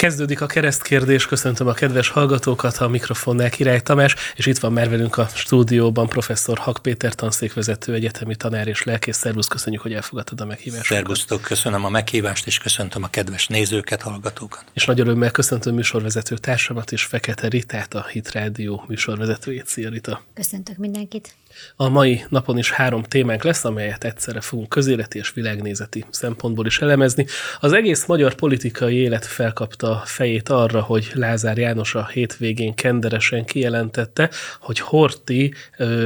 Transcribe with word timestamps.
Kezdődik 0.00 0.40
a 0.40 0.46
keresztkérdés, 0.46 1.26
köszöntöm 1.26 1.66
a 1.66 1.72
kedves 1.72 2.08
hallgatókat, 2.08 2.76
a 2.76 2.88
mikrofonnál 2.88 3.50
Király 3.50 3.80
Tamás, 3.80 4.14
és 4.34 4.46
itt 4.46 4.58
van 4.58 4.72
már 4.72 4.88
velünk 4.88 5.16
a 5.16 5.26
stúdióban 5.34 6.08
professzor 6.08 6.58
Hak 6.58 6.78
Péter, 6.82 7.14
tanszékvezető, 7.14 7.94
egyetemi 7.94 8.36
tanár 8.36 8.68
és 8.68 8.82
lelkész. 8.82 9.16
Szervusz, 9.16 9.46
köszönjük, 9.46 9.82
hogy 9.82 9.92
elfogadtad 9.92 10.40
a 10.40 10.44
meghívást. 10.44 10.84
Szervusztok, 10.84 11.40
köszönöm 11.40 11.84
a 11.84 11.88
meghívást, 11.88 12.46
és 12.46 12.58
köszöntöm 12.58 13.02
a 13.02 13.08
kedves 13.08 13.46
nézőket, 13.46 14.02
hallgatókat. 14.02 14.64
És 14.72 14.84
nagy 14.84 15.00
örömmel 15.00 15.30
köszöntöm 15.30 15.74
műsorvezető 15.74 16.36
társamat 16.36 16.92
és 16.92 17.02
Fekete 17.04 17.48
Ritát, 17.48 17.94
a 17.94 18.06
Hit 18.12 18.32
Rádió 18.32 18.84
műsorvezetőjét. 18.88 19.66
Szia 19.66 19.90
Rita! 19.90 20.22
Köszöntök 20.34 20.76
mindenkit! 20.76 21.34
A 21.76 21.88
mai 21.88 22.24
napon 22.28 22.58
is 22.58 22.70
három 22.70 23.02
témánk 23.02 23.42
lesz, 23.42 23.64
amelyet 23.64 24.04
egyszerre 24.04 24.40
fogunk 24.40 24.68
közéleti 24.68 25.18
és 25.18 25.32
világnézeti 25.32 26.04
szempontból 26.10 26.66
is 26.66 26.80
elemezni. 26.80 27.26
Az 27.60 27.72
egész 27.72 28.06
magyar 28.06 28.34
politikai 28.34 28.94
élet 28.94 29.26
felkapta 29.26 30.02
fejét 30.04 30.48
arra, 30.48 30.80
hogy 30.80 31.10
Lázár 31.14 31.58
János 31.58 31.94
a 31.94 32.06
hétvégén 32.06 32.74
kenderesen 32.74 33.44
kijelentette, 33.44 34.30
hogy 34.60 34.78
Horti 34.78 35.54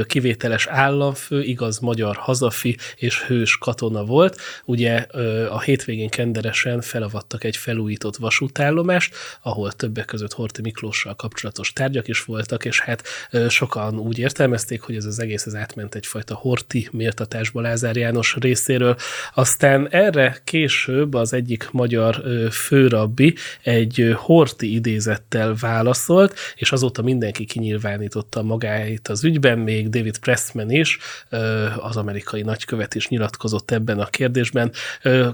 kivételes 0.07 0.67
államfő, 0.67 1.41
igaz 1.41 1.79
magyar 1.79 2.15
hazafi 2.15 2.77
és 2.95 3.23
hős 3.23 3.57
katona 3.57 4.03
volt. 4.03 4.39
Ugye 4.65 5.05
a 5.49 5.61
hétvégén 5.61 6.09
kenderesen 6.09 6.81
felavattak 6.81 7.43
egy 7.43 7.57
felújított 7.57 8.15
vasútállomást, 8.15 9.15
ahol 9.41 9.71
többek 9.71 10.05
között 10.05 10.33
Horti 10.33 10.61
Miklóssal 10.61 11.15
kapcsolatos 11.15 11.73
tárgyak 11.73 12.07
is 12.07 12.23
voltak, 12.23 12.65
és 12.65 12.79
hát 12.79 13.03
sokan 13.49 13.99
úgy 13.99 14.19
értelmezték, 14.19 14.81
hogy 14.81 14.95
ez 14.95 15.05
az 15.05 15.19
egész 15.19 15.34
egész 15.35 15.53
ez 15.53 15.61
átment 15.61 15.95
egyfajta 15.95 16.35
horti 16.35 16.87
méltatásba 16.91 17.61
Lázár 17.61 17.95
János 17.95 18.35
részéről. 18.39 18.95
Aztán 19.33 19.87
erre 19.89 20.37
később 20.43 21.13
az 21.13 21.33
egyik 21.33 21.69
magyar 21.71 22.23
főrabbi 22.51 23.35
egy 23.61 24.13
horti 24.15 24.73
idézettel 24.73 25.55
válaszolt, 25.59 26.35
és 26.55 26.71
azóta 26.71 27.01
mindenki 27.01 27.45
kinyilvánította 27.45 28.41
magáit 28.41 29.07
az 29.07 29.23
ügyben, 29.23 29.59
még 29.59 29.89
David 29.89 30.17
Pressman 30.17 30.71
is, 30.71 30.97
az 31.77 31.97
amerikai 31.97 32.41
nagykövet 32.41 32.95
is 32.95 33.07
nyilatkozott 33.07 33.71
ebben 33.71 33.99
a 33.99 34.05
kérdésben. 34.05 34.71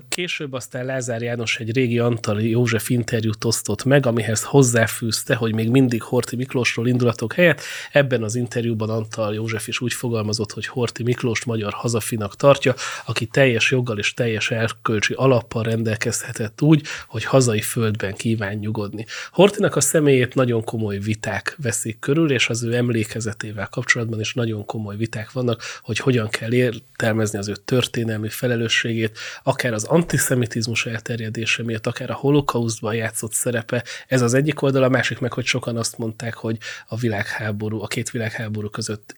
Később 0.10 0.54
aztán 0.54 0.86
Lázár 0.86 1.22
János 1.22 1.58
egy 1.58 1.76
régi 1.76 2.00
Antali 2.00 2.50
József 2.50 2.90
interjút 2.90 3.46
osztott 3.46 3.84
meg, 3.84 4.06
amihez 4.06 4.44
hozzáfűzte, 4.44 5.36
hogy 5.36 5.54
még 5.54 5.70
mindig 5.70 6.02
Horti 6.02 6.36
Miklósról 6.36 6.88
indulatok 6.88 7.34
helyett. 7.34 7.62
Ebben 7.92 8.24
az 8.24 8.36
interjúban 8.36 8.90
Antal 8.90 9.34
József 9.34 9.68
is 9.68 9.82
úgy 9.82 9.91
úgy 9.92 9.98
fogalmazott, 9.98 10.52
hogy 10.52 10.68
Horti 10.68 11.04
Miklós 11.04 11.44
magyar 11.44 11.74
hazafinak 11.74 12.36
tartja, 12.36 12.74
aki 13.06 13.26
teljes 13.26 13.72
joggal 13.72 13.98
és 13.98 14.14
teljes 14.14 14.52
elkölcsi 14.52 15.14
alappal 15.14 15.64
rendelkezhetett 15.64 16.62
úgy, 16.62 16.86
hogy 17.08 17.24
hazai 17.24 17.62
földben 17.62 18.14
kíván 18.14 18.56
nyugodni. 18.56 19.06
Hortinak 19.32 19.76
a 19.76 19.82
személyét 19.82 20.36
nagyon 20.36 20.64
komoly 20.64 20.98
viták 20.98 21.56
veszik 21.62 22.00
körül, 22.00 22.32
és 22.32 22.50
az 22.50 22.64
ő 22.64 22.76
emlékezetével 22.76 23.68
kapcsolatban 23.68 24.20
is 24.20 24.34
nagyon 24.34 24.66
komoly 24.66 24.96
viták 24.96 25.32
vannak, 25.32 25.62
hogy 25.82 25.98
hogyan 25.98 26.30
kell 26.30 26.54
értelmezni 26.54 27.38
az 27.38 27.48
ő 27.48 27.56
történelmi 27.66 28.30
felelősségét, 28.30 29.18
akár 29.44 29.74
az 29.74 29.84
antiszemitizmus 29.84 30.86
elterjedése 30.86 31.64
miatt, 31.64 31.88
akár 31.88 32.10
a 32.10 32.14
holokausztban 32.14 32.94
játszott 32.96 33.34
szerepe. 33.34 33.84
Ez 34.08 34.22
az 34.22 34.34
egyik 34.34 34.62
oldal, 34.62 34.84
a 34.84 34.90
másik 34.90 35.20
meg, 35.20 35.34
hogy 35.34 35.46
sokan 35.46 35.78
azt 35.78 35.98
mondták, 35.98 36.34
hogy 36.34 36.58
a 36.88 36.96
világháború, 36.96 37.82
a 37.82 37.88
két 37.88 38.10
világháború 38.10 38.70
között 38.70 39.16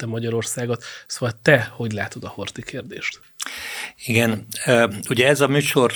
építette 0.00 0.06
Magyarországot. 0.06 0.84
Szóval 1.06 1.38
te 1.42 1.72
hogy 1.76 1.92
látod 1.92 2.24
a 2.24 2.28
Horti 2.28 2.62
kérdést? 2.62 3.20
Igen, 4.04 4.46
ugye 5.08 5.26
ez 5.26 5.40
a 5.40 5.48
műsor 5.48 5.92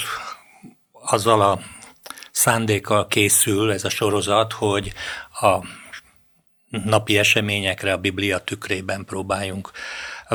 azzal 0.92 1.40
a 1.40 1.60
szándékkal 2.30 3.06
készül, 3.06 3.72
ez 3.72 3.84
a 3.84 3.88
sorozat, 3.88 4.52
hogy 4.52 4.92
a 5.40 5.64
napi 6.70 7.18
eseményekre 7.18 7.92
a 7.92 7.98
Biblia 7.98 8.38
tükrében 8.38 9.04
próbáljunk 9.04 9.70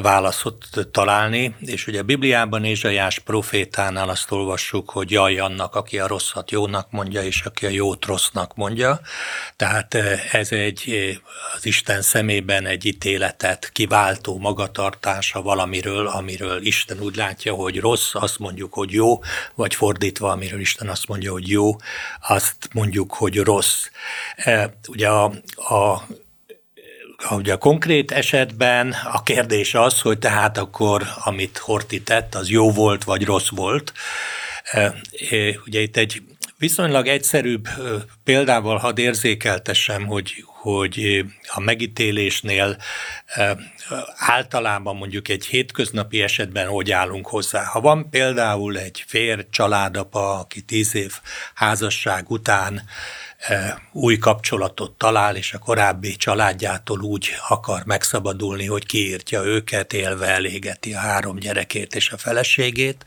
válaszot 0.01 0.65
találni, 0.91 1.55
és 1.59 1.87
ugye 1.87 1.99
a 1.99 2.03
Bibliában 2.03 2.63
Ézsajás 2.63 3.19
profétánál 3.19 4.09
azt 4.09 4.31
olvassuk, 4.31 4.89
hogy 4.89 5.11
jaj 5.11 5.39
annak, 5.39 5.75
aki 5.75 5.99
a 5.99 6.07
rosszat 6.07 6.51
jónak 6.51 6.91
mondja, 6.91 7.23
és 7.23 7.41
aki 7.41 7.65
a 7.65 7.69
jót 7.69 8.05
rossznak 8.05 8.55
mondja. 8.55 8.99
Tehát 9.55 9.93
eh, 9.93 10.33
ez 10.33 10.51
egy 10.51 10.83
eh, 10.87 11.15
az 11.55 11.65
Isten 11.65 12.01
szemében 12.01 12.65
egy 12.65 12.85
ítéletet 12.85 13.69
kiváltó 13.71 14.37
magatartása 14.37 15.41
valamiről, 15.41 16.07
amiről 16.07 16.65
Isten 16.65 16.99
úgy 16.99 17.15
látja, 17.15 17.53
hogy 17.53 17.79
rossz, 17.79 18.15
azt 18.15 18.39
mondjuk, 18.39 18.73
hogy 18.73 18.91
jó, 18.91 19.19
vagy 19.55 19.75
fordítva, 19.75 20.31
amiről 20.31 20.59
Isten 20.59 20.89
azt 20.89 21.07
mondja, 21.07 21.31
hogy 21.31 21.49
jó, 21.49 21.75
azt 22.27 22.69
mondjuk, 22.73 23.13
hogy 23.13 23.37
rossz. 23.37 23.85
Eh, 24.35 24.69
ugye 24.87 25.07
a, 25.07 25.23
a 25.55 26.07
Ugye 27.29 27.53
a 27.53 27.57
konkrét 27.57 28.11
esetben 28.11 28.95
a 29.11 29.23
kérdés 29.23 29.73
az, 29.73 30.01
hogy 30.01 30.19
tehát 30.19 30.57
akkor, 30.57 31.07
amit 31.23 31.57
Horti 31.57 32.01
tett, 32.01 32.35
az 32.35 32.49
jó 32.49 32.71
volt, 32.71 33.03
vagy 33.03 33.25
rossz 33.25 33.49
volt. 33.49 33.93
Ugye 35.65 35.79
itt 35.79 35.97
egy 35.97 36.21
viszonylag 36.57 37.07
egyszerűbb 37.07 37.67
példával 38.23 38.77
hadd 38.77 38.99
érzékeltessem, 38.99 40.05
hogy, 40.05 40.43
hogy 40.45 41.25
a 41.47 41.59
megítélésnél 41.59 42.77
általában 44.15 44.95
mondjuk 44.95 45.27
egy 45.27 45.45
hétköznapi 45.45 46.21
esetben 46.21 46.67
hogy 46.67 46.91
állunk 46.91 47.27
hozzá. 47.27 47.63
Ha 47.63 47.81
van 47.81 48.09
például 48.09 48.77
egy 48.77 49.03
fér 49.07 49.45
családapa, 49.49 50.39
aki 50.39 50.61
tíz 50.61 50.95
év 50.95 51.13
házasság 51.53 52.29
után 52.29 52.81
új 53.91 54.17
kapcsolatot 54.17 54.91
talál, 54.91 55.35
és 55.35 55.53
a 55.53 55.57
korábbi 55.57 56.15
családjától 56.15 57.01
úgy 57.01 57.29
akar 57.47 57.81
megszabadulni, 57.85 58.65
hogy 58.65 58.85
kiírtja 58.85 59.43
őket, 59.43 59.93
élve 59.93 60.27
elégeti 60.27 60.93
a 60.93 60.99
három 60.99 61.35
gyerekét 61.35 61.95
és 61.95 62.09
a 62.11 62.17
feleségét, 62.17 63.05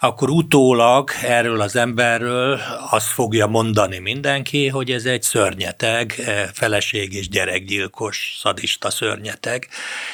akkor 0.00 0.30
utólag 0.30 1.10
erről 1.22 1.60
az 1.60 1.76
emberről 1.76 2.60
azt 2.90 3.06
fogja 3.06 3.46
mondani 3.46 3.98
mindenki, 3.98 4.68
hogy 4.68 4.90
ez 4.90 5.04
egy 5.04 5.22
szörnyeteg, 5.22 6.12
feleség 6.52 7.14
és 7.14 7.28
gyerekgyilkos, 7.28 8.36
szadista 8.40 8.90
szörnyeteg, 8.90 9.68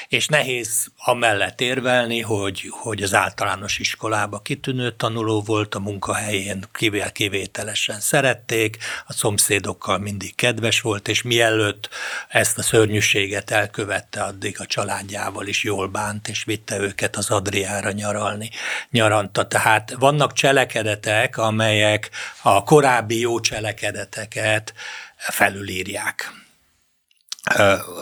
és 0.09 0.27
nehéz 0.27 0.87
amellett 0.97 1.61
érvelni, 1.61 2.21
hogy, 2.21 2.71
hogy 2.71 3.03
az 3.03 3.15
általános 3.15 3.79
iskolába 3.79 4.39
kitűnő 4.39 4.91
tanuló 4.91 5.43
volt, 5.43 5.75
a 5.75 5.79
munkahelyén 5.79 6.65
kivételesen 7.13 8.01
szerették, 8.01 8.77
a 9.07 9.13
szomszéd 9.13 9.54
szomszédokkal 9.55 9.99
mindig 9.99 10.35
kedves 10.35 10.81
volt, 10.81 11.09
és 11.09 11.23
mielőtt 11.23 11.89
ezt 12.29 12.59
a 12.59 12.63
szörnyűséget 12.63 13.51
elkövette, 13.51 14.23
addig 14.23 14.61
a 14.61 14.67
családjával 14.67 15.47
is 15.47 15.65
jól 15.65 15.89
bánt, 15.89 16.29
és 16.29 16.45
vitte 16.45 16.79
őket 16.79 17.17
az 17.17 17.31
Adriára 17.31 17.91
nyaralni, 17.91 18.51
nyaranta. 18.91 19.47
Tehát 19.47 19.95
vannak 19.99 20.33
cselekedetek, 20.33 21.37
amelyek 21.39 22.11
a 22.43 22.63
korábbi 22.63 23.19
jó 23.19 23.41
cselekedeteket 23.41 24.75
felülírják. 25.17 26.44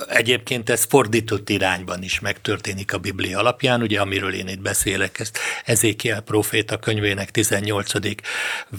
Egyébként 0.09 0.71
ez 0.71 0.85
fordított 0.85 1.49
irányban 1.49 2.03
is 2.03 2.21
megtörténik 2.21 2.93
a 2.93 2.99
Biblia 2.99 3.39
alapján, 3.39 3.83
ugye 3.83 4.01
amiről 4.01 4.35
én 4.35 4.49
itt 4.49 4.61
beszélek, 4.61 5.19
ezt 5.19 5.39
Ezékiel 5.65 6.21
proféta 6.21 6.79
könyvének 6.79 7.31
18. 7.31 7.93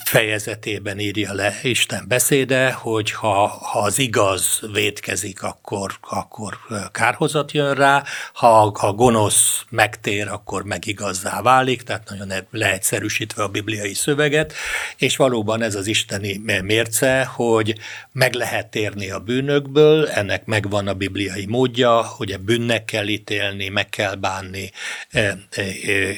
fejezetében 0.03 0.99
írja 0.99 1.33
le 1.33 1.59
Isten 1.63 2.05
beszéde, 2.07 2.71
hogy 2.71 3.11
ha, 3.11 3.47
ha 3.47 3.79
az 3.79 3.99
igaz 3.99 4.59
vétkezik, 4.71 5.43
akkor, 5.43 5.91
akkor 6.01 6.57
kárhozat 6.91 7.51
jön 7.51 7.73
rá, 7.73 8.03
ha 8.33 8.73
a 8.79 8.93
gonosz 8.93 9.65
megtér, 9.69 10.27
akkor 10.27 10.63
meg 10.63 10.87
igazzá 10.87 11.41
válik, 11.41 11.81
tehát 11.81 12.09
nagyon 12.09 12.31
leegyszerűsítve 12.51 13.43
a 13.43 13.47
bibliai 13.47 13.93
szöveget, 13.93 14.53
és 14.97 15.15
valóban 15.15 15.61
ez 15.61 15.75
az 15.75 15.87
isteni 15.87 16.41
mérce, 16.61 17.25
hogy 17.25 17.75
meg 18.11 18.33
lehet 18.33 18.67
térni 18.67 19.09
a 19.09 19.19
bűnökből, 19.19 20.07
ennek 20.07 20.51
megvan 20.53 20.87
a 20.87 20.93
bibliai 20.93 21.45
módja, 21.45 22.01
hogy 22.01 22.31
a 22.31 22.37
bűnnek 22.37 22.85
kell 22.85 23.07
ítélni, 23.07 23.69
meg 23.69 23.89
kell 23.89 24.15
bánni 24.15 24.71
e, 25.09 25.19
e, 25.19 25.37
e, 25.55 25.65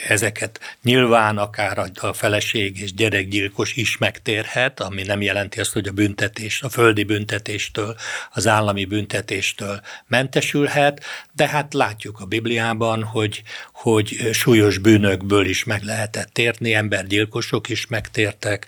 ezeket. 0.07 0.59
Nyilván 0.83 1.37
akár 1.37 1.91
a 2.01 2.13
feleség 2.13 2.81
és 2.81 2.93
gyerekgyilkos 2.93 3.75
is 3.75 3.97
megtérhet, 3.97 4.79
ami 4.79 5.03
nem 5.03 5.21
jelenti 5.21 5.59
azt, 5.59 5.73
hogy 5.73 5.87
a 5.87 5.91
büntetés, 5.91 6.61
a 6.61 6.69
földi 6.69 7.03
büntetéstől, 7.03 7.95
az 8.31 8.47
állami 8.47 8.85
büntetéstől 8.85 9.81
mentesülhet, 10.07 11.03
de 11.31 11.47
hát 11.47 11.73
látjuk 11.73 12.19
a 12.19 12.25
Bibliában, 12.25 13.03
hogy, 13.03 13.43
hogy 13.73 14.29
súlyos 14.31 14.77
bűnökből 14.77 15.45
is 15.45 15.63
meg 15.63 15.83
lehetett 15.83 16.29
térni, 16.33 16.73
embergyilkosok 16.73 17.69
is 17.69 17.87
megtértek, 17.87 18.67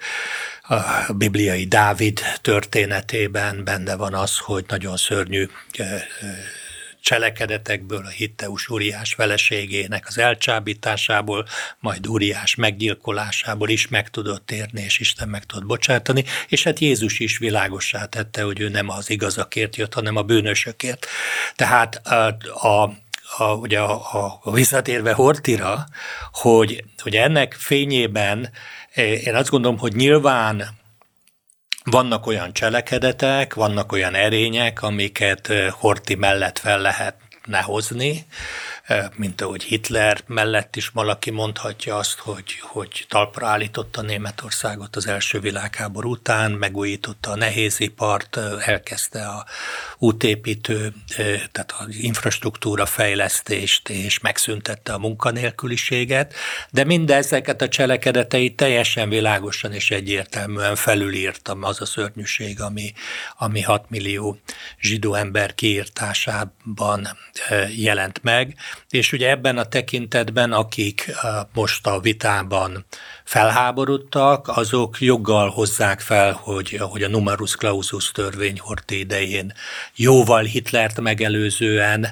a 0.67 1.13
bibliai 1.13 1.65
Dávid 1.65 2.19
történetében 2.41 3.63
benne 3.63 3.95
van 3.95 4.13
az, 4.13 4.37
hogy 4.37 4.65
nagyon 4.67 4.97
szörnyű 4.97 5.47
cselekedetekből, 7.01 8.05
a 8.05 8.09
Hitteus 8.09 8.67
Uriás 8.67 9.13
feleségének 9.13 10.07
az 10.07 10.17
elcsábításából, 10.17 11.45
majd 11.79 12.07
Uriás 12.07 12.55
meggyilkolásából 12.55 13.69
is 13.69 13.87
meg 13.87 14.09
tudott 14.09 14.45
térni, 14.45 14.81
és 14.81 14.99
Isten 14.99 15.29
meg 15.29 15.45
tudott 15.45 15.65
bocsátani, 15.65 16.23
és 16.47 16.63
hát 16.63 16.79
Jézus 16.79 17.19
is 17.19 17.37
világossá 17.37 18.05
tette, 18.05 18.41
hogy 18.43 18.59
ő 18.59 18.69
nem 18.69 18.89
az 18.89 19.09
igazakért 19.09 19.75
jött, 19.75 19.93
hanem 19.93 20.15
a 20.15 20.21
bűnösökért. 20.21 21.07
Tehát 21.55 22.07
a, 22.07 22.37
a 22.67 23.05
a, 23.37 23.53
ugye 23.53 23.79
a, 23.79 24.39
a 24.41 24.51
visszatérve 24.51 25.13
Hortira, 25.13 25.85
hogy, 26.31 26.83
hogy 26.97 27.15
ennek 27.15 27.53
fényében 27.53 28.51
én 28.97 29.35
azt 29.35 29.49
gondolom, 29.49 29.77
hogy 29.77 29.93
nyilván 29.93 30.67
vannak 31.83 32.25
olyan 32.25 32.53
cselekedetek, 32.53 33.53
vannak 33.53 33.91
olyan 33.91 34.15
erények, 34.15 34.81
amiket 34.81 35.53
Horti 35.71 36.15
mellett 36.15 36.59
fel 36.59 36.79
lehetne 36.79 37.61
hozni, 37.61 38.25
mint 39.15 39.41
ahogy 39.41 39.63
Hitler 39.63 40.21
mellett 40.25 40.75
is 40.75 40.87
valaki 40.87 41.31
mondhatja 41.31 41.97
azt, 41.97 42.19
hogy, 42.19 42.59
hogy 42.59 43.05
talpra 43.09 43.47
állította 43.47 44.01
Németországot 44.01 44.95
az 44.95 45.07
első 45.07 45.39
világháború 45.39 46.09
után, 46.09 46.51
megújította 46.51 47.31
a 47.31 47.35
nehézipart, 47.35 48.39
elkezdte 48.59 49.27
a 49.27 49.45
útépítő, 49.97 50.93
tehát 51.51 51.73
az 51.77 51.95
infrastruktúra 51.95 52.85
fejlesztést, 52.85 53.89
és 53.89 54.19
megszüntette 54.19 54.93
a 54.93 54.97
munkanélküliséget, 54.97 56.33
de 56.69 56.83
mindezeket 56.83 57.61
a 57.61 57.67
cselekedeteit 57.67 58.55
teljesen 58.55 59.09
világosan 59.09 59.73
és 59.73 59.91
egyértelműen 59.91 60.75
felülírtam 60.75 61.63
az 61.63 61.81
a 61.81 61.85
szörnyűség, 61.85 62.61
ami, 62.61 62.93
ami 63.37 63.61
6 63.61 63.89
millió 63.89 64.39
zsidó 64.79 65.13
ember 65.13 65.55
kiírtásában 65.55 67.07
jelent 67.75 68.23
meg, 68.23 68.55
és 68.89 69.11
ugye 69.11 69.29
ebben 69.29 69.57
a 69.57 69.65
tekintetben, 69.65 70.51
akik 70.51 71.11
most 71.53 71.87
a 71.87 71.99
vitában 71.99 72.85
felháborodtak, 73.27 74.47
azok 74.47 75.01
joggal 75.01 75.49
hozzák 75.49 75.99
fel, 75.99 76.31
hogy, 76.31 76.77
hogy 76.79 77.03
a 77.03 77.07
numerus 77.07 77.55
clausus 77.55 78.11
törvény 78.11 78.59
Horti 78.59 78.99
idején 78.99 79.53
jóval 79.95 80.43
Hitlert 80.43 81.01
megelőzően 81.01 82.07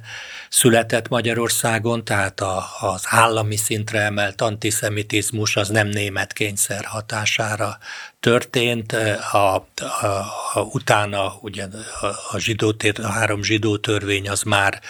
született 0.50 1.08
Magyarországon, 1.08 2.06
tehát 2.06 2.40
a, 2.40 2.66
az 2.80 3.04
állami 3.06 3.56
szintre 3.56 4.02
emelt 4.02 4.42
antiszemitizmus 4.42 5.56
az 5.56 5.70
nem 5.70 5.88
német 5.88 6.34
kényszer 6.34 6.86
hatására 6.86 7.78
történt. 8.20 8.92
A, 9.32 9.38
a, 9.38 10.06
a, 10.54 10.62
utána 10.62 11.34
ugye 11.42 11.68
a, 12.02 12.06
a, 12.06 12.38
zsidó, 12.38 12.74
a 13.04 13.08
három 13.08 13.44
zsidó 13.44 13.78
törvény 13.78 14.30
az 14.30 14.42
már 14.42 14.82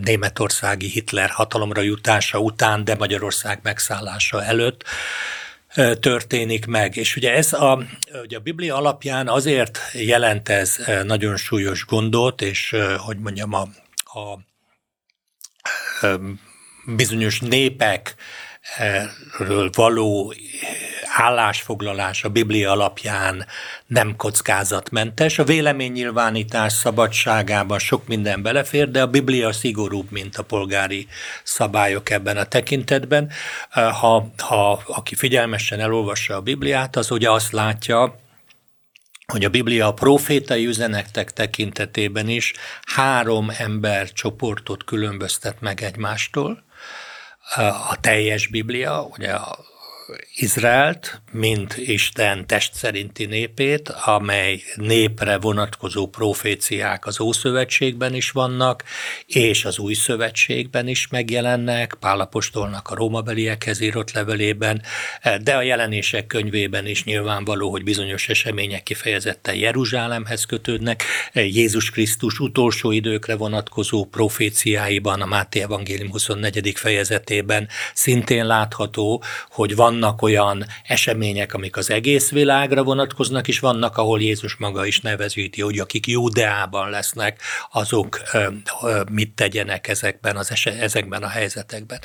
németországi 0.00 0.86
Hitler 0.86 1.30
hatalomra 1.30 1.80
jutása 1.80 2.38
után, 2.38 2.84
de 2.84 2.94
Magyarország 2.94 3.60
megszállása 3.62 4.44
előtt 4.44 4.84
történik 6.00 6.66
meg. 6.66 6.96
És 6.96 7.16
ugye 7.16 7.32
ez 7.32 7.52
a, 7.52 7.84
ugye 8.22 8.36
a 8.36 8.40
Biblia 8.40 8.76
alapján 8.76 9.28
azért 9.28 9.78
jelent 9.92 10.48
ez 10.48 10.76
nagyon 11.04 11.36
súlyos 11.36 11.84
gondot, 11.84 12.42
és 12.42 12.76
hogy 12.96 13.18
mondjam, 13.18 13.52
a, 13.52 13.68
a 14.18 14.38
bizonyos 16.86 17.40
népekről 17.40 18.10
való 19.72 20.34
állásfoglalás 21.16 22.24
a 22.24 22.28
Biblia 22.28 22.70
alapján 22.70 23.46
nem 23.86 24.16
kockázatmentes. 24.16 25.38
A 25.38 25.44
véleménynyilvánítás 25.44 26.72
szabadságában 26.72 27.78
sok 27.78 28.06
minden 28.06 28.42
belefér, 28.42 28.90
de 28.90 29.02
a 29.02 29.06
Biblia 29.06 29.52
szigorúbb, 29.52 30.10
mint 30.10 30.36
a 30.36 30.42
polgári 30.42 31.06
szabályok 31.42 32.10
ebben 32.10 32.36
a 32.36 32.44
tekintetben. 32.44 33.30
Ha, 33.70 34.32
ha 34.38 34.82
aki 34.86 35.14
figyelmesen 35.14 35.80
elolvassa 35.80 36.36
a 36.36 36.40
Bibliát, 36.40 36.96
az 36.96 37.10
ugye 37.10 37.30
azt 37.30 37.52
látja, 37.52 38.20
hogy 39.26 39.44
a 39.44 39.48
Biblia 39.48 39.86
a 39.86 39.94
profétai 39.94 40.66
üzenetek 40.66 41.32
tekintetében 41.32 42.28
is 42.28 42.52
három 42.82 43.50
ember 43.58 44.12
csoportot 44.12 44.84
különböztet 44.84 45.60
meg 45.60 45.82
egymástól. 45.82 46.64
A 47.90 48.00
teljes 48.00 48.46
Biblia, 48.46 49.02
ugye 49.02 49.32
a 49.32 49.58
Izraelt, 50.34 51.20
mint 51.32 51.76
Isten 51.76 52.46
test 52.46 52.74
szerinti 52.74 53.24
népét, 53.24 53.88
amely 53.88 54.62
népre 54.74 55.38
vonatkozó 55.38 56.06
proféciák 56.06 57.06
az 57.06 57.20
Ószövetségben 57.20 58.14
is 58.14 58.30
vannak, 58.30 58.84
és 59.26 59.64
az 59.64 59.78
Új 59.78 59.94
Szövetségben 59.94 60.88
is 60.88 61.08
megjelennek, 61.08 61.96
Pálapostolnak 62.00 62.88
a 62.88 62.94
rómabeliekhez 62.94 63.80
írott 63.80 64.12
levelében, 64.12 64.82
de 65.42 65.56
a 65.56 65.62
jelenések 65.62 66.26
könyvében 66.26 66.86
is 66.86 67.04
nyilvánvaló, 67.04 67.70
hogy 67.70 67.84
bizonyos 67.84 68.28
események 68.28 68.82
kifejezetten 68.82 69.54
Jeruzsálemhez 69.54 70.44
kötődnek. 70.44 71.04
Jézus 71.32 71.90
Krisztus 71.90 72.38
utolsó 72.38 72.90
időkre 72.90 73.36
vonatkozó 73.36 74.04
proféciáiban, 74.04 75.20
a 75.20 75.26
Máté 75.26 75.60
Evangélium 75.60 76.10
24. 76.10 76.72
fejezetében 76.76 77.68
szintén 77.94 78.46
látható, 78.46 79.22
hogy 79.48 79.74
van 79.76 80.00
vannak 80.02 80.22
olyan 80.22 80.66
események, 80.84 81.54
amik 81.54 81.76
az 81.76 81.90
egész 81.90 82.30
világra 82.30 82.82
vonatkoznak, 82.82 83.48
és 83.48 83.58
vannak, 83.58 83.96
ahol 83.96 84.20
Jézus 84.20 84.56
maga 84.56 84.86
is 84.86 85.00
nevezíti, 85.00 85.60
hogy 85.60 85.78
akik 85.78 86.06
Júdeában 86.06 86.90
lesznek, 86.90 87.40
azok 87.70 88.22
mit 89.10 89.34
tegyenek 89.34 89.88
ezekben, 89.88 90.36
az 90.36 90.50
es- 90.50 90.66
ezekben 90.66 91.22
a 91.22 91.28
helyzetekben. 91.28 91.98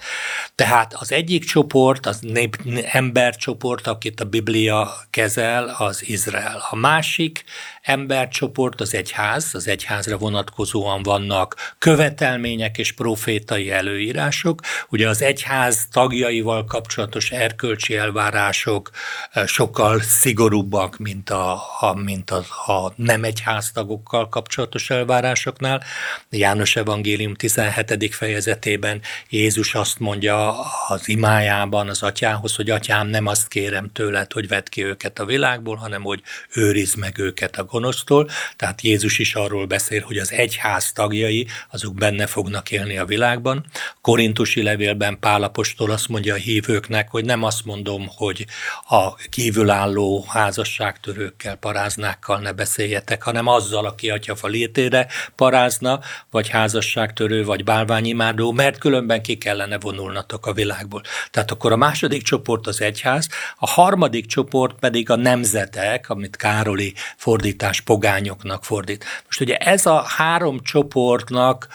Tehát 0.56 0.94
az 0.94 1.12
egyik 1.12 1.46
csoport, 1.46 2.06
az 2.06 2.20
nép, 2.20 2.58
embercsoport, 2.92 3.88
akit 3.88 4.20
a 4.20 4.26
Biblia 4.26 4.94
kezel, 5.10 5.76
az 5.78 6.08
Izrael. 6.08 6.64
A 6.70 6.76
másik 6.76 7.44
embercsoport, 7.88 8.82
az 8.82 8.94
egyház, 8.94 9.50
az 9.54 9.68
egyházra 9.68 10.18
vonatkozóan 10.18 11.04
vannak 11.04 11.76
követelmények 11.78 12.78
és 12.78 12.92
profétai 12.92 13.72
előírások. 13.72 14.62
Ugye 14.90 15.10
az 15.10 15.22
egyház 15.22 15.88
tagjaival 15.92 16.66
kapcsolatos 16.66 17.32
erkölcsi 17.32 17.96
elvárások 17.96 18.90
eh, 19.32 19.48
sokkal 19.48 20.02
szigorúbbak, 20.02 20.98
mint 20.98 21.30
a, 21.30 21.62
a, 21.80 21.94
mint 21.94 22.32
a, 22.32 22.46
a 22.66 22.94
nem 22.96 23.24
egyháztagokkal 23.24 24.30
kapcsolatos 24.30 24.90
elvárásoknál. 24.90 25.84
János 26.30 26.76
Evangélium 26.76 27.34
17. 27.34 28.16
fejezetében 28.16 29.02
Jézus 29.30 29.76
azt 29.76 30.00
mondja 30.00 30.56
az 30.88 31.08
imájában 31.08 31.90
az 31.90 32.04
atyához, 32.04 32.56
hogy 32.56 32.70
atyám, 32.70 33.08
nem 33.08 33.26
azt 33.26 33.48
kérem 33.48 33.92
tőled, 33.94 34.32
hogy 34.32 34.48
vedd 34.48 34.70
ki 34.70 34.84
őket 34.84 35.20
a 35.20 35.26
világból, 35.26 35.76
hanem 35.76 36.04
hogy 36.04 36.22
őrizd 36.54 36.98
meg 36.98 37.18
őket 37.18 37.58
a 37.58 37.64
gonosztól. 37.78 38.30
Tehát 38.56 38.82
Jézus 38.82 39.20
is 39.20 39.36
arról 39.36 39.66
beszél, 39.66 40.02
hogy 40.02 40.18
az 40.18 40.32
egyház 40.32 40.92
tagjai, 40.92 41.48
azok 41.72 41.94
benne 41.94 42.28
fognak 42.28 42.72
élni 42.72 42.98
a 42.98 43.06
világban. 43.06 43.66
Korintusi 44.02 44.64
levélben 44.64 45.20
Pálapostól 45.20 45.92
azt 45.92 46.08
mondja 46.08 46.34
a 46.34 46.38
hívőknek, 46.38 47.10
hogy 47.10 47.26
nem 47.26 47.44
azt 47.44 47.66
mondom, 47.66 48.08
hogy 48.16 48.46
a 48.90 49.16
kívülálló 49.16 50.26
házasságtörőkkel, 50.28 51.56
paráznákkal 51.56 52.40
ne 52.40 52.52
beszéljetek, 52.52 53.24
hanem 53.24 53.48
azzal, 53.48 53.86
aki 53.86 54.10
atyafa 54.10 54.48
létére 54.48 55.08
parázna, 55.36 56.00
vagy 56.32 56.50
házasságtörő, 56.50 57.44
vagy 57.44 57.64
bálványimádó, 57.64 58.52
mert 58.52 58.78
különben 58.78 59.22
ki 59.22 59.38
kellene 59.38 59.80
vonulnatok 59.80 60.46
a 60.46 60.54
világból. 60.54 61.02
Tehát 61.32 61.52
akkor 61.52 61.72
a 61.72 61.76
második 61.76 62.22
csoport 62.24 62.68
az 62.68 62.82
egyház, 62.82 63.30
a 63.58 63.70
harmadik 63.70 64.26
csoport 64.26 64.80
pedig 64.80 65.10
a 65.10 65.16
nemzetek, 65.16 66.10
amit 66.10 66.36
Károli 66.36 66.94
fordítás 67.18 67.67
fordítás 67.68 67.82
pogányoknak 67.82 68.64
fordít. 68.64 69.06
Most 69.26 69.42
ugye 69.42 69.58
ez 69.58 69.86
a 69.86 70.02
három 70.02 70.60
csoportnak 70.64 71.68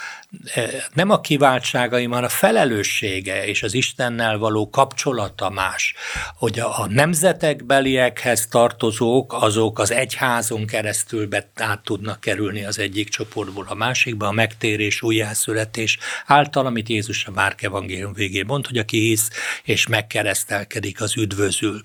e, 0.54 0.68
nem 0.94 1.10
a 1.10 1.20
kiváltságai, 1.20 2.04
hanem 2.04 2.24
a 2.24 2.28
felelőssége 2.28 3.46
és 3.46 3.62
az 3.62 3.74
Istennel 3.74 4.38
való 4.38 4.70
kapcsolata 4.70 5.50
más. 5.50 5.94
Hogy 6.36 6.58
a 6.58 6.86
nemzetekbeliekhez 6.88 8.46
tartozók, 8.46 9.32
azok 9.32 9.78
az 9.78 9.90
egyházon 9.90 10.66
keresztül 10.66 11.28
át 11.54 11.82
tudnak 11.82 12.20
kerülni 12.20 12.64
az 12.64 12.78
egyik 12.78 13.08
csoportból 13.08 13.66
a 13.68 13.74
másikba, 13.74 14.26
a 14.26 14.32
megtérés, 14.32 15.02
újjászületés 15.02 15.98
által, 16.26 16.66
amit 16.66 16.88
Jézus 16.88 17.24
a 17.24 17.30
Márk 17.30 17.62
evangélium 17.62 18.12
végén 18.12 18.44
mond, 18.46 18.66
hogy 18.66 18.78
aki 18.78 18.98
hisz 18.98 19.30
és 19.64 19.86
megkeresztelkedik, 19.86 21.00
az 21.00 21.16
üdvözül. 21.16 21.82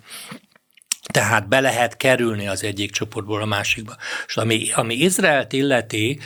Tehát 1.12 1.48
be 1.48 1.60
lehet 1.60 1.98
kerülni 1.98 2.48
az 2.48 2.64
egyik 2.64 2.92
csoportból 2.92 3.42
a 3.42 3.46
másikba. 3.46 3.96
És 4.28 4.38
ami, 4.38 4.72
ami 4.74 4.96
Izraelt 4.96 5.54
illeti, 5.54 6.20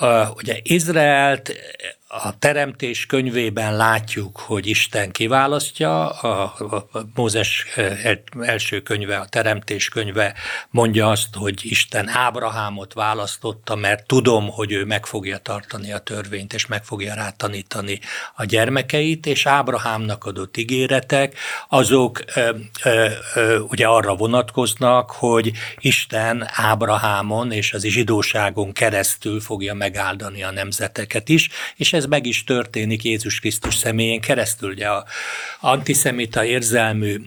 uh, 0.00 0.36
ugye 0.36 0.58
Izraelt 0.62 1.52
a 2.14 2.38
teremtés 2.38 3.06
könyvében 3.06 3.76
látjuk, 3.76 4.38
hogy 4.38 4.66
Isten 4.66 5.10
kiválasztja, 5.10 6.08
a, 6.08 6.42
a 6.42 6.86
Mózes 7.14 7.66
első 8.40 8.82
könyve, 8.82 9.16
a 9.16 9.26
teremtés 9.26 9.88
könyve 9.88 10.34
mondja 10.70 11.10
azt, 11.10 11.34
hogy 11.34 11.60
Isten 11.64 12.08
Ábrahámot 12.08 12.92
választotta, 12.92 13.74
mert 13.74 14.06
tudom, 14.06 14.48
hogy 14.48 14.72
ő 14.72 14.84
meg 14.84 15.06
fogja 15.06 15.38
tartani 15.38 15.92
a 15.92 15.98
törvényt, 15.98 16.52
és 16.52 16.66
meg 16.66 16.84
fogja 16.84 17.14
rátanítani 17.14 18.00
a 18.34 18.44
gyermekeit, 18.44 19.26
és 19.26 19.46
Ábrahámnak 19.46 20.24
adott 20.24 20.56
ígéretek, 20.56 21.38
azok 21.68 22.22
ö, 22.34 22.56
ö, 22.84 23.58
ugye 23.58 23.86
arra 23.86 24.14
vonatkoznak, 24.14 25.10
hogy 25.10 25.52
Isten 25.78 26.48
Ábrahámon 26.54 27.52
és 27.52 27.72
az 27.72 27.84
zsidóságon 27.84 28.72
keresztül 28.72 29.40
fogja 29.40 29.74
megáldani 29.74 30.42
a 30.42 30.50
nemzeteket 30.50 31.28
is, 31.28 31.48
és 31.76 31.92
ez 31.92 32.01
meg 32.06 32.26
is 32.26 32.44
történik 32.44 33.04
Jézus 33.04 33.40
Krisztus 33.40 33.74
személyén 33.74 34.20
keresztül. 34.20 34.70
Ugye 34.70 34.88
a 34.88 35.04
antiszemita 35.60 36.44
érzelmű 36.44 37.20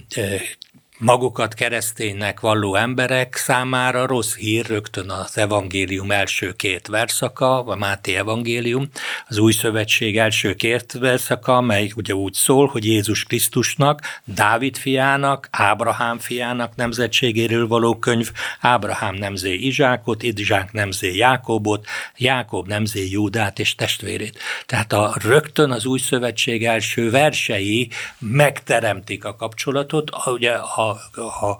magukat 0.97 1.53
kereszténynek 1.53 2.39
valló 2.39 2.75
emberek 2.75 3.35
számára 3.35 4.05
rossz 4.05 4.35
hír 4.35 4.65
rögtön 4.65 5.09
az 5.09 5.37
evangélium 5.37 6.11
első 6.11 6.51
két 6.51 6.87
verszaka, 6.87 7.65
a 7.65 7.75
Máté 7.75 8.15
evangélium, 8.15 8.89
az 9.27 9.37
új 9.37 9.51
szövetség 9.51 10.17
első 10.17 10.53
két 10.53 10.91
verszaka, 10.99 11.61
mely 11.61 11.91
ugye 11.95 12.13
úgy 12.13 12.33
szól, 12.33 12.67
hogy 12.67 12.85
Jézus 12.85 13.23
Krisztusnak, 13.23 14.01
Dávid 14.23 14.77
fiának, 14.77 15.47
Ábrahám 15.51 16.17
fiának 16.19 16.75
nemzetségéről 16.75 17.67
való 17.67 17.99
könyv, 17.99 18.31
Ábrahám 18.59 19.15
nemzé 19.15 19.53
Izsákot, 19.53 20.23
Izsák 20.23 20.71
nemzé 20.71 21.15
Jákobot, 21.15 21.85
Jákob 22.17 22.67
nemzé 22.67 23.09
Júdát 23.09 23.59
és 23.59 23.75
testvérét. 23.75 24.39
Tehát 24.65 24.93
a 24.93 25.15
rögtön 25.23 25.71
az 25.71 25.85
új 25.85 25.99
szövetség 25.99 26.65
első 26.65 27.09
versei 27.09 27.89
megteremtik 28.19 29.25
a 29.25 29.35
kapcsolatot, 29.35 30.11
ugye 30.25 30.51
a 30.51 30.84
a, 30.89 31.57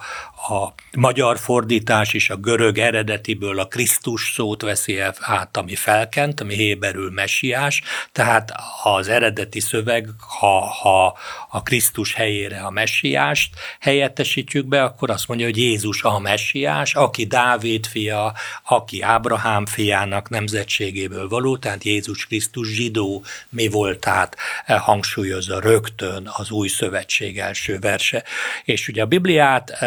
a 0.53 0.73
magyar 0.97 1.37
fordítás 1.37 2.13
is 2.13 2.29
a 2.29 2.35
görög 2.35 2.77
eredetiből 2.77 3.59
a 3.59 3.67
Krisztus 3.67 4.31
szót 4.33 4.61
veszi 4.61 4.99
át, 5.19 5.57
ami 5.57 5.75
felkent, 5.75 6.41
ami 6.41 6.53
héberül 6.53 7.11
messiás, 7.11 7.81
tehát 8.11 8.53
az 8.83 9.07
eredeti 9.07 9.59
szöveg, 9.59 10.09
ha, 10.39 10.59
ha 10.59 11.17
a 11.49 11.63
Krisztus 11.63 12.13
helyére 12.13 12.59
a 12.59 12.69
messiást 12.69 13.55
helyettesítjük 13.79 14.65
be, 14.65 14.83
akkor 14.83 15.09
azt 15.09 15.27
mondja, 15.27 15.45
hogy 15.45 15.57
Jézus 15.57 16.03
a 16.03 16.19
messiás, 16.19 16.95
aki 16.95 17.25
Dávid 17.25 17.85
fia, 17.85 18.33
aki 18.63 19.01
Ábrahám 19.01 19.65
fiának 19.65 20.29
nemzetségéből 20.29 21.27
való, 21.27 21.57
tehát 21.57 21.83
Jézus 21.83 22.25
Krisztus 22.25 22.67
zsidó 22.67 23.23
mi 23.49 23.67
voltát 23.67 24.37
hangsúlyozza 24.65 25.59
rögtön 25.59 26.29
az 26.37 26.51
új 26.51 26.67
szövetség 26.67 27.39
első 27.39 27.79
verse. 27.79 28.23
És 28.63 28.87
ugye 28.87 29.01
a 29.01 29.05
Bibliát 29.15 29.85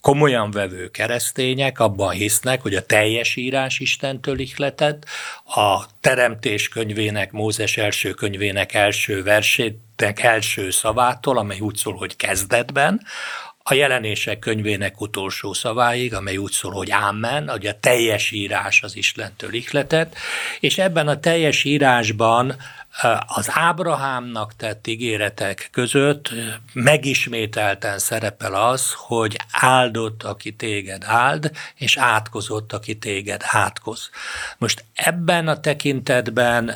komolyan 0.00 0.50
vevő 0.50 0.88
keresztények 0.88 1.78
abban 1.78 2.10
hisznek, 2.10 2.62
hogy 2.62 2.74
a 2.74 2.86
teljes 2.86 3.36
írás 3.36 3.78
Istentől 3.78 4.38
ihletett, 4.38 5.04
a 5.44 5.84
Teremtés 6.00 6.68
könyvének, 6.68 7.32
Mózes 7.32 7.76
első 7.76 8.10
könyvének 8.10 8.74
első 8.74 9.22
versének 9.22 10.22
első 10.22 10.70
szavától, 10.70 11.38
amely 11.38 11.60
úgy 11.60 11.76
szól, 11.76 11.94
hogy 11.94 12.16
kezdetben, 12.16 13.00
a 13.62 13.74
jelenések 13.74 14.38
könyvének 14.38 15.00
utolsó 15.00 15.52
szaváig, 15.52 16.14
amely 16.14 16.36
úgy 16.36 16.52
szól, 16.52 16.72
hogy 16.72 16.90
ámen, 16.90 17.48
hogy 17.48 17.66
a 17.66 17.78
teljes 17.80 18.30
írás 18.30 18.82
az 18.82 18.96
Istentől 18.96 19.54
ihletett, 19.54 20.14
és 20.60 20.78
ebben 20.78 21.08
a 21.08 21.20
teljes 21.20 21.64
írásban 21.64 22.56
az 23.26 23.50
Ábrahámnak 23.52 24.56
tett 24.56 24.86
ígéretek 24.86 25.68
között 25.72 26.30
megismételten 26.72 27.98
szerepel 27.98 28.54
az, 28.54 28.92
hogy 28.96 29.36
áldott, 29.50 30.22
aki 30.22 30.52
téged 30.52 31.02
áld, 31.06 31.50
és 31.74 31.96
átkozott, 31.96 32.72
aki 32.72 32.98
téged 32.98 33.42
átkoz. 33.44 34.10
Most 34.58 34.84
ebben 34.94 35.48
a 35.48 35.60
tekintetben 35.60 36.74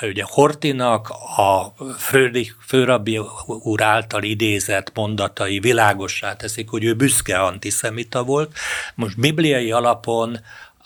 ugye 0.00 0.24
Hortinak 0.26 1.08
a 1.36 1.74
főri, 1.98 2.52
főrabbi 2.66 3.20
úr 3.46 3.82
által 3.82 4.22
idézett 4.22 4.90
mondatai 4.94 5.60
világossá 5.60 6.36
teszik, 6.36 6.68
hogy 6.68 6.84
ő 6.84 6.94
büszke 6.94 7.40
antiszemita 7.40 8.22
volt. 8.22 8.56
Most 8.94 9.20
bibliai 9.20 9.72
alapon 9.72 10.40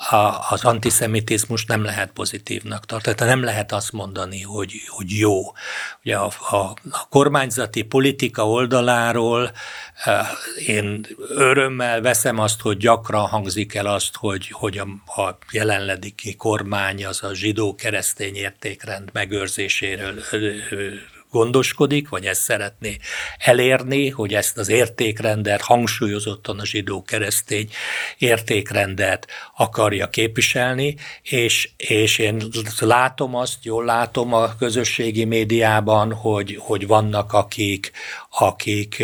a, 0.08 0.46
az 0.50 0.64
antiszemitizmus 0.64 1.64
nem 1.64 1.84
lehet 1.84 2.10
pozitívnak 2.12 2.86
tartani. 2.86 3.16
Tehát 3.16 3.34
nem 3.34 3.44
lehet 3.44 3.72
azt 3.72 3.92
mondani, 3.92 4.42
hogy, 4.42 4.72
hogy 4.88 5.10
jó. 5.18 5.40
Ugye 6.04 6.16
a, 6.16 6.30
a, 6.50 6.56
a 6.90 7.08
kormányzati 7.08 7.82
politika 7.82 8.48
oldaláról 8.48 9.52
e, 10.04 10.26
én 10.66 11.06
örömmel 11.28 12.00
veszem 12.00 12.38
azt, 12.38 12.60
hogy 12.60 12.76
gyakran 12.76 13.26
hangzik 13.26 13.74
el 13.74 13.86
azt, 13.86 14.16
hogy, 14.16 14.50
hogy 14.50 14.78
a, 14.78 14.86
a 15.22 15.38
jelenlegi 15.50 16.36
kormány 16.36 17.06
az 17.06 17.22
a 17.22 17.34
zsidó-keresztény 17.34 18.36
értékrend 18.36 19.10
megőrzéséről 19.12 20.22
gondoskodik, 21.30 22.08
vagy 22.08 22.26
ezt 22.26 22.40
szeretné 22.40 22.96
elérni, 23.38 24.08
hogy 24.08 24.34
ezt 24.34 24.58
az 24.58 24.68
értékrendet, 24.68 25.60
hangsúlyozottan 25.60 26.58
a 26.58 26.64
zsidó-keresztény 26.64 27.70
értékrendet 28.18 29.26
akarja 29.56 30.08
képviselni, 30.08 30.96
és, 31.22 31.70
és 31.76 32.18
én 32.18 32.42
látom 32.78 33.34
azt, 33.34 33.64
jól 33.64 33.84
látom 33.84 34.34
a 34.34 34.56
közösségi 34.56 35.24
médiában, 35.24 36.12
hogy, 36.12 36.56
hogy 36.60 36.86
vannak 36.86 37.32
akik, 37.32 37.90
akik 38.38 39.02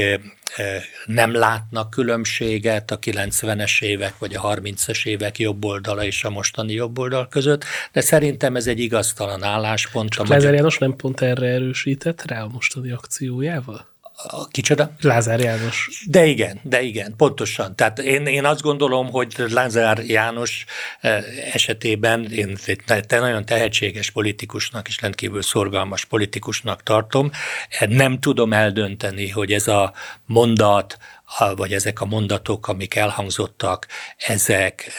nem 1.06 1.34
látnak 1.34 1.90
különbséget 1.90 2.90
a 2.90 2.98
90-es 2.98 3.82
évek 3.82 4.18
vagy 4.18 4.34
a 4.34 4.40
30-es 4.40 5.06
évek 5.06 5.38
jobb 5.38 5.64
oldala 5.64 6.04
és 6.04 6.24
a 6.24 6.30
mostani 6.30 6.72
jobb 6.72 6.98
oldal 6.98 7.28
között, 7.28 7.64
de 7.92 8.00
szerintem 8.00 8.56
ez 8.56 8.66
egy 8.66 8.80
igaztalan 8.80 9.42
álláspont. 9.42 10.10
Csak 10.10 10.26
Lázár 10.26 10.54
János 10.54 10.78
nem 10.78 10.96
pont 10.96 11.20
erre 11.20 11.46
erősített 11.46 12.22
rá 12.26 12.42
a 12.42 12.48
mostani 12.48 12.90
akciójával? 12.90 13.94
A, 14.16 14.48
kicsoda? 14.48 14.90
Lázár 15.00 15.40
János. 15.40 15.90
De 16.06 16.24
igen, 16.24 16.60
de 16.62 16.82
igen, 16.82 17.14
pontosan. 17.16 17.76
Tehát 17.76 17.98
én, 17.98 18.26
én 18.26 18.44
azt 18.44 18.62
gondolom, 18.62 19.10
hogy 19.10 19.34
Lázár 19.36 19.98
János 19.98 20.64
esetében 21.52 22.32
én 22.32 22.56
te 23.06 23.18
nagyon 23.18 23.44
tehetséges 23.44 24.10
politikusnak 24.10 24.88
és 24.88 25.00
rendkívül 25.00 25.42
szorgalmas 25.42 26.04
politikusnak 26.04 26.82
tartom. 26.82 27.30
Nem 27.88 28.18
tudom 28.18 28.52
eldönteni, 28.52 29.28
hogy 29.28 29.52
ez 29.52 29.68
a 29.68 29.92
mondat, 30.26 30.98
vagy 31.56 31.72
ezek 31.72 32.00
a 32.00 32.04
mondatok, 32.04 32.68
amik 32.68 32.94
elhangzottak, 32.94 33.86
ezek, 34.16 34.90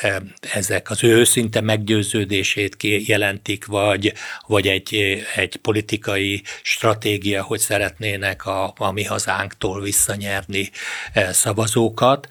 ezek 0.53 0.89
az 0.89 1.03
ő 1.03 1.15
őszinte 1.15 1.61
meggyőződését 1.61 2.75
jelentik, 2.83 3.65
vagy, 3.65 4.13
vagy 4.47 4.67
egy, 4.67 4.95
egy 5.35 5.55
politikai 5.55 6.43
stratégia, 6.61 7.43
hogy 7.43 7.59
szeretnének 7.59 8.45
a, 8.45 8.73
a 8.77 8.91
mi 8.91 9.03
hazánktól 9.03 9.81
visszanyerni 9.81 10.69
e, 11.13 11.33
szavazókat, 11.33 12.27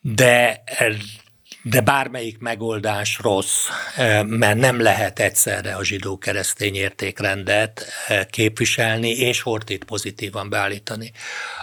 de 0.00 0.62
de 1.62 1.80
bármelyik 1.80 2.38
megoldás 2.38 3.18
rossz, 3.18 3.66
mert 4.26 4.58
nem 4.58 4.80
lehet 4.80 5.18
egyszerre 5.18 5.74
a 5.74 5.84
zsidó-keresztény 5.84 6.74
értékrendet 6.74 7.86
képviselni, 8.30 9.10
és 9.10 9.40
Hortit 9.40 9.84
pozitívan 9.84 10.48
beállítani. 10.48 11.12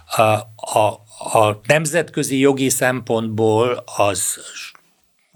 A, 0.05 0.21
a, 0.21 1.04
a 1.17 1.59
nemzetközi 1.67 2.39
jogi 2.39 2.69
szempontból 2.69 3.83
az 3.85 4.39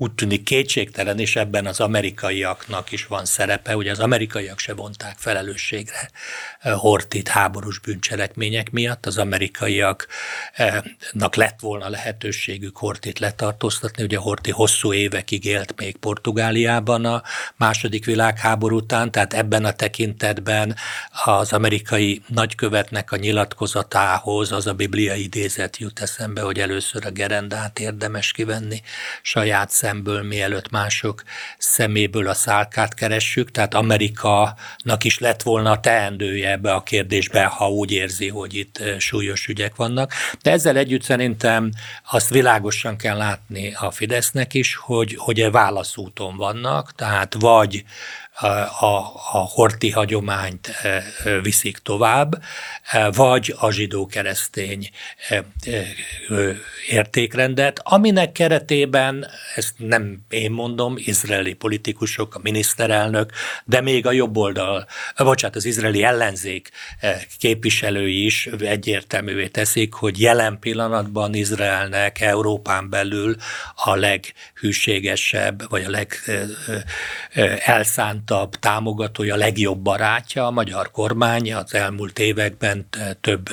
úgy 0.02 0.12
tűnik 0.12 0.44
kétségtelen, 0.44 1.20
és 1.20 1.36
ebben 1.36 1.66
az 1.66 1.80
amerikaiaknak 1.80 2.92
is 2.92 3.06
van 3.06 3.26
szerepe, 3.26 3.76
ugye 3.76 3.92
az 3.92 4.00
amerikaiak 4.00 4.60
se 4.60 4.74
vonták 4.74 5.16
felelősségre 5.18 6.10
eh, 6.60 6.74
Hortit 6.74 7.28
háborús 7.28 7.80
bűncselekmények 7.80 8.72
miatt, 8.72 9.06
az 9.06 9.18
amerikaiaknak 9.18 11.36
lett 11.36 11.60
volna 11.60 11.90
lehetőségük 11.90 12.78
Hortit 12.78 13.20
letartóztatni, 13.20 14.04
ugye 14.04 14.18
Horti 14.18 14.52
hosszú 14.52 14.94
évekig 14.94 15.46
élt 15.46 15.74
még 15.78 15.98
Portugáliában 15.98 17.06
a 17.06 17.24
második 17.56 18.06
világháború 18.06 18.76
után, 18.76 19.12
tehát 19.12 19.34
ebben 19.34 19.66
a 19.66 19.72
tekintetben 19.72 20.76
az 21.24 21.54
amerikai 21.54 22.22
nagykövetnek 22.28 23.12
a 23.12 23.18
nyilatkozatához 23.18 24.52
az 24.52 24.68
a 24.68 24.74
bibliai 24.74 25.24
idézet 25.24 25.78
jut 25.78 26.00
eszembe, 26.00 26.42
hogy 26.42 26.60
először 26.60 27.06
a 27.06 27.12
gerendát 27.12 27.80
érdemes 27.80 28.32
kivenni 28.32 28.82
saját 29.22 29.70
szemből, 29.90 30.24
mielőtt 30.24 30.70
mások 30.70 31.24
szeméből 31.58 32.28
a 32.28 32.34
szálkát 32.34 32.94
keressük, 32.94 33.52
tehát 33.52 33.74
Amerikanak 33.74 35.04
is 35.04 35.20
lett 35.20 35.44
volna 35.44 35.72
a 35.72 35.80
teendője 35.80 36.52
ebbe 36.52 36.74
a 36.74 36.84
kérdésbe, 36.84 37.44
ha 37.44 37.70
úgy 37.70 37.92
érzi, 37.92 38.28
hogy 38.28 38.56
itt 38.56 38.84
súlyos 38.98 39.48
ügyek 39.48 39.76
vannak. 39.76 40.14
De 40.42 40.52
ezzel 40.52 40.78
együtt 40.78 41.04
szerintem 41.04 41.72
azt 42.12 42.30
világosan 42.30 42.98
kell 42.98 43.18
látni 43.18 43.74
a 43.74 43.92
Fidesznek 43.92 44.54
is, 44.54 44.76
hogy, 44.76 45.16
hogy 45.18 45.52
válaszúton 45.52 46.38
vannak, 46.38 46.96
tehát 46.96 47.36
vagy 47.40 47.84
a, 48.40 48.86
a 49.32 49.38
horti 49.38 49.90
hagyományt 49.90 50.72
viszik 51.42 51.78
tovább, 51.78 52.42
vagy 53.12 53.56
a 53.58 53.72
zsidó-keresztény 53.72 54.90
értékrendet, 56.90 57.80
aminek 57.84 58.32
keretében, 58.32 59.28
ezt 59.56 59.74
nem 59.78 60.26
én 60.30 60.52
mondom, 60.52 60.96
izraeli 60.98 61.54
politikusok, 61.54 62.36
a 62.36 62.40
miniszterelnök, 62.42 63.32
de 63.66 63.82
még 63.82 64.06
a 64.06 64.12
jobb 64.12 64.38
oldal, 64.38 64.88
bocsánat, 65.18 65.56
az 65.56 65.66
izraeli 65.66 66.04
ellenzék 66.04 66.70
képviselői 67.38 68.26
is 68.26 68.50
egyértelművé 68.60 69.48
teszik, 69.48 69.94
hogy 69.94 70.20
jelen 70.20 70.60
pillanatban 70.60 71.34
Izraelnek 71.34 72.22
Európán 72.22 72.90
belül 72.90 73.36
a 73.76 73.96
leghűségesebb, 74.60 75.70
vagy 75.70 75.84
a 75.84 76.06
legelszántabb 77.34 78.56
támogatója, 78.56 79.34
a 79.34 79.38
legjobb 79.38 79.80
barátja 79.80 80.46
a 80.46 80.52
magyar 80.52 80.92
kormány. 80.92 81.54
Az 81.54 81.74
elmúlt 81.74 82.20
években 82.20 82.88
több 83.22 83.50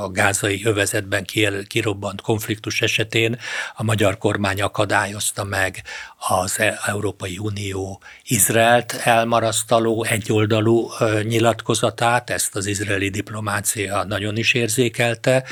a 0.00 0.08
gázai 0.08 0.60
övezetben 0.64 1.24
kirobbant 1.66 2.20
konfliktus 2.20 2.82
esetén 2.82 3.38
a 3.74 3.82
magyar 3.82 4.18
kormány 4.18 4.62
akadályozta 4.62 5.44
meg 5.44 5.82
az 6.28 6.58
e- 6.58 6.80
Európai 6.86 7.38
Unió 7.38 8.02
Izraelt 8.24 8.92
elmarasztaló 8.92 10.04
egyoldalú 10.04 10.90
nyilatkozatát, 11.22 12.30
ezt 12.30 12.56
az 12.56 12.66
izraeli 12.66 13.08
diplomácia 13.08 14.04
nagyon 14.04 14.36
is 14.36 14.54
érzékelte. 14.54 15.44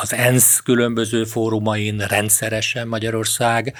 Az 0.00 0.12
ENSZ 0.12 0.60
különböző 0.60 1.24
fórumain 1.24 1.98
rendszeresen 1.98 2.88
Magyarország 3.12 3.74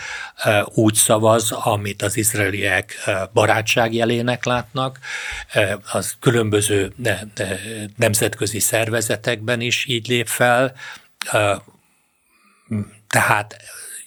úgy 0.74 0.94
szavaz, 0.94 1.52
amit 1.52 2.02
az 2.02 2.16
izraeliek 2.16 2.94
barátságjelének 3.32 4.44
látnak, 4.44 4.98
az 5.92 6.14
különböző 6.20 6.92
nemzetközi 7.96 8.58
szervezetekben 8.58 9.60
is 9.60 9.86
így 9.86 10.08
lép 10.08 10.26
fel, 10.26 10.72
tehát 13.08 13.56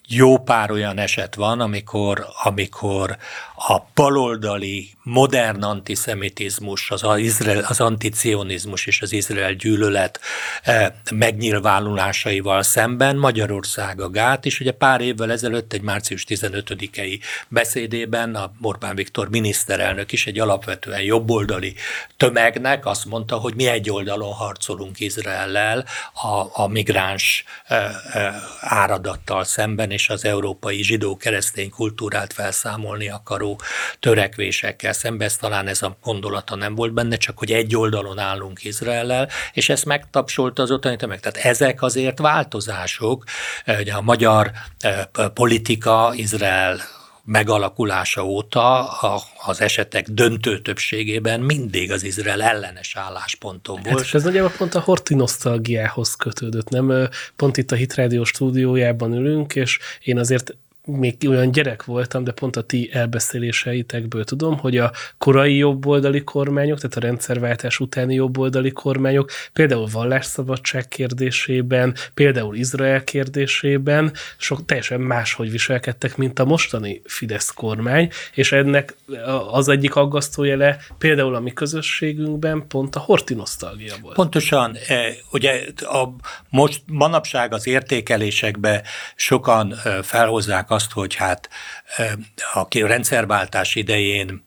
jó 0.08 0.38
pár 0.38 0.72
olyan 0.72 0.98
eset 0.98 1.36
van, 1.36 1.60
amikor, 1.60 2.26
amikor 2.44 3.18
a 3.56 3.82
baloldali 3.94 4.90
modern 5.04 5.64
antiszemitizmus, 5.64 6.92
az, 6.92 7.04
Izrael, 7.18 7.64
az 7.68 7.80
anticionizmus 7.80 8.86
és 8.86 9.02
az 9.02 9.12
Izrael 9.12 9.54
gyűlölet 9.54 10.20
eh, 10.64 10.92
megnyilvánulásaival 11.12 12.64
szemben 12.64 13.16
Magyarország 13.16 14.02
a 14.02 14.10
gát, 14.10 14.46
és 14.46 14.60
ugye 14.60 14.72
pár 14.72 15.02
évvel 15.02 15.32
ezelőtt 15.32 15.74
egy 15.74 15.82
március 15.82 16.26
15-i 16.28 17.20
beszédében 17.48 18.36
a 18.36 18.52
Orbán 18.62 18.96
Viktor 18.96 19.30
miniszterelnök 19.30 20.12
is 20.12 20.28
egy 20.28 20.40
alapvetően 20.40 21.02
jobboldali 21.02 21.76
tömegnek 22.18 22.86
azt 22.86 23.06
mondta, 23.06 23.36
hogy 23.36 23.56
mi 23.56 23.68
egy 23.68 23.90
oldalon 23.90 24.34
harcolunk 24.34 25.00
Izraellel 25.00 25.86
a, 26.14 26.62
a 26.64 26.68
migráns 26.68 27.44
eh, 27.66 27.86
eh, 28.14 28.36
áradattal 28.60 29.44
szemben, 29.44 29.92
és 29.92 30.10
az 30.10 30.26
európai 30.26 30.84
zsidó-keresztény 30.84 31.70
kultúrát 31.70 32.34
felszámolni 32.34 33.08
akaró 33.46 33.60
törekvésekkel 34.00 34.94
szemben. 34.94 35.28
Ez 35.28 35.38
talán 35.38 35.68
ez 35.68 35.82
a 35.82 35.98
gondolata 36.04 36.56
nem 36.56 36.76
volt 36.76 36.94
benne, 36.94 37.18
csak 37.18 37.38
hogy 37.38 37.52
egy 37.52 37.76
oldalon 37.76 38.20
állunk 38.20 38.64
Izraellel, 38.64 39.30
és 39.54 39.70
ezt 39.70 39.86
megtapsolta 39.86 40.62
az 40.62 40.72
ottani 40.72 40.96
tömeg. 40.96 41.20
Tehát 41.20 41.38
ezek 41.48 41.82
azért 41.82 42.20
változások, 42.20 43.24
hogy 43.66 43.90
a 43.90 44.02
magyar 44.02 44.52
eh, 44.80 45.04
politika 45.34 46.12
Izrael 46.16 46.80
megalakulása 47.28 48.26
óta 48.26 48.90
a, 48.90 49.22
az 49.46 49.62
esetek 49.62 50.08
döntő 50.10 50.62
többségében 50.62 51.40
mindig 51.40 51.92
az 51.92 52.04
Izrael 52.04 52.42
ellenes 52.42 52.96
állásponton 52.96 53.80
volt. 53.84 53.98
Hát, 53.98 54.06
és 54.06 54.14
ez 54.14 54.24
nagyjából 54.24 54.52
pont 54.58 54.76
a 54.76 54.80
horti 54.80 55.16
nosztalgiához 55.16 56.16
kötődött, 56.16 56.70
nem? 56.70 57.10
Pont 57.36 57.58
itt 57.58 57.72
a 57.72 57.76
Hitrádió 57.76 58.24
stúdiójában 58.24 59.14
ülünk, 59.14 59.56
és 59.56 59.80
én 60.04 60.20
azért 60.20 60.56
még 60.86 61.18
olyan 61.28 61.52
gyerek 61.52 61.84
voltam, 61.84 62.24
de 62.24 62.32
pont 62.32 62.56
a 62.56 62.62
ti 62.62 62.90
elbeszéléseitekből 62.94 64.24
tudom, 64.24 64.58
hogy 64.58 64.78
a 64.78 64.92
korai 65.18 65.58
jobboldali 65.58 66.24
kormányok, 66.24 66.80
tehát 66.80 66.96
a 66.96 67.00
rendszerváltás 67.00 67.80
utáni 67.80 68.14
jobboldali 68.14 68.72
kormányok 68.72 69.32
például 69.54 69.88
vallásszabadság 69.92 70.88
kérdésében, 70.88 71.96
például 72.14 72.56
Izrael 72.56 73.04
kérdésében 73.04 74.14
sok 74.38 74.66
teljesen 74.66 75.02
máshogy 75.02 75.52
viselkedtek, 75.52 76.18
mint 76.18 76.40
a 76.40 76.46
mostani 76.46 77.02
Fidesz 77.06 77.50
kormány, 77.50 78.10
és 78.34 78.52
ennek 78.52 78.96
az 79.52 79.68
egyik 79.68 79.96
aggasztó 79.96 80.44
jele 80.44 80.78
például 80.98 81.36
a 81.36 81.40
mi 81.40 81.54
közösségünkben 81.54 82.68
pont 82.68 82.96
a 82.96 83.00
horti 83.00 83.34
nosztalgia 83.34 83.94
volt. 84.02 84.16
Pontosan, 84.16 84.78
e, 84.88 85.14
ugye 85.32 85.64
a, 85.78 86.10
most 86.50 86.82
manapság 86.88 87.54
az 87.54 87.68
értékelésekbe 87.68 88.84
sokan 89.16 89.74
e, 89.84 90.04
felhozzák 90.04 90.72
azt, 90.76 90.92
hogy 90.92 91.16
hát 91.16 91.50
a 92.54 92.68
rendszerváltás 92.72 93.76
idején 93.76 94.46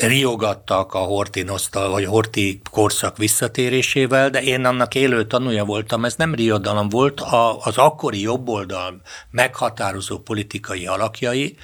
riogattak 0.00 0.94
a 0.94 0.98
Horti 0.98 1.42
nosztal, 1.42 1.90
vagy 1.90 2.04
Horti 2.04 2.60
korszak 2.70 3.16
visszatérésével, 3.16 4.30
de 4.30 4.42
én 4.42 4.64
annak 4.64 4.94
élő 4.94 5.26
tanúja 5.26 5.64
voltam, 5.64 6.04
ez 6.04 6.14
nem 6.14 6.34
riadalom 6.34 6.88
volt, 6.88 7.20
az 7.60 7.78
akkori 7.78 8.20
jobboldal 8.20 9.00
meghatározó 9.30 10.18
politikai 10.18 10.86
alakjai, 10.86 11.56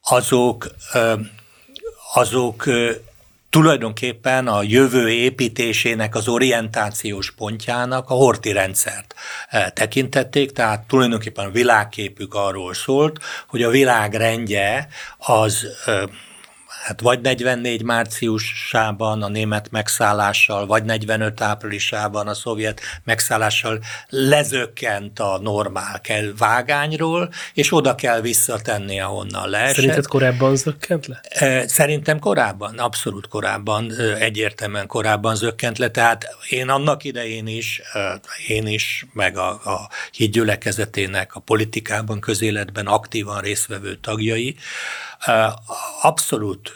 azok, 0.00 0.66
azok 2.14 2.64
tulajdonképpen 3.54 4.46
a 4.48 4.62
jövő 4.62 5.10
építésének 5.10 6.14
az 6.14 6.28
orientációs 6.28 7.30
pontjának 7.30 8.10
a 8.10 8.14
horti 8.14 8.52
rendszert 8.52 9.14
eh, 9.48 9.66
tekintették, 9.74 10.52
tehát 10.52 10.86
tulajdonképpen 10.86 11.46
a 11.46 11.50
világképük 11.50 12.34
arról 12.34 12.74
szólt, 12.74 13.18
hogy 13.46 13.62
a 13.62 13.70
világ 13.70 14.14
rendje 14.14 14.88
az 15.18 15.66
eh, 15.86 16.02
hát 16.84 17.00
vagy 17.00 17.20
44 17.20 17.82
márciusában 17.82 19.22
a 19.22 19.28
német 19.28 19.70
megszállással, 19.70 20.66
vagy 20.66 20.84
45 20.84 21.40
áprilisában 21.40 22.28
a 22.28 22.34
szovjet 22.34 22.80
megszállással 23.04 23.80
lezökkent 24.08 25.18
a 25.18 25.38
normál 25.42 26.00
kell 26.00 26.32
vágányról, 26.38 27.30
és 27.54 27.72
oda 27.72 27.94
kell 27.94 28.20
visszatenni, 28.20 29.00
ahonnan 29.00 29.48
leesett. 29.48 29.74
Szerinted 29.74 30.06
korábban 30.06 30.56
zökkent 30.56 31.06
le? 31.06 31.20
Szerintem 31.66 32.18
korábban, 32.18 32.78
abszolút 32.78 33.28
korábban, 33.28 33.92
egyértelműen 34.18 34.86
korábban 34.86 35.36
zökkent 35.36 35.78
le, 35.78 35.90
tehát 35.90 36.26
én 36.48 36.68
annak 36.68 37.04
idején 37.04 37.46
is, 37.46 37.82
én 38.46 38.66
is, 38.66 39.06
meg 39.12 39.36
a, 39.36 39.48
a 39.48 39.88
hídgyülekezetének 40.12 41.34
a 41.34 41.40
politikában, 41.40 42.20
közéletben 42.20 42.86
aktívan 42.86 43.40
résztvevő 43.40 43.94
tagjai, 43.94 44.56
abszolút 46.02 46.74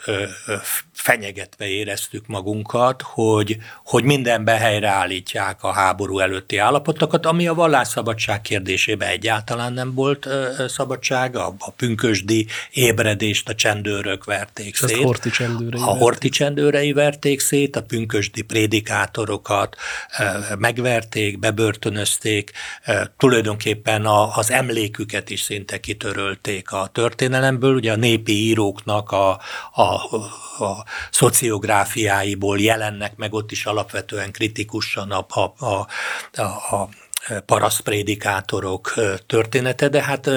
fenyegetve 0.99 1.67
éreztük 1.67 2.27
magunkat, 2.27 3.01
hogy, 3.01 3.57
hogy 3.83 4.03
mindenben 4.03 4.57
helyreállítják 4.57 5.63
a 5.63 5.71
háború 5.71 6.19
előtti 6.19 6.57
állapotokat, 6.57 7.25
ami 7.25 7.47
a 7.47 7.53
vallásszabadság 7.53 8.41
kérdésében 8.41 9.09
egyáltalán 9.09 9.73
nem 9.73 9.93
volt 9.93 10.27
szabadság, 10.67 11.35
a, 11.35 11.55
a 11.59 11.71
pünkösdi 11.71 12.47
ébredést 12.71 13.49
a 13.49 13.55
csendőrök 13.55 14.23
verték 14.23 14.75
szét. 14.75 14.97
A 14.97 15.05
horti 15.05 15.29
csendőrei. 15.29 15.81
A 15.81 15.97
horti 15.97 16.29
csendőrei 16.29 16.93
verték 16.93 17.39
szét, 17.39 17.75
a 17.75 17.81
pünkösdi 17.81 18.41
prédikátorokat 18.41 19.75
megverték, 20.57 21.39
bebörtönözték, 21.39 22.51
tulajdonképpen 23.17 24.05
a, 24.05 24.37
az 24.37 24.51
emléküket 24.51 25.29
is 25.29 25.41
szinte 25.41 25.79
kitörölték 25.79 26.71
a 26.71 26.89
történelemből, 26.91 27.75
ugye 27.75 27.91
a 27.91 27.95
népi 27.95 28.33
íróknak 28.33 29.11
a, 29.11 29.39
a, 29.71 29.83
a 30.63 30.87
szociográfiáiból 31.11 32.59
jelennek 32.59 33.15
meg 33.15 33.33
ott 33.33 33.51
is 33.51 33.65
alapvetően 33.65 34.31
kritikusan 34.31 35.11
a, 35.11 35.25
a, 35.29 35.85
a, 36.35 36.45
a, 36.75 36.89
parasztprédikátorok 37.45 38.93
története, 39.27 39.89
de 39.89 40.03
hát 40.03 40.29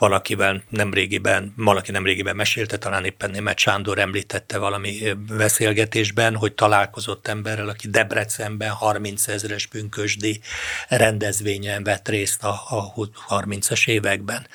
valakivel 0.00 0.62
nemrégiben, 0.68 1.52
valaki 1.56 1.90
nemrégiben 1.90 2.36
mesélte, 2.36 2.76
talán 2.76 3.04
éppen 3.04 3.30
német 3.30 3.58
Sándor 3.58 3.98
említette 3.98 4.58
valami 4.58 4.98
beszélgetésben, 5.36 6.36
hogy 6.36 6.52
találkozott 6.52 7.26
emberrel, 7.26 7.68
aki 7.68 7.88
Debrecenben 7.88 8.70
30 8.70 9.28
ezeres 9.28 9.66
pünkösdi 9.66 10.40
rendezvényen 10.88 11.82
vett 11.82 12.08
részt 12.08 12.44
a, 12.44 12.48
a 12.68 12.94
30-as 13.28 13.88
években. 13.88 14.46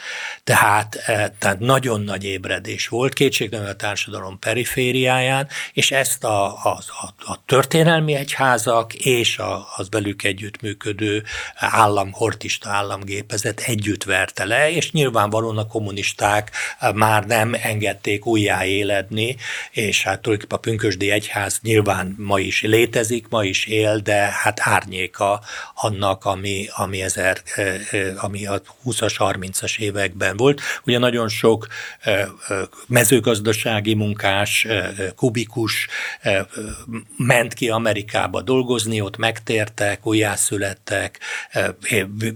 Tehát, 0.44 0.98
tehát 1.40 1.60
nagyon 1.60 2.02
nagy 2.02 2.24
ébredés 2.24 2.88
volt, 2.88 3.14
kétségtelenül 3.14 3.72
a 3.72 3.76
társadalom 3.76 4.40
perifériáján, 4.40 5.48
és 5.74 5.92
ezt 5.92 6.24
a, 6.24 6.46
a, 6.46 6.80
a, 7.02 7.32
a 7.32 7.46
történelmi 7.46 8.14
egyházak 8.14 8.94
és 8.94 9.38
a, 9.38 9.68
az 9.76 9.88
velük 9.90 10.24
együttműködő 10.24 11.24
állam, 11.56 12.12
hortista 12.12 12.70
államgépezet 12.70 13.60
együtt 13.60 14.04
verte 14.04 14.46
le, 14.46 14.72
és 14.72 14.92
nyilván 14.92 15.34
nyilvánvalóan 15.36 15.58
a 15.58 15.68
kommunisták 15.68 16.52
már 16.94 17.26
nem 17.26 17.56
engedték 17.62 18.26
újjáéledni, 18.26 19.36
és 19.72 20.04
hát 20.04 20.22
tulajdonképpen 20.22 20.58
a 20.58 20.70
pünkösdi 20.70 21.12
egyház 21.12 21.60
nyilván 21.62 22.16
ma 22.18 22.40
is 22.40 22.62
létezik, 22.62 23.28
ma 23.28 23.44
is 23.44 23.66
él, 23.66 23.98
de 23.98 24.16
hát 24.16 24.60
árnyéka 24.62 25.42
annak, 25.74 26.26
ami, 26.26 26.68
ami, 26.76 27.02
ezer, 27.02 27.42
ami 28.18 28.46
a 28.46 28.62
20-as, 28.86 29.16
30-as 29.18 29.78
években 29.80 30.38
volt. 30.38 30.62
Ugye 30.86 30.98
nagyon 30.98 31.30
sok 31.30 31.68
mezőgazdasági 32.88 33.94
munkás, 33.94 34.68
kubikus 35.16 35.88
ment 37.18 37.54
ki 37.54 37.70
Amerikába 37.70 38.42
dolgozni, 38.42 39.02
ott 39.02 39.18
megtértek, 39.18 40.06
újjászülettek, 40.06 41.20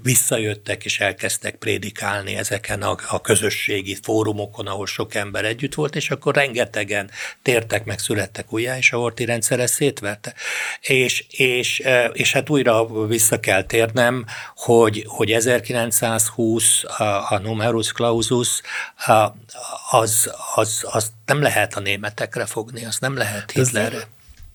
visszajöttek 0.03 0.85
és 0.85 0.99
elkezdtek 0.99 1.55
prédikálni 1.55 2.35
ezeken 2.35 2.81
a, 2.81 2.88
a 3.07 3.21
közösségi 3.21 3.97
fórumokon, 4.01 4.67
ahol 4.67 4.85
sok 4.85 5.15
ember 5.15 5.45
együtt 5.45 5.73
volt, 5.73 5.95
és 5.95 6.09
akkor 6.09 6.35
rengetegen 6.35 7.09
tértek 7.41 7.85
meg, 7.85 7.99
születtek 7.99 8.53
újjá, 8.53 8.77
és 8.77 8.91
a 8.91 8.97
horti 8.97 9.25
rendszer 9.25 9.59
ezt 9.59 9.73
szétverte. 9.73 10.33
És, 10.81 11.25
és, 11.29 11.83
és 12.13 12.31
hát 12.31 12.49
újra 12.49 13.05
vissza 13.07 13.39
kell 13.39 13.63
térnem, 13.63 14.25
hogy, 14.55 15.03
hogy 15.07 15.31
1920 15.31 16.83
a, 16.83 17.31
a 17.31 17.39
numerus 17.43 17.91
clausus 17.91 18.61
az, 19.89 20.31
az, 20.55 20.85
az 20.91 21.11
nem 21.25 21.41
lehet 21.41 21.75
a 21.75 21.79
németekre 21.79 22.45
fogni, 22.45 22.85
azt 22.85 23.01
nem 23.01 23.17
lehet 23.17 23.51
Hitlerre. 23.51 24.07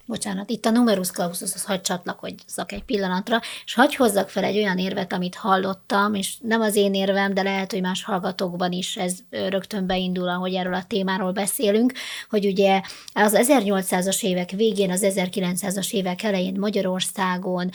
Bocsánat, 0.07 0.51
itt 0.51 0.67
a 0.67 0.71
numerus 0.71 1.11
clausushoz 1.11 1.65
hagy 1.65 1.81
csatlakozzak 1.81 2.73
egy 2.73 2.83
pillanatra, 2.83 3.41
és 3.65 3.75
hagy 3.75 3.95
hozzak 3.95 4.29
fel 4.29 4.45
egy 4.45 4.57
olyan 4.57 4.79
érvet, 4.79 5.13
amit 5.13 5.35
hallottam, 5.35 6.15
és 6.15 6.37
nem 6.41 6.61
az 6.61 6.77
én 6.77 6.95
érvem, 6.95 7.35
de 7.35 7.43
lehet, 7.43 7.73
hogy 7.73 7.81
más 7.81 8.05
hallgatókban 8.05 8.73
is 8.73 8.97
ez 8.97 9.19
rögtön 9.31 9.87
beindul, 9.87 10.29
ahogy 10.29 10.55
erről 10.55 10.75
a 10.75 10.85
témáról 10.89 11.33
beszélünk, 11.33 11.93
hogy 12.31 12.47
ugye 12.47 12.81
az 13.13 13.37
1800-as 13.37 14.23
évek 14.23 14.51
végén, 14.51 14.91
az 14.91 15.03
1900-as 15.05 15.93
évek 15.93 16.23
elején 16.23 16.59
Magyarországon, 16.59 17.71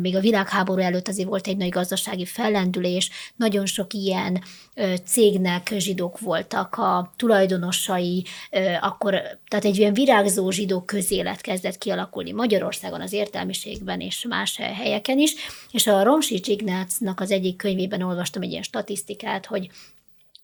még 0.00 0.16
a 0.16 0.20
világháború 0.20 0.80
előtt 0.80 1.08
azért 1.08 1.28
volt 1.28 1.46
egy 1.46 1.56
nagy 1.56 1.68
gazdasági 1.68 2.24
fellendülés, 2.24 3.10
nagyon 3.36 3.66
sok 3.66 3.92
ilyen 3.92 4.42
cégnek 5.04 5.72
zsidók 5.76 6.18
voltak 6.18 6.74
a 6.74 7.12
tulajdonosai, 7.16 8.24
akkor, 8.80 9.10
tehát 9.48 9.64
egy 9.64 9.78
ilyen 9.78 9.92
virágzó 9.94 10.50
zsidó 10.50 10.80
közélet 10.80 11.42
kezdett 11.44 11.78
kialakulni 11.78 12.32
Magyarországon, 12.32 13.00
az 13.00 13.12
értelmiségben 13.12 14.00
és 14.00 14.24
más 14.28 14.56
helyeken 14.56 15.18
is, 15.18 15.34
és 15.70 15.86
a 15.86 16.02
Romsics 16.02 16.48
Ignácnak 16.48 17.20
az 17.20 17.30
egyik 17.30 17.56
könyvében 17.56 18.02
olvastam 18.02 18.42
egy 18.42 18.50
ilyen 18.50 18.62
statisztikát, 18.62 19.46
hogy 19.46 19.70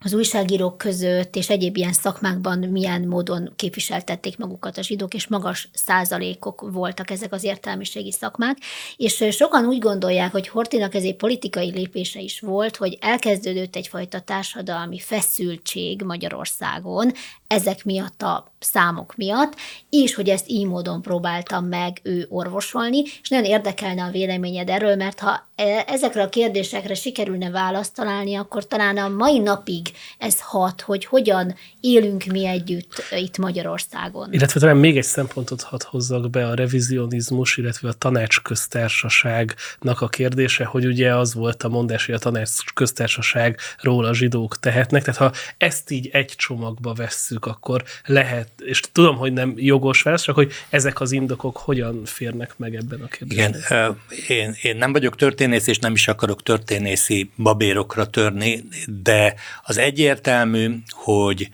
az 0.04 0.14
újságírók 0.14 0.78
között 0.78 1.36
és 1.36 1.48
egyéb 1.50 1.76
ilyen 1.76 1.92
szakmákban 1.92 2.58
milyen 2.58 3.02
módon 3.02 3.52
képviseltették 3.56 4.38
magukat 4.38 4.78
a 4.78 4.82
zsidók, 4.82 5.14
és 5.14 5.26
magas 5.26 5.68
százalékok 5.74 6.70
voltak 6.72 7.10
ezek 7.10 7.32
az 7.32 7.44
értelmiségi 7.44 8.12
szakmák, 8.12 8.56
és 8.96 9.24
sokan 9.30 9.66
úgy 9.66 9.78
gondolják, 9.78 10.32
hogy 10.32 10.48
Hortinak 10.48 10.94
ez 10.94 11.02
egy 11.02 11.16
politikai 11.16 11.70
lépése 11.70 12.20
is 12.20 12.40
volt, 12.40 12.76
hogy 12.76 12.98
elkezdődött 13.00 13.76
egyfajta 13.76 14.20
társadalmi 14.20 14.98
feszültség 14.98 16.02
Magyarországon, 16.02 17.12
ezek 17.46 17.84
miatt 17.84 18.22
a 18.22 18.52
számok 18.58 19.16
miatt, 19.16 19.54
és 19.88 20.14
hogy 20.14 20.28
ezt 20.28 20.48
így 20.48 20.66
módon 20.66 21.02
próbáltam 21.02 21.64
meg 21.64 22.00
ő 22.02 22.26
orvosolni, 22.28 23.02
és 23.22 23.28
nagyon 23.28 23.44
érdekelne 23.44 24.02
a 24.02 24.10
véleményed 24.10 24.68
erről, 24.68 24.96
mert 24.96 25.20
ha 25.20 25.48
ezekre 25.86 26.22
a 26.22 26.28
kérdésekre 26.28 26.94
sikerülne 26.94 27.50
választ 27.50 27.94
találni, 27.94 28.36
akkor 28.36 28.66
talán 28.66 28.96
a 28.96 29.08
mai 29.08 29.38
napig 29.38 29.88
ez 30.18 30.40
hat, 30.40 30.80
hogy 30.80 31.04
hogyan 31.04 31.54
élünk 31.80 32.24
mi 32.24 32.46
együtt 32.46 33.02
itt 33.10 33.38
Magyarországon. 33.38 34.32
Illetve 34.32 34.60
talán 34.60 34.76
még 34.76 34.96
egy 34.96 35.02
szempontot 35.02 35.62
hadd 35.62 35.80
hozzak 35.84 36.30
be, 36.30 36.46
a 36.46 36.54
revizionizmus, 36.54 37.56
illetve 37.56 37.88
a 37.88 37.92
tanácsköztársaságnak 37.92 40.00
a 40.00 40.08
kérdése, 40.08 40.64
hogy 40.64 40.86
ugye 40.86 41.16
az 41.16 41.34
volt 41.34 41.62
a 41.62 41.68
mondás, 41.68 42.06
hogy 42.06 42.14
a 42.14 42.18
tanácsköztársaságról 42.18 44.04
a 44.04 44.14
zsidók 44.14 44.58
tehetnek, 44.58 45.04
tehát 45.04 45.20
ha 45.20 45.32
ezt 45.58 45.90
így 45.90 46.08
egy 46.12 46.32
csomagba 46.36 46.92
vesszük, 46.92 47.46
akkor 47.46 47.84
lehet, 48.04 48.48
és 48.64 48.80
tudom, 48.92 49.16
hogy 49.16 49.32
nem 49.32 49.52
jogos 49.56 50.02
válasz, 50.02 50.22
csak 50.22 50.34
hogy 50.34 50.52
ezek 50.70 51.00
az 51.00 51.12
indokok 51.12 51.56
hogyan 51.56 52.04
férnek 52.04 52.54
meg 52.56 52.74
ebben 52.74 53.00
a 53.00 53.06
kérdésben. 53.06 53.56
Igen, 53.60 54.00
én, 54.28 54.56
én 54.62 54.76
nem 54.76 54.92
vagyok 54.92 55.16
történész, 55.50 55.66
és 55.66 55.78
nem 55.78 55.92
is 55.92 56.08
akarok 56.08 56.42
történészi 56.42 57.30
babérokra 57.36 58.06
törni, 58.06 58.64
de 58.86 59.34
az 59.62 59.76
egyértelmű, 59.76 60.76
hogy 60.90 61.50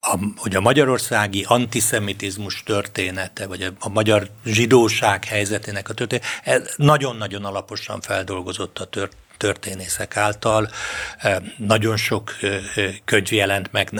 a, 0.00 0.18
hogy 0.36 0.56
a 0.56 0.60
magyarországi 0.60 1.44
antiszemitizmus 1.48 2.62
története, 2.62 3.46
vagy 3.46 3.62
a, 3.62 3.70
a 3.78 3.88
magyar 3.88 4.30
zsidóság 4.44 5.24
helyzetének 5.24 5.88
a 5.88 5.94
története, 5.94 6.62
nagyon-nagyon 6.76 7.44
alaposan 7.44 8.00
feldolgozott 8.00 8.78
a 8.78 8.84
tört, 8.84 9.16
történészek 9.36 10.16
által. 10.16 10.70
Nagyon 11.56 11.96
sok 11.96 12.36
könyv 13.04 13.32
jelent 13.32 13.72
meg. 13.72 13.90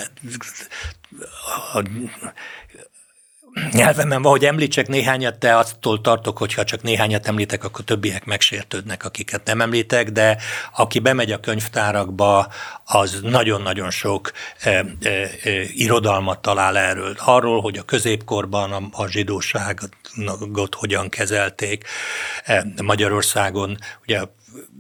Nyelvemen 3.73 4.23
van, 4.23 4.31
hogy 4.31 4.45
említsek 4.45 4.89
néhányat, 4.89 5.39
de 5.39 5.55
attól 5.55 6.01
tartok, 6.01 6.39
hogy 6.39 6.55
ha 6.55 6.65
csak 6.65 6.83
néhányat 6.83 7.27
említek, 7.27 7.65
akkor 7.65 7.85
többiek 7.85 8.25
megsértődnek, 8.25 9.05
akiket 9.05 9.47
nem 9.47 9.61
említek, 9.61 10.11
de 10.11 10.39
aki 10.77 10.99
bemegy 10.99 11.33
a 11.33 11.41
könyvtárakba, 11.41 12.49
az 12.85 13.21
nagyon-nagyon 13.23 13.91
sok 13.91 14.33
e, 14.61 14.71
e, 14.71 14.85
e, 15.09 15.29
irodalmat 15.75 16.43
talál 16.43 16.77
erről. 16.79 17.15
Arról, 17.19 17.61
hogy 17.61 17.79
a 17.79 17.83
középkorban 17.83 18.73
a, 18.73 19.03
a 19.03 19.09
zsidóságot 19.09 20.75
hogyan 20.77 21.09
kezelték 21.09 21.85
e, 22.45 22.65
Magyarországon. 22.83 23.79
Ugye 24.07 24.21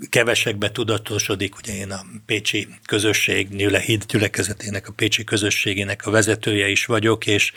kevesekbe 0.09 0.71
tudatosodik, 0.71 1.57
ugye 1.57 1.75
én 1.75 1.91
a 1.91 2.05
Pécsi 2.27 2.69
közösség, 2.87 3.49
Nyüle 3.49 3.81
Híd 3.81 4.05
gyülekezetének, 4.05 4.89
a 4.89 4.93
Pécsi 4.93 5.25
közösségének 5.25 6.07
a 6.07 6.11
vezetője 6.11 6.69
is 6.69 6.85
vagyok, 6.85 7.27
és 7.27 7.53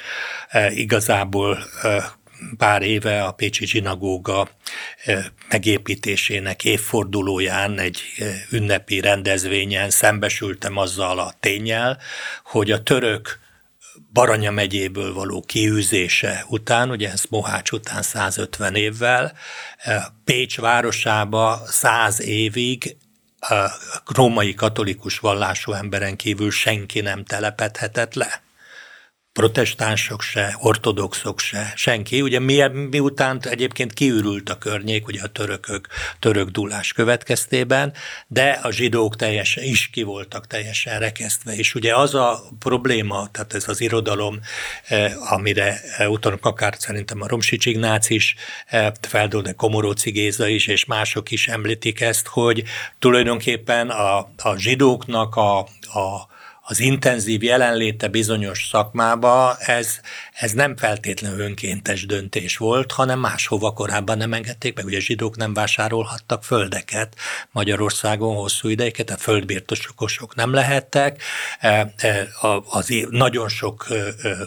e, 0.47 0.71
igazából 0.71 1.57
e, 1.81 2.13
pár 2.57 2.81
éve 2.81 3.23
a 3.23 3.31
Pécsi 3.31 3.65
zsinagóga 3.65 4.49
e, 5.03 5.31
megépítésének 5.49 6.63
évfordulóján 6.63 7.79
egy 7.79 8.01
ünnepi 8.51 8.99
rendezvényen 8.99 9.89
szembesültem 9.89 10.77
azzal 10.77 11.19
a 11.19 11.33
tényel, 11.39 11.97
hogy 12.43 12.71
a 12.71 12.83
török 12.83 13.43
Baranya 14.15 14.51
megyéből 14.51 15.13
való 15.13 15.41
kiűzése 15.41 16.45
után, 16.49 16.89
ugye 16.89 17.11
ez 17.11 17.23
Mohács 17.29 17.71
után 17.71 18.01
150 18.01 18.75
évvel, 18.75 19.33
e, 19.77 20.13
Pécs 20.23 20.59
városába 20.59 21.61
100 21.67 22.21
évig 22.21 22.97
a 23.39 23.71
római 24.05 24.53
katolikus 24.53 25.19
vallású 25.19 25.71
emberen 25.71 26.15
kívül 26.15 26.51
senki 26.51 27.01
nem 27.01 27.23
telepedhetett 27.23 28.13
le 28.13 28.44
protestánsok 29.35 30.21
se, 30.21 30.55
ortodoxok 30.59 31.39
se, 31.39 31.73
senki. 31.75 32.21
Ugye 32.21 32.39
mi, 32.39 32.67
miután 32.89 33.39
egyébként 33.41 33.93
kiürült 33.93 34.49
a 34.49 34.57
környék, 34.57 35.07
ugye 35.07 35.21
a 35.21 35.27
törökök, 35.27 35.87
török 36.19 36.49
dúlás 36.49 36.93
következtében, 36.93 37.93
de 38.27 38.59
a 38.63 38.71
zsidók 38.71 39.15
teljesen 39.15 39.63
is 39.63 39.89
ki 39.89 40.03
voltak 40.03 40.47
teljesen 40.47 40.99
rekesztve. 40.99 41.55
És 41.55 41.75
ugye 41.75 41.95
az 41.95 42.13
a 42.13 42.43
probléma, 42.59 43.29
tehát 43.31 43.53
ez 43.53 43.67
az 43.67 43.81
irodalom, 43.81 44.39
eh, 44.87 45.31
amire 45.31 45.81
eh, 45.97 46.11
utalok 46.11 46.45
akár 46.45 46.75
szerintem 46.77 47.21
a 47.21 47.27
Romsics 47.27 47.65
Ignác 47.65 48.09
is, 48.09 48.35
eh, 48.65 48.91
Feldó, 49.01 49.41
de 49.41 49.51
Komoróci 49.51 50.11
Géza 50.11 50.47
is, 50.47 50.67
és 50.67 50.85
mások 50.85 51.31
is 51.31 51.47
említik 51.47 52.01
ezt, 52.01 52.27
hogy 52.27 52.63
tulajdonképpen 52.99 53.89
a, 53.89 54.17
a 54.37 54.55
zsidóknak 54.57 55.35
a, 55.35 55.59
a 55.99 56.33
az 56.67 56.79
intenzív 56.79 57.43
jelenléte 57.43 58.07
bizonyos 58.07 58.67
szakmába, 58.67 59.55
ez, 59.59 59.99
ez 60.35 60.51
nem 60.51 60.77
feltétlenül 60.77 61.39
önkéntes 61.39 62.05
döntés 62.05 62.57
volt, 62.57 62.91
hanem 62.91 63.19
máshova 63.19 63.71
korábban 63.71 64.17
nem 64.17 64.33
engedték 64.33 64.75
meg. 64.75 64.85
Ugye 64.85 64.97
a 64.97 65.01
zsidók 65.01 65.35
nem 65.35 65.53
vásárolhattak 65.53 66.43
földeket 66.43 67.15
Magyarországon 67.51 68.35
hosszú 68.35 68.67
ideig, 68.67 68.93
tehát 68.93 69.21
földbirtosokosok 69.21 70.35
nem 70.35 70.53
lehettek. 70.53 71.21
E, 71.59 71.93
e, 71.97 72.27
az 72.69 72.93
nagyon 73.09 73.49
sok, 73.49 73.87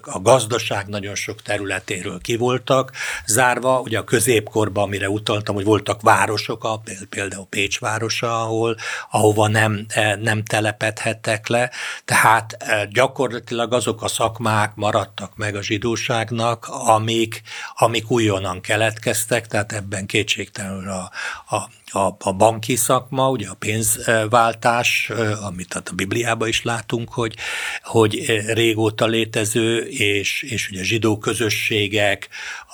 a 0.03 0.21
gazdaság 0.21 0.87
nagyon 0.87 1.15
sok 1.15 1.43
területéről 1.43 2.21
ki 2.21 2.37
voltak 2.37 2.93
zárva. 3.27 3.81
Ugye 3.81 3.99
a 3.99 4.05
középkorban, 4.05 4.85
amire 4.85 5.09
utaltam, 5.09 5.55
hogy 5.55 5.65
voltak 5.65 6.03
városok, 6.03 6.83
például 7.09 7.47
Pécs 7.47 7.79
városa, 7.79 8.43
ahol, 8.43 8.77
ahova 9.11 9.49
nem, 9.49 9.87
e, 9.89 10.15
nem 10.17 10.45
telepedhettek 10.45 11.47
le. 11.47 11.71
Tehát 12.05 12.57
gyakorlatilag 12.91 13.73
azok 13.73 14.03
a 14.03 14.09
szakmák 14.09 14.75
maradtak 14.75 15.37
meg 15.37 15.55
a 15.55 15.63
zsidóságnak, 15.79 16.67
amik, 16.69 17.43
amik 17.75 18.11
újonnan 18.11 18.61
keletkeztek, 18.61 19.47
tehát 19.47 19.73
ebben 19.73 20.07
kétségtelenül 20.07 20.91
a, 20.91 21.11
a 21.57 21.69
a, 21.93 22.17
a 22.19 22.33
banki 22.33 22.77
szakma, 22.77 23.31
ugye 23.31 23.49
a 23.49 23.55
pénzváltás, 23.55 25.11
amit 25.43 25.75
a 25.75 25.83
Bibliában 25.95 26.49
is 26.49 26.63
látunk, 26.63 27.13
hogy, 27.13 27.37
hogy 27.83 28.43
régóta 28.47 29.07
létező, 29.07 29.79
és, 29.79 30.43
és 30.43 30.71
ugye 30.71 30.83
zsidó 30.83 31.19
közösségek, 31.19 32.29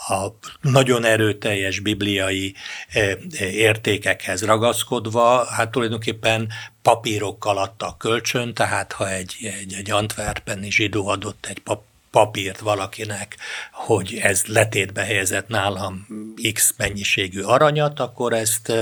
a 0.08 0.26
nagyon 0.60 1.04
erőteljes 1.04 1.80
bibliai 1.80 2.54
értékekhez 3.38 4.44
ragaszkodva, 4.44 5.44
hát 5.44 5.70
tulajdonképpen 5.70 6.48
papírokkal 6.82 7.58
adtak 7.58 7.98
kölcsön, 7.98 8.54
tehát 8.54 8.92
ha 8.92 9.10
egy, 9.10 9.36
egy, 9.40 9.74
egy 9.74 9.90
antwerpeni 9.90 10.70
zsidó 10.70 11.08
adott 11.08 11.46
egy 11.46 11.58
pap, 11.58 11.82
papírt 12.14 12.58
valakinek, 12.58 13.36
hogy 13.72 14.18
ez 14.22 14.44
letétbe 14.46 15.02
helyezett 15.02 15.48
nálam 15.48 16.06
X 16.52 16.74
mennyiségű 16.76 17.42
aranyat, 17.42 18.00
akkor 18.00 18.32
ezt 18.32 18.72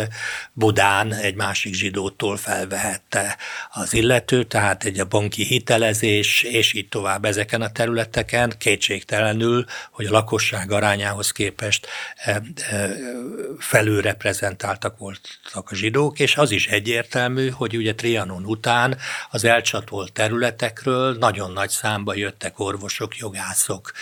Budán 0.52 1.12
egy 1.14 1.34
másik 1.34 1.74
zsidótól 1.74 2.36
felvehette 2.36 3.36
az 3.70 3.94
illető, 3.94 4.44
tehát 4.44 4.84
egy 4.84 4.98
a 5.00 5.04
banki 5.04 5.44
hitelezés, 5.44 6.42
és 6.42 6.72
így 6.72 6.88
tovább 6.88 7.24
ezeken 7.24 7.62
a 7.62 7.72
területeken 7.72 8.52
kétségtelenül, 8.58 9.64
hogy 9.90 10.06
a 10.06 10.10
lakosság 10.10 10.70
arányához 10.70 11.30
képest 11.30 11.86
felülreprezentáltak 13.58 14.98
voltak 14.98 15.70
a 15.70 15.74
zsidók, 15.74 16.18
és 16.18 16.36
az 16.36 16.50
is 16.50 16.66
egyértelmű, 16.66 17.48
hogy 17.48 17.76
ugye 17.76 17.94
Trianon 17.94 18.44
után 18.44 18.98
az 19.30 19.44
elcsatolt 19.44 20.12
területekről 20.12 21.16
nagyon 21.18 21.52
nagy 21.52 21.70
számba 21.70 22.14
jöttek 22.14 22.58
orvosok, 22.58 23.20
jogászok, 23.22 23.92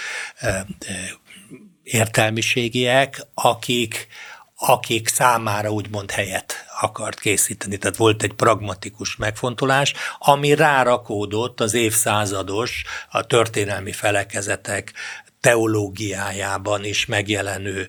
értelmiségiek, 1.83 3.21
akik, 3.35 4.09
akik 4.57 5.09
számára 5.09 5.71
úgymond 5.71 6.11
helyet 6.11 6.65
akart 6.81 7.21
készíteni. 7.21 7.77
Tehát 7.77 7.97
volt 7.97 8.23
egy 8.23 8.33
pragmatikus 8.33 9.17
megfontolás, 9.17 9.95
ami 10.19 10.55
rárakódott 10.55 11.61
az 11.61 11.75
évszázados, 11.75 12.85
a 13.11 13.27
történelmi 13.27 13.93
felekezetek 13.93 14.93
teológiájában 15.41 16.85
is 16.85 17.07
megjelenő 17.07 17.89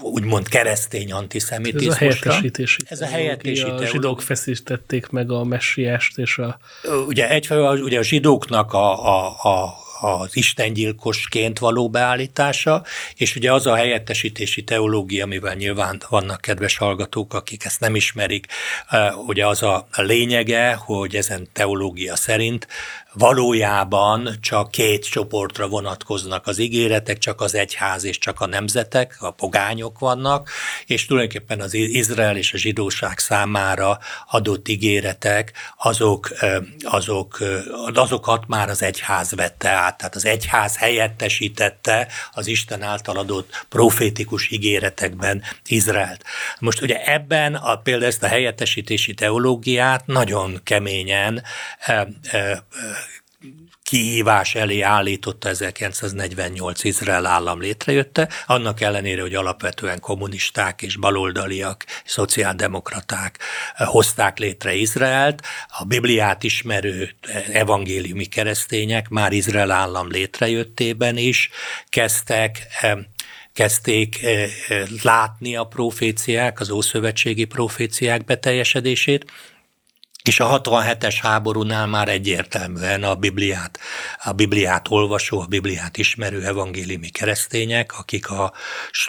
úgymond 0.00 0.48
keresztény 0.48 1.12
antiszemitizmusra. 1.12 2.06
Ez 2.06 2.12
a 2.16 2.30
helyettesítési 2.30 2.76
Ez 2.88 3.00
a 3.00 3.06
helyettesítési 3.06 3.84
A 3.84 3.86
zsidók 3.86 4.22
feszítették 4.22 5.08
meg 5.08 5.30
a 5.30 5.44
messiást 5.44 6.18
és 6.18 6.38
a... 6.38 6.58
Ugye 7.06 7.28
egyfelől 7.28 7.82
ugye 7.82 7.98
a 7.98 8.02
zsidóknak 8.02 8.72
a, 8.72 9.06
a, 9.06 9.26
a 9.26 9.84
az 10.00 10.36
istengyilkosként 10.36 11.58
való 11.58 11.90
beállítása, 11.90 12.84
és 13.14 13.36
ugye 13.36 13.52
az 13.52 13.66
a 13.66 13.76
helyettesítési 13.76 14.64
teológia, 14.64 15.24
amivel 15.24 15.54
nyilván 15.54 16.00
vannak 16.08 16.40
kedves 16.40 16.76
hallgatók, 16.76 17.34
akik 17.34 17.64
ezt 17.64 17.80
nem 17.80 17.94
ismerik, 17.94 18.46
ugye 19.26 19.46
az 19.46 19.62
a 19.62 19.86
lényege, 19.92 20.74
hogy 20.74 21.16
ezen 21.16 21.48
teológia 21.52 22.16
szerint 22.16 22.66
valójában 23.18 24.36
csak 24.40 24.70
két 24.70 25.04
csoportra 25.10 25.68
vonatkoznak 25.68 26.46
az 26.46 26.58
ígéretek, 26.58 27.18
csak 27.18 27.40
az 27.40 27.54
egyház 27.54 28.04
és 28.04 28.18
csak 28.18 28.40
a 28.40 28.46
nemzetek, 28.46 29.16
a 29.20 29.30
pogányok 29.30 29.98
vannak, 29.98 30.50
és 30.86 31.06
tulajdonképpen 31.06 31.60
az 31.60 31.74
Izrael 31.74 32.36
és 32.36 32.52
a 32.52 32.56
zsidóság 32.56 33.18
számára 33.18 33.98
adott 34.30 34.68
ígéretek, 34.68 35.52
azok, 35.76 36.28
azok, 36.82 37.38
azokat 37.94 38.46
már 38.46 38.68
az 38.68 38.82
egyház 38.82 39.34
vette 39.34 39.68
át, 39.68 39.96
tehát 39.96 40.14
az 40.14 40.24
egyház 40.24 40.76
helyettesítette 40.76 42.08
az 42.32 42.46
Isten 42.46 42.82
által 42.82 43.16
adott 43.16 43.64
profétikus 43.68 44.50
ígéretekben 44.50 45.42
Izraelt. 45.66 46.24
Most 46.58 46.82
ugye 46.82 47.04
ebben 47.04 47.54
a, 47.54 47.76
például 47.76 48.06
ezt 48.06 48.22
a 48.22 48.26
helyettesítési 48.26 49.14
teológiát 49.14 50.06
nagyon 50.06 50.60
keményen 50.64 51.42
kihívás 53.86 54.54
elé 54.54 54.80
állította 54.80 55.48
1948 55.48 56.84
Izrael 56.84 57.26
állam 57.26 57.60
létrejötte, 57.60 58.28
annak 58.46 58.80
ellenére, 58.80 59.20
hogy 59.20 59.34
alapvetően 59.34 60.00
kommunisták 60.00 60.82
és 60.82 60.96
baloldaliak, 60.96 61.84
szociáldemokraták 62.04 63.38
eh, 63.74 63.86
hozták 63.86 64.38
létre 64.38 64.74
Izraelt, 64.74 65.42
a 65.78 65.84
Bibliát 65.84 66.42
ismerő 66.42 67.10
eh, 67.20 67.44
evangéliumi 67.52 68.24
keresztények 68.24 69.08
már 69.08 69.32
Izrael 69.32 69.70
állam 69.70 70.10
létrejöttében 70.10 71.16
is 71.16 71.50
kezdtek 71.88 72.66
eh, 72.80 72.96
kezdték 73.52 74.26
látni 75.02 75.56
a 75.56 75.64
proféciák, 75.64 76.60
az 76.60 76.70
ószövetségi 76.70 77.44
proféciák 77.44 78.24
beteljesedését, 78.24 79.24
és 80.26 80.40
a 80.40 80.60
67-es 80.60 81.16
háborúnál 81.22 81.86
már 81.86 82.08
egyértelműen 82.08 83.02
a 83.02 83.14
Bibliát, 83.14 83.78
a 84.24 84.32
Bibliát 84.32 84.86
olvasó, 84.88 85.40
a 85.40 85.46
Bibliát 85.46 85.96
ismerő 85.96 86.44
evangéliumi 86.44 87.08
keresztények, 87.08 87.98
akik 87.98 88.30
a, 88.30 88.52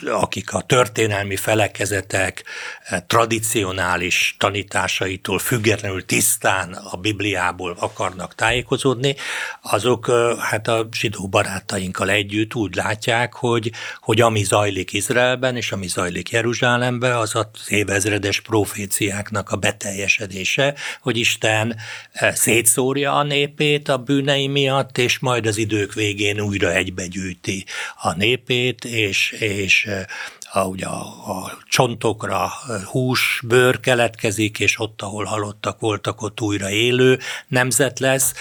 akik 0.06 0.53
a 0.53 0.62
történelmi 0.62 1.36
felekezetek 1.36 2.43
eh, 2.84 2.99
tradicionális 3.08 4.36
tanításaitól 4.39 5.39
függetlenül 5.39 6.06
tisztán 6.06 6.73
a 6.73 6.97
Bibliából 6.97 7.75
akarnak 7.80 8.36
tájékozódni, 8.36 9.15
azok 9.62 10.08
eh, 10.10 10.38
hát 10.38 10.67
a 10.67 10.88
zsidó 10.91 11.27
barátainkkal 11.27 12.10
együtt 12.10 12.56
úgy 12.56 12.75
látják, 12.75 13.34
hogy, 13.34 13.71
hogy 13.99 14.21
ami 14.21 14.43
zajlik 14.43 14.93
Izraelben 14.93 15.56
és 15.56 15.71
ami 15.71 15.88
zajlik 15.88 16.30
Jeruzsálemben, 16.30 17.15
az 17.15 17.36
az 17.36 17.45
évezredes 17.67 18.39
proféciáknak 18.39 19.49
a 19.49 19.56
beteljesedése, 19.56 20.75
hogy 21.08 21.17
Isten 21.17 21.76
eh, 22.12 22.34
szétszórja 22.34 23.13
a 23.13 23.24
népét 23.24 23.89
a 23.89 23.98
bűnei 23.98 24.48
miatt, 24.48 24.98
és 24.98 25.20
majd 25.20 25.46
az 25.46 25.58
idők 25.58 25.93
végén 25.93 26.39
újra 26.39 26.74
egybegyűjti 26.74 27.65
a 28.02 28.13
népét, 28.13 28.86
és, 28.86 29.32
és 29.32 29.86
eh, 29.86 30.06
a, 30.51 30.65
ugye 30.65 30.86
a, 30.86 30.99
a 31.29 31.57
csontokra 31.69 32.51
hús, 32.86 33.41
bőr 33.47 33.79
keletkezik, 33.79 34.60
és 34.60 34.79
ott, 34.79 35.01
ahol 35.01 35.23
halottak 35.23 35.79
voltak, 35.79 36.21
ott 36.21 36.41
újra 36.41 36.69
élő 36.69 37.19
nemzet 37.47 37.99
lesz. 37.99 38.33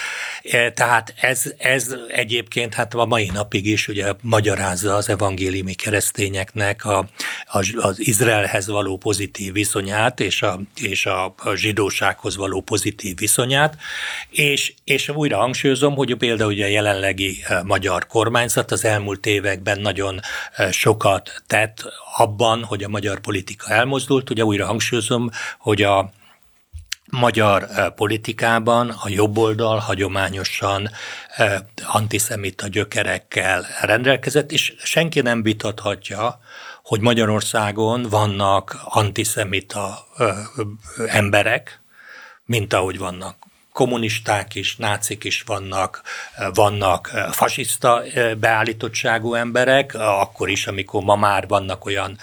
E, 0.43 0.71
tehát 0.71 1.13
ez, 1.21 1.43
ez 1.57 1.95
egyébként 2.07 2.73
hát 2.73 2.93
a 2.93 3.05
mai 3.05 3.29
napig 3.33 3.65
is 3.65 3.87
ugye 3.87 4.13
magyarázza 4.21 4.95
az 4.95 5.09
evangéliumi 5.09 5.73
keresztényeknek 5.73 6.85
a, 6.85 6.97
a, 7.45 7.75
az 7.75 7.99
Izraelhez 7.99 8.67
való 8.67 8.97
pozitív 8.97 9.53
viszonyát, 9.53 10.19
és 10.19 10.41
a, 10.41 10.59
és 10.75 11.05
a, 11.05 11.33
a 11.37 11.55
zsidósághoz 11.55 12.35
való 12.35 12.61
pozitív 12.61 13.17
viszonyát, 13.17 13.77
és, 14.29 14.73
és 14.83 15.09
újra 15.09 15.37
hangsúlyozom, 15.37 15.95
hogy 15.95 16.15
például 16.15 16.51
ugye 16.51 16.65
a 16.65 16.69
jelenlegi 16.69 17.43
e, 17.47 17.63
magyar 17.63 18.07
kormányzat 18.07 18.71
az 18.71 18.85
elmúlt 18.85 19.25
években 19.25 19.79
nagyon 19.79 20.19
e, 20.55 20.71
sokat 20.71 21.43
tett 21.47 21.96
abban, 22.17 22.63
hogy 22.63 22.83
a 22.83 22.87
magyar 22.89 23.19
politika 23.19 23.73
elmozdult. 23.73 24.29
Ugye 24.29 24.43
újra 24.43 24.65
hangsúlyozom, 24.65 25.29
hogy 25.59 25.81
a 25.81 26.11
magyar 27.11 27.63
eh, 27.63 27.89
politikában 27.89 28.89
a 28.89 29.09
jobboldal 29.09 29.77
hagyományosan 29.77 30.89
eh, 31.35 31.55
antiszemita 31.85 32.67
gyökerekkel 32.67 33.65
rendelkezett, 33.81 34.51
és 34.51 34.73
senki 34.77 35.21
nem 35.21 35.43
vitathatja, 35.43 36.39
hogy 36.83 36.99
Magyarországon 36.99 38.01
vannak 38.09 38.77
antiszemita 38.83 40.07
eh, 40.17 40.35
emberek, 41.07 41.81
mint 42.45 42.73
ahogy 42.73 42.97
vannak 42.97 43.46
kommunisták 43.77 44.55
is, 44.55 44.75
nácik 44.75 45.23
is 45.23 45.41
vannak, 45.41 46.01
vannak 46.53 47.11
fasiszta 47.31 48.03
beállítottságú 48.37 49.33
emberek, 49.33 49.93
akkor 49.93 50.49
is, 50.49 50.67
amikor 50.67 51.03
ma 51.03 51.15
már 51.15 51.47
vannak 51.47 51.85
olyan 51.85 52.17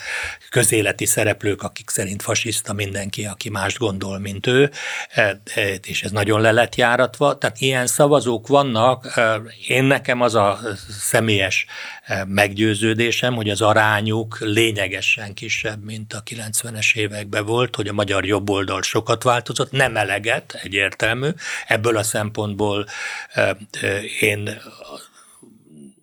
közéleti 0.51 1.07
szereplők, 1.07 1.63
akik 1.63 1.91
szerint 1.91 2.23
fasiszta 2.23 2.73
mindenki, 2.73 3.25
aki 3.25 3.51
mást 3.51 3.79
gondol, 3.79 4.19
mint 4.19 4.47
ő, 4.47 4.71
és 5.83 6.03
ez 6.03 6.11
nagyon 6.11 6.41
le 6.41 6.53
lett 6.53 6.75
járatva. 6.75 7.39
Tehát 7.39 7.61
ilyen 7.61 7.87
szavazók 7.87 8.49
vannak. 8.49 9.21
Én 9.69 9.85
nekem 9.85 10.21
az 10.21 10.35
a 10.35 10.59
személyes 11.01 11.67
meggyőződésem, 12.27 13.35
hogy 13.35 13.51
az 13.51 13.61
arányuk 13.61 14.39
lényegesen 14.41 15.35
kisebb, 15.35 15.85
mint 15.85 16.13
a 16.13 16.23
90-es 16.23 16.95
években 16.95 17.45
volt, 17.45 17.77
hogy 17.77 17.89
a 17.89 17.93
magyar 17.93 18.25
jobboldal 18.25 18.83
sokat 18.83 19.23
változott, 19.23 19.71
nem 19.71 19.97
eleget, 19.97 20.61
egyértelmű. 20.63 21.29
Ebből 21.67 21.97
a 21.97 22.03
szempontból 22.03 22.87
én 24.21 24.61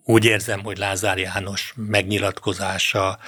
úgy 0.04 0.24
érzem, 0.24 0.62
hogy 0.62 0.78
Lázár 0.78 1.18
János 1.18 1.72
megnyilatkozása 1.76 3.18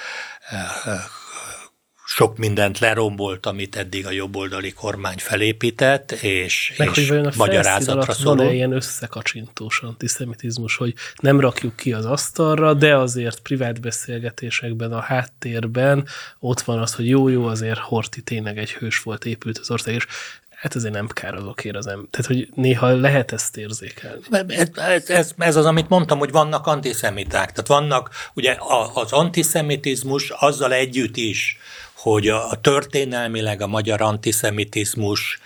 sok 2.15 2.37
mindent 2.37 2.79
lerombolt, 2.79 3.47
amit 3.47 3.77
eddig 3.77 4.07
a 4.07 4.11
jobboldali 4.11 4.73
kormány 4.73 5.19
felépített, 5.19 6.13
és, 6.13 6.75
Meg, 6.77 6.91
és 6.95 7.09
hogy 7.09 7.27
a 7.27 7.31
magyarázatra 7.37 8.15
van-e 8.23 8.53
ilyen 8.53 8.73
összekacsintós 8.73 9.81
antiszemitizmus, 9.81 10.77
hogy 10.77 10.95
nem 11.21 11.41
rakjuk 11.41 11.77
ki 11.77 11.93
az 11.93 12.05
asztalra, 12.05 12.75
de 12.75 12.97
azért 12.97 13.41
privát 13.41 13.81
beszélgetésekben, 13.81 14.93
a 14.93 15.01
háttérben 15.01 16.07
ott 16.39 16.61
van 16.61 16.79
az, 16.79 16.95
hogy 16.95 17.09
jó-jó, 17.09 17.47
azért 17.47 17.79
Horti 17.79 18.23
tényleg 18.23 18.59
egy 18.59 18.73
hős 18.73 18.99
volt, 18.99 19.25
épült 19.25 19.59
az 19.59 19.71
ország, 19.71 19.95
és 19.95 20.07
hát 20.49 20.77
ezért 20.77 20.95
nem 20.95 21.07
kár 21.07 21.35
azokért 21.35 21.77
az 21.77 21.87
ember. 21.87 22.09
Tehát, 22.11 22.27
hogy 22.27 22.49
néha 22.55 22.89
lehet 22.89 23.33
ezt 23.33 23.57
érzékelni. 23.57 24.21
Ez, 24.31 24.69
ez, 24.75 25.11
ez, 25.11 25.35
ez 25.39 25.57
az, 25.57 25.65
amit 25.65 25.89
mondtam, 25.89 26.19
hogy 26.19 26.31
vannak 26.31 26.67
antiszemiták. 26.67 27.53
Tehát 27.53 27.67
vannak, 27.67 28.11
ugye 28.35 28.57
az 28.95 29.13
antiszemitizmus 29.13 30.31
azzal 30.31 30.73
együtt 30.73 31.17
is, 31.17 31.59
hogy 32.05 32.29
a, 32.29 32.51
a 32.51 32.61
történelmileg 32.61 33.61
a 33.61 33.67
magyar 33.67 34.01
antiszemitizmus 34.01 35.41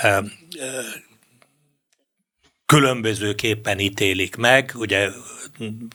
e, 0.00 0.08
e, 0.08 0.22
különbözőképpen 2.66 3.78
ítélik 3.78 4.36
meg. 4.36 4.72
Ugye 4.74 5.08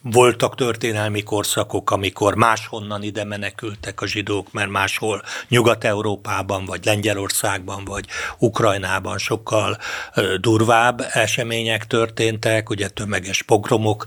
voltak 0.02 0.56
történelmi 0.56 1.24
korszakok, 1.24 1.92
amikor 1.92 2.36
máshonnan 2.36 3.04
ide 3.04 3.24
menekültek 3.24 4.02
a 4.02 4.08
zsidók, 4.08 4.52
mert 4.52 4.70
máshol 4.70 5.22
Nyugat-Európában, 5.48 6.66
vagy 6.66 6.86
Lengyelországban, 6.86 7.86
vagy 7.86 8.06
Ukrajnában 8.38 9.18
sokkal 9.18 9.78
durvább 10.40 11.06
események 11.12 11.88
történtek, 11.88 12.70
ugye 12.70 12.88
tömeges 12.88 13.42
pogromok 13.42 14.06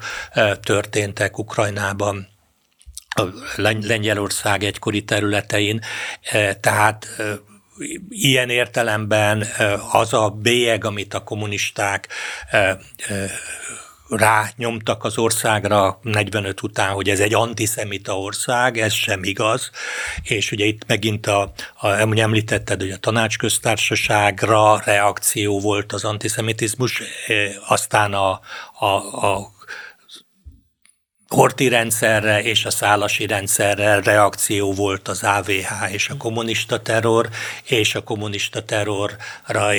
történtek 0.63 1.39
Ukrajnában 1.39 2.33
a 3.15 3.23
Lengyelország 3.57 4.63
egykori 4.65 5.05
területein, 5.05 5.81
tehát 6.61 7.07
ilyen 8.09 8.51
értelemben 8.51 9.47
az 9.93 10.13
a 10.13 10.31
bélyeg, 10.31 10.85
amit 10.85 11.15
a 11.15 11.25
kommunisták 11.25 12.09
rá 14.09 14.51
nyomtak 14.57 15.05
az 15.05 15.19
országra 15.19 15.99
45 16.03 16.63
után, 16.63 16.93
hogy 16.93 17.09
ez 17.09 17.21
egy 17.21 17.35
antiszemita 17.35 18.19
ország, 18.19 18.79
ez 18.79 18.93
sem 18.93 19.25
igaz, 19.25 19.71
és 20.23 20.53
ugye 20.53 20.65
itt 20.65 20.87
megint 20.87 21.27
a, 21.27 21.53
a 21.75 21.89
említetted, 21.89 22.81
hogy 22.81 22.91
a 22.91 22.97
tanácsköztársaságra 22.97 24.83
reakció 24.85 25.61
volt 25.61 25.93
az 25.93 26.05
antiszemitizmus, 26.05 27.03
aztán 27.67 28.13
a, 28.13 28.41
a, 28.79 28.87
a 29.27 29.53
Horti 31.35 31.69
rendszerre 31.69 32.43
és 32.43 32.65
a 32.65 32.71
szálasi 32.71 33.27
rendszerre 33.27 34.01
reakció 34.01 34.73
volt 34.73 35.09
az 35.09 35.23
AVH 35.23 35.93
és 35.93 36.09
a 36.09 36.17
kommunista 36.17 36.83
terror, 36.83 37.29
és 37.65 37.95
a 37.95 38.03
kommunista 38.03 38.63
terrorra 38.63 39.73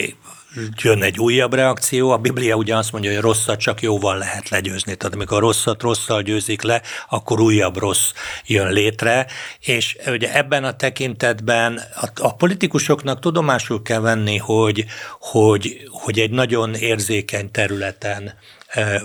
jön 0.82 1.04
egy 1.04 1.20
újabb 1.20 1.54
reakció. 1.54 2.12
A 2.12 2.18
Biblia 2.18 2.56
ugye 2.56 2.76
azt 2.76 2.92
mondja, 2.92 3.12
hogy 3.12 3.22
rosszat 3.22 3.60
csak 3.60 3.82
jóval 3.82 4.18
lehet 4.18 4.50
legyőzni. 4.50 4.96
Tehát 4.96 5.16
amikor 5.16 5.40
rosszat 5.40 5.82
rosszal 5.82 6.22
győzik 6.22 6.62
le, 6.62 6.82
akkor 7.10 7.40
újabb 7.40 7.78
rossz 7.78 8.12
jön 8.46 8.72
létre. 8.72 9.28
És 9.60 9.98
ugye 10.08 10.34
ebben 10.34 10.64
a 10.64 10.76
tekintetben 10.76 11.82
a, 11.94 12.08
a 12.16 12.36
politikusoknak 12.36 13.20
tudomásul 13.20 13.82
kell 13.82 14.00
venni, 14.00 14.38
hogy, 14.38 14.86
hogy, 15.20 15.88
hogy 15.92 16.20
egy 16.20 16.32
nagyon 16.32 16.74
érzékeny 16.74 17.52
területen 17.52 18.34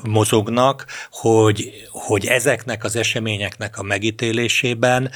mozognak, 0.02 0.86
hogy, 1.10 1.72
hogy 1.90 2.26
ezeknek 2.26 2.84
az 2.84 2.96
eseményeknek 2.96 3.78
a 3.78 3.82
megítélésében 3.82 5.10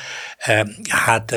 hát 0.88 1.34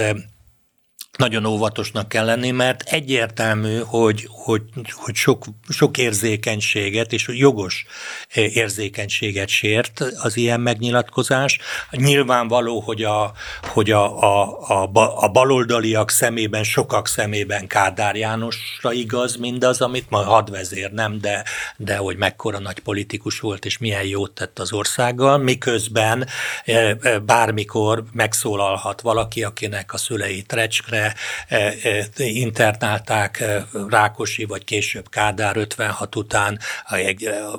nagyon 1.18 1.46
óvatosnak 1.46 2.10
kell 2.10 2.26
lenni, 2.26 2.52
mert 2.52 2.82
egyértelmű, 2.82 3.80
hogy, 3.80 4.28
hogy, 4.30 4.64
hogy 4.92 5.16
sok, 5.16 5.46
sok 5.70 5.98
érzékenységet 5.98 7.14
és 7.14 7.28
jogos 7.28 7.86
érzékenységet 8.34 9.48
sért 9.48 10.00
az 10.22 10.38
ilyen 10.38 10.60
megnyilatkozás. 10.60 11.60
Nyilvánvaló, 11.92 12.80
hogy 12.80 13.04
a, 13.04 13.34
hogy 13.62 13.92
a, 13.92 14.22
a, 14.22 14.60
a, 14.68 14.90
a 15.16 15.28
baloldaliak 15.28 16.10
szemében, 16.10 16.64
sokak 16.64 17.08
szemében 17.08 17.68
Kádár 17.68 18.16
Jánosra 18.16 18.92
igaz 18.92 19.36
mindaz, 19.36 19.82
amit 19.82 20.10
ma 20.10 20.18
hadvezér 20.18 20.92
nem, 20.92 21.20
de, 21.22 21.44
de 21.78 21.98
hogy 21.98 22.18
mekkora 22.18 22.60
nagy 22.60 22.80
politikus 22.80 23.40
volt, 23.40 23.66
és 23.66 23.78
milyen 23.78 24.04
jót 24.04 24.32
tett 24.32 24.60
az 24.60 24.74
országgal, 24.74 25.38
miközben 25.38 26.28
bármikor 27.26 28.04
megszólalhat 28.12 29.02
valaki, 29.02 29.44
akinek 29.44 29.94
a 29.94 29.98
szüleit 29.98 30.54
recskre, 30.54 31.07
E, 31.07 31.07
e, 31.07 31.07
internálták 32.18 33.40
e, 33.40 33.66
Rákosi, 33.90 34.46
vagy 34.46 34.64
később 34.64 35.10
Kádár 35.10 35.58
56 35.58 36.16
után, 36.16 36.60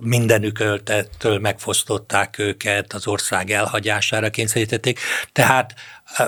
mindenüköltettől 0.01 1.39
megfosztották 1.39 2.39
őket, 2.39 2.93
az 2.93 3.07
ország 3.07 3.51
elhagyására 3.51 4.31
kényszerítették. 4.31 5.01
Tehát, 5.33 5.75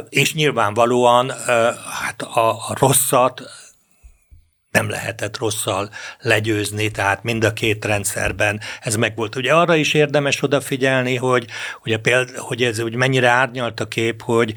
és 0.08 0.34
nyilvánvalóan 0.34 1.32
hát 2.02 2.22
a, 2.22 2.48
a 2.48 2.76
rosszat 2.78 3.42
nem 4.70 4.88
lehetett 4.88 5.38
rosszal 5.38 5.90
legyőzni, 6.20 6.90
tehát 6.90 7.22
mind 7.22 7.44
a 7.44 7.52
két 7.52 7.84
rendszerben 7.84 8.60
ez 8.80 8.96
megvolt. 8.96 9.36
Ugye 9.36 9.54
arra 9.54 9.74
is 9.74 9.94
érdemes 9.94 10.42
odafigyelni, 10.42 11.16
hogy, 11.16 11.46
ugye 11.84 11.98
péld, 11.98 12.30
hogy 12.36 12.62
ez 12.62 12.80
hogy 12.80 12.94
mennyire 12.94 13.28
árnyalt 13.28 13.80
a 13.80 13.88
kép, 13.88 14.22
hogy 14.22 14.54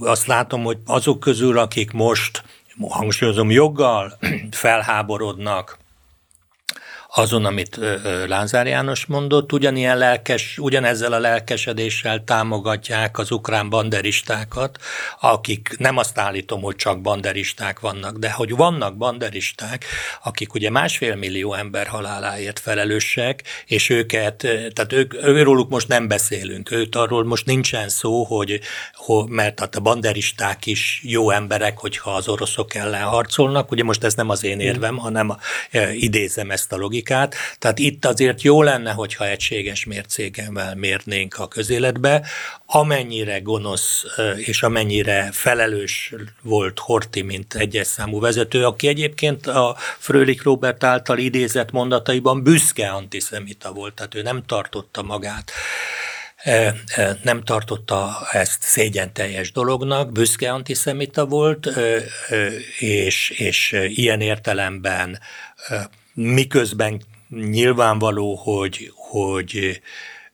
azt 0.00 0.26
látom, 0.26 0.62
hogy 0.62 0.78
azok 0.86 1.20
közül, 1.20 1.58
akik 1.58 1.90
most 1.90 2.42
hangsúlyozom, 2.88 3.50
joggal 3.50 4.18
felháborodnak 4.50 5.80
azon, 7.14 7.44
amit 7.44 7.78
Lázár 8.26 8.66
János 8.66 9.06
mondott, 9.06 9.52
ugyanilyen 9.52 9.98
lelkes, 9.98 10.58
ugyanezzel 10.58 11.12
a 11.12 11.18
lelkesedéssel 11.18 12.24
támogatják 12.24 13.18
az 13.18 13.30
ukrán 13.30 13.68
banderistákat, 13.68 14.78
akik 15.20 15.74
nem 15.78 15.96
azt 15.96 16.18
állítom, 16.18 16.62
hogy 16.62 16.76
csak 16.76 17.00
banderisták 17.00 17.80
vannak, 17.80 18.16
de 18.16 18.30
hogy 18.30 18.56
vannak 18.56 18.96
banderisták, 18.96 19.84
akik 20.22 20.54
ugye 20.54 20.70
másfél 20.70 21.14
millió 21.14 21.54
ember 21.54 21.86
haláláért 21.86 22.58
felelősek, 22.58 23.42
és 23.66 23.90
őket, 23.90 24.36
tehát 24.72 24.92
ők, 24.92 25.14
őróluk 25.14 25.70
most 25.70 25.88
nem 25.88 26.08
beszélünk, 26.08 26.70
őt 26.70 26.96
arról 26.96 27.24
most 27.24 27.46
nincsen 27.46 27.88
szó, 27.88 28.24
hogy, 28.24 28.60
hogy 28.94 29.28
mert 29.28 29.60
hát 29.60 29.76
a 29.76 29.80
banderisták 29.80 30.66
is 30.66 31.00
jó 31.04 31.30
emberek, 31.30 31.78
hogyha 31.78 32.10
az 32.10 32.28
oroszok 32.28 32.74
ellen 32.74 33.02
harcolnak, 33.04 33.70
ugye 33.70 33.84
most 33.84 34.04
ez 34.04 34.14
nem 34.14 34.28
az 34.28 34.44
én 34.44 34.60
érvem, 34.60 34.96
hanem 34.96 35.36
idézem 35.92 36.50
ezt 36.50 36.72
a 36.72 36.76
logikát, 36.76 37.00
politikát. 37.02 37.34
Tehát 37.58 37.78
itt 37.78 38.04
azért 38.04 38.42
jó 38.42 38.62
lenne, 38.62 38.92
hogyha 38.92 39.26
egységes 39.26 39.84
mércéggel 39.84 40.74
mérnénk 40.74 41.38
a 41.38 41.48
közéletbe, 41.48 42.26
amennyire 42.66 43.40
gonosz 43.40 44.04
és 44.36 44.62
amennyire 44.62 45.28
felelős 45.32 46.14
volt 46.42 46.78
Horti, 46.78 47.22
mint 47.22 47.54
egyes 47.54 47.86
számú 47.86 48.20
vezető, 48.20 48.64
aki 48.64 48.88
egyébként 48.88 49.46
a 49.46 49.76
Frölik 49.98 50.42
Robert 50.42 50.84
által 50.84 51.18
idézett 51.18 51.70
mondataiban 51.70 52.42
büszke 52.42 52.88
antiszemita 52.88 53.72
volt, 53.72 53.94
tehát 53.94 54.14
ő 54.14 54.22
nem 54.22 54.42
tartotta 54.46 55.02
magát 55.02 55.52
nem 57.22 57.42
tartotta 57.44 58.26
ezt 58.30 58.62
szégyen 58.62 59.12
teljes 59.12 59.52
dolognak, 59.52 60.12
büszke 60.12 60.52
antiszemita 60.52 61.26
volt, 61.26 61.68
és, 62.78 63.30
és 63.30 63.76
ilyen 63.88 64.20
értelemben 64.20 65.18
miközben 66.14 67.02
nyilvánvaló, 67.28 68.34
hogy, 68.34 68.90
hogy 68.94 69.80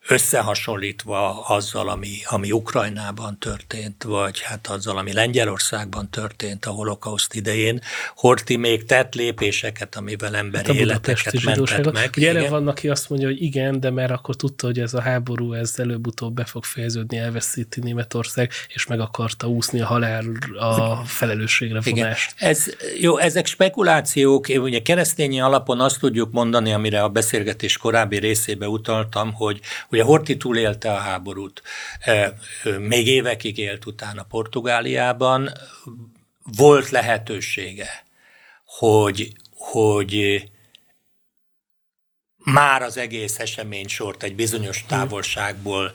összehasonlítva 0.08 1.40
azzal, 1.40 1.88
ami, 1.88 2.16
ami 2.24 2.52
Ukrajnában 2.52 3.38
történt, 3.38 4.02
vagy 4.02 4.40
hát 4.40 4.66
azzal, 4.66 4.98
ami 4.98 5.12
Lengyelországban 5.12 6.10
történt 6.10 6.64
a 6.64 6.70
holokauszt 6.70 7.34
idején, 7.34 7.80
Horti 8.14 8.56
még 8.56 8.84
tett 8.84 9.14
lépéseket, 9.14 9.96
amivel 9.96 10.36
emberi 10.36 10.66
hát 10.66 10.76
életeket 10.76 11.42
mentett 11.44 11.92
meg. 11.92 12.10
Ugye 12.16 12.28
erre 12.28 12.48
van, 12.48 12.68
aki 12.68 12.88
azt 12.88 13.08
mondja, 13.10 13.28
hogy 13.28 13.42
igen, 13.42 13.80
de 13.80 13.90
mert 13.90 14.10
akkor 14.10 14.36
tudta, 14.36 14.66
hogy 14.66 14.78
ez 14.78 14.94
a 14.94 15.00
háború 15.00 15.52
ez 15.52 15.74
előbb-utóbb 15.76 16.34
be 16.34 16.44
fog 16.44 16.64
fejeződni, 16.64 17.16
elveszíti 17.16 17.80
Németország, 17.80 18.50
és 18.68 18.86
meg 18.86 19.00
akarta 19.00 19.46
úszni 19.46 19.80
a 19.80 19.86
halál 19.86 20.24
a 20.58 20.96
felelősségre 21.04 21.80
vonást. 21.84 22.34
Igen. 22.36 22.50
Ez, 22.50 22.64
jó, 23.00 23.18
ezek 23.18 23.46
spekulációk, 23.46 24.46
ugye 24.48 24.82
keresztényi 24.82 25.40
alapon 25.40 25.80
azt 25.80 25.98
tudjuk 25.98 26.32
mondani, 26.32 26.72
amire 26.72 27.02
a 27.02 27.08
beszélgetés 27.08 27.76
korábbi 27.76 28.18
részébe 28.18 28.68
utaltam, 28.68 29.32
hogy, 29.32 29.60
hogy 29.88 29.97
Ugye 29.98 30.06
Horti 30.06 30.36
túlélte 30.36 30.92
a 30.92 30.96
háborút, 30.98 31.62
e, 32.00 32.34
még 32.78 33.06
évekig 33.06 33.58
élt 33.58 33.86
utána 33.86 34.22
Portugáliában, 34.22 35.52
volt 36.56 36.90
lehetősége, 36.90 38.04
hogy, 38.64 39.32
hogy 39.50 40.42
már 42.52 42.82
az 42.82 42.96
egész 42.96 43.38
eseménysort 43.38 44.22
egy 44.22 44.34
bizonyos 44.34 44.84
távolságból 44.88 45.92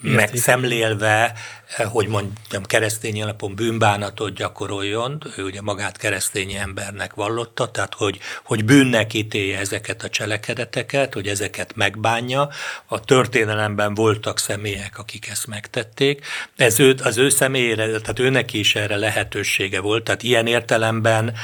megszemlélve, 0.00 1.32
hogy 1.76 2.08
mondjam, 2.08 2.62
keresztény 2.62 3.22
alapon 3.22 3.54
bűnbánatot 3.54 4.34
gyakoroljon, 4.34 5.22
ő 5.36 5.44
ugye 5.44 5.60
magát 5.62 5.96
keresztény 5.96 6.52
embernek 6.52 7.14
vallotta, 7.14 7.70
tehát 7.70 7.94
hogy, 7.94 8.18
hogy 8.44 8.64
bűnnek 8.64 9.14
ítélje 9.14 9.58
ezeket 9.58 10.02
a 10.02 10.08
cselekedeteket, 10.08 11.14
hogy 11.14 11.26
ezeket 11.26 11.74
megbánja. 11.74 12.48
A 12.86 13.00
történelemben 13.00 13.94
voltak 13.94 14.38
személyek, 14.38 14.98
akik 14.98 15.28
ezt 15.28 15.46
megtették. 15.46 16.26
Ez 16.56 16.80
ő, 16.80 16.94
az 17.02 17.16
ő 17.16 17.28
személyére, 17.28 17.86
tehát 17.86 18.18
őnek 18.18 18.52
is 18.52 18.74
erre 18.74 18.96
lehetősége 18.96 19.80
volt, 19.80 20.04
tehát 20.04 20.22
ilyen 20.22 20.46
értelemben 20.46 21.34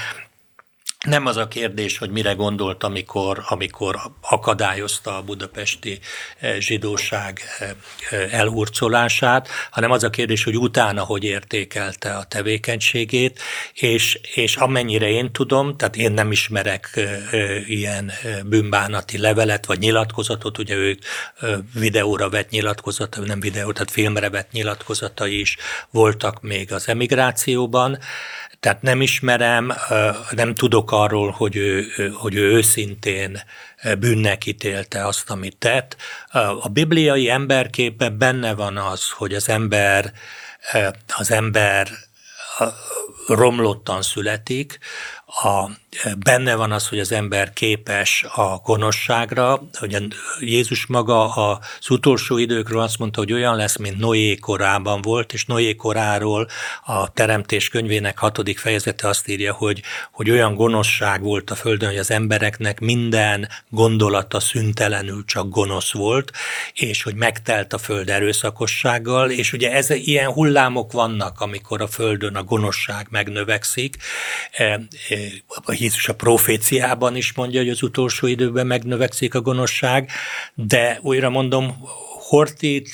nem 1.02 1.26
az 1.26 1.36
a 1.36 1.48
kérdés, 1.48 1.98
hogy 1.98 2.10
mire 2.10 2.32
gondolt, 2.32 2.84
amikor, 2.84 3.42
amikor 3.48 4.00
akadályozta 4.20 5.16
a 5.16 5.22
budapesti 5.22 5.98
eh, 6.38 6.56
zsidóság 6.58 7.40
eh, 7.58 7.70
eh, 8.10 8.32
elhurcolását, 8.32 9.48
hanem 9.70 9.90
az 9.90 10.02
a 10.02 10.10
kérdés, 10.10 10.44
hogy 10.44 10.56
utána 10.56 11.02
hogy 11.02 11.24
értékelte 11.24 12.14
a 12.16 12.24
tevékenységét, 12.24 13.40
és, 13.74 14.20
és 14.34 14.56
amennyire 14.56 15.08
én 15.08 15.32
tudom, 15.32 15.76
tehát 15.76 15.96
én 15.96 16.12
nem 16.12 16.30
ismerek 16.30 17.00
ilyen 17.66 18.12
bűnbánati 18.44 19.18
levelet 19.18 19.66
vagy 19.66 19.78
nyilatkozatot, 19.78 20.58
ugye 20.58 20.74
ő 20.74 20.98
videóra 21.74 22.28
vett 22.28 22.50
nyilatkozata, 22.50 23.20
nem 23.20 23.40
videó, 23.40 23.72
tehát 23.72 23.90
filmre 23.90 24.30
vett 24.30 24.52
nyilatkozatai 24.52 25.40
is 25.40 25.56
voltak 25.90 26.42
még 26.42 26.72
az 26.72 26.88
emigrációban, 26.88 27.98
tehát 28.62 28.82
nem 28.82 29.00
ismerem, 29.00 29.72
nem 30.30 30.54
tudok 30.54 30.92
arról, 30.92 31.30
hogy 31.30 31.56
ő, 31.56 31.86
hogy 32.14 32.34
ő 32.34 32.52
őszintén 32.52 33.42
bűnnek 33.98 34.46
ítélte 34.46 35.06
azt, 35.06 35.30
amit 35.30 35.56
tett. 35.56 35.96
A 36.60 36.68
bibliai 36.68 37.30
emberképben 37.30 38.18
benne 38.18 38.54
van 38.54 38.76
az, 38.76 39.10
hogy 39.10 39.34
az 39.34 39.48
ember, 39.48 40.12
az 41.16 41.30
ember 41.30 41.88
romlottan 43.26 44.02
születik, 44.02 44.78
a, 45.40 45.70
benne 46.18 46.54
van 46.54 46.72
az, 46.72 46.88
hogy 46.88 46.98
az 46.98 47.12
ember 47.12 47.52
képes 47.52 48.24
a 48.34 48.56
gonoszságra, 48.64 49.62
hogy 49.78 50.06
Jézus 50.40 50.86
maga 50.86 51.34
az 51.34 51.90
utolsó 51.90 52.38
időkről 52.38 52.80
azt 52.80 52.98
mondta, 52.98 53.20
hogy 53.20 53.32
olyan 53.32 53.56
lesz, 53.56 53.76
mint 53.76 53.98
Noé 53.98 54.36
korában 54.36 55.02
volt, 55.02 55.32
és 55.32 55.44
Noé 55.44 55.74
koráról 55.74 56.48
a 56.84 57.12
Teremtés 57.12 57.68
könyvének 57.68 58.18
hatodik 58.18 58.58
fejezete 58.58 59.08
azt 59.08 59.28
írja, 59.28 59.52
hogy, 59.52 59.82
hogy 60.12 60.30
olyan 60.30 60.54
gonoszság 60.54 61.22
volt 61.22 61.50
a 61.50 61.54
Földön, 61.54 61.88
hogy 61.88 61.98
az 61.98 62.10
embereknek 62.10 62.80
minden 62.80 63.48
gondolata 63.68 64.40
szüntelenül 64.40 65.24
csak 65.24 65.48
gonosz 65.48 65.92
volt, 65.92 66.32
és 66.72 67.02
hogy 67.02 67.14
megtelt 67.14 67.72
a 67.72 67.78
Föld 67.78 68.08
erőszakossággal, 68.08 69.30
és 69.30 69.52
ugye 69.52 69.72
ez, 69.72 69.90
ilyen 69.90 70.32
hullámok 70.32 70.92
vannak, 70.92 71.40
amikor 71.40 71.80
a 71.80 71.86
Földön 71.86 72.34
a 72.34 72.42
gonoszság 72.42 73.06
megnövekszik, 73.10 73.96
e, 74.52 74.64
e, 75.08 75.21
Jézus 75.66 76.08
a 76.08 76.14
proféciában 76.14 77.16
is 77.16 77.32
mondja, 77.32 77.60
hogy 77.60 77.68
az 77.68 77.82
utolsó 77.82 78.26
időben 78.26 78.66
megnövekszik 78.66 79.34
a 79.34 79.40
gonoszság, 79.40 80.10
de 80.54 80.98
újra 81.02 81.30
mondom, 81.30 81.76
Hortit 82.28 82.88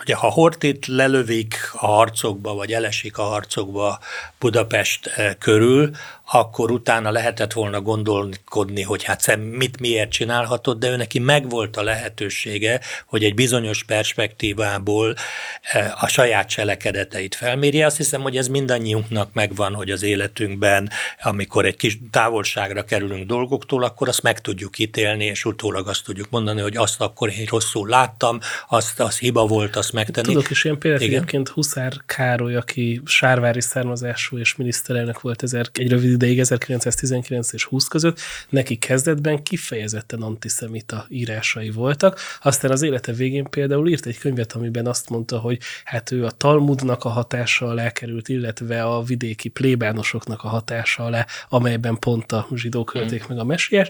ugye 0.00 0.14
ha 0.14 0.30
Hortit 0.30 0.86
lelövik 0.86 1.54
a 1.72 1.86
harcokba, 1.86 2.54
vagy 2.54 2.72
elesik 2.72 3.18
a 3.18 3.22
harcokba 3.22 3.98
Budapest 4.38 5.06
eh, 5.06 5.34
körül, 5.38 5.90
akkor 6.32 6.70
utána 6.70 7.10
lehetett 7.10 7.52
volna 7.52 7.80
gondolkodni, 7.80 8.82
hogy 8.82 9.02
hát 9.02 9.36
mit 9.36 9.80
miért 9.80 10.10
csinálhatott, 10.10 10.78
de 10.78 10.90
ő 10.90 10.96
neki 10.96 11.18
megvolt 11.18 11.76
a 11.76 11.82
lehetősége, 11.82 12.80
hogy 13.06 13.24
egy 13.24 13.34
bizonyos 13.34 13.84
perspektívából 13.84 15.14
eh, 15.62 16.02
a 16.02 16.08
saját 16.08 16.48
cselekedeteit 16.48 17.34
felmérje. 17.34 17.86
Azt 17.86 17.96
hiszem, 17.96 18.20
hogy 18.20 18.36
ez 18.36 18.48
mindannyiunknak 18.48 19.32
megvan, 19.32 19.74
hogy 19.74 19.90
az 19.90 20.02
életünkben, 20.02 20.90
amikor 21.22 21.64
egy 21.64 21.76
kis 21.76 21.98
távolságra 22.10 22.84
kerülünk 22.84 23.26
dolgoktól, 23.26 23.84
akkor 23.84 24.08
azt 24.08 24.22
meg 24.22 24.40
tudjuk 24.40 24.78
ítélni, 24.78 25.24
és 25.24 25.44
utólag 25.44 25.88
azt 25.88 26.04
tudjuk 26.04 26.30
mondani, 26.30 26.60
hogy 26.60 26.76
azt 26.76 27.00
akkor 27.00 27.28
én 27.28 27.46
rosszul 27.50 27.88
láttam, 27.88 28.38
azt, 28.68 29.00
az 29.00 29.18
hiba 29.18 29.46
volt 29.46 29.76
azt 29.76 29.92
megtenni. 29.92 30.26
Tudok 30.26 30.50
is 30.50 30.64
ilyen 30.64 30.78
példát, 30.78 31.00
egyébként 31.00 31.48
Huszár 31.48 31.92
Károly, 32.06 32.56
aki 32.56 33.00
sárvári 33.04 33.60
származású 33.60 34.38
és 34.38 34.56
miniszterelnök 34.56 35.20
volt 35.20 35.42
ezer, 35.42 35.66
egy 35.72 35.88
rövid 35.88 36.19
ideig 36.22 36.38
1919 36.38 37.52
és 37.52 37.64
20 37.64 37.88
között, 37.88 38.18
neki 38.48 38.76
kezdetben 38.76 39.42
kifejezetten 39.42 40.22
antiszemita 40.22 41.06
írásai 41.08 41.70
voltak, 41.70 42.20
aztán 42.42 42.70
az 42.70 42.82
élete 42.82 43.12
végén 43.12 43.44
például 43.44 43.88
írt 43.88 44.06
egy 44.06 44.18
könyvet, 44.18 44.52
amiben 44.52 44.86
azt 44.86 45.10
mondta, 45.10 45.38
hogy 45.38 45.58
hát 45.84 46.10
ő 46.10 46.24
a 46.24 46.30
Talmudnak 46.30 47.04
a 47.04 47.08
hatása 47.08 47.66
alá 47.66 47.90
került, 47.90 48.28
illetve 48.28 48.82
a 48.82 49.02
vidéki 49.02 49.48
plébánosoknak 49.48 50.42
a 50.42 50.48
hatása 50.48 51.04
alá, 51.04 51.26
amelyben 51.48 51.98
pont 51.98 52.32
a 52.32 52.46
zsidók 52.54 52.86
költék 52.86 53.26
meg 53.26 53.38
a 53.38 53.44
mesiás 53.44 53.88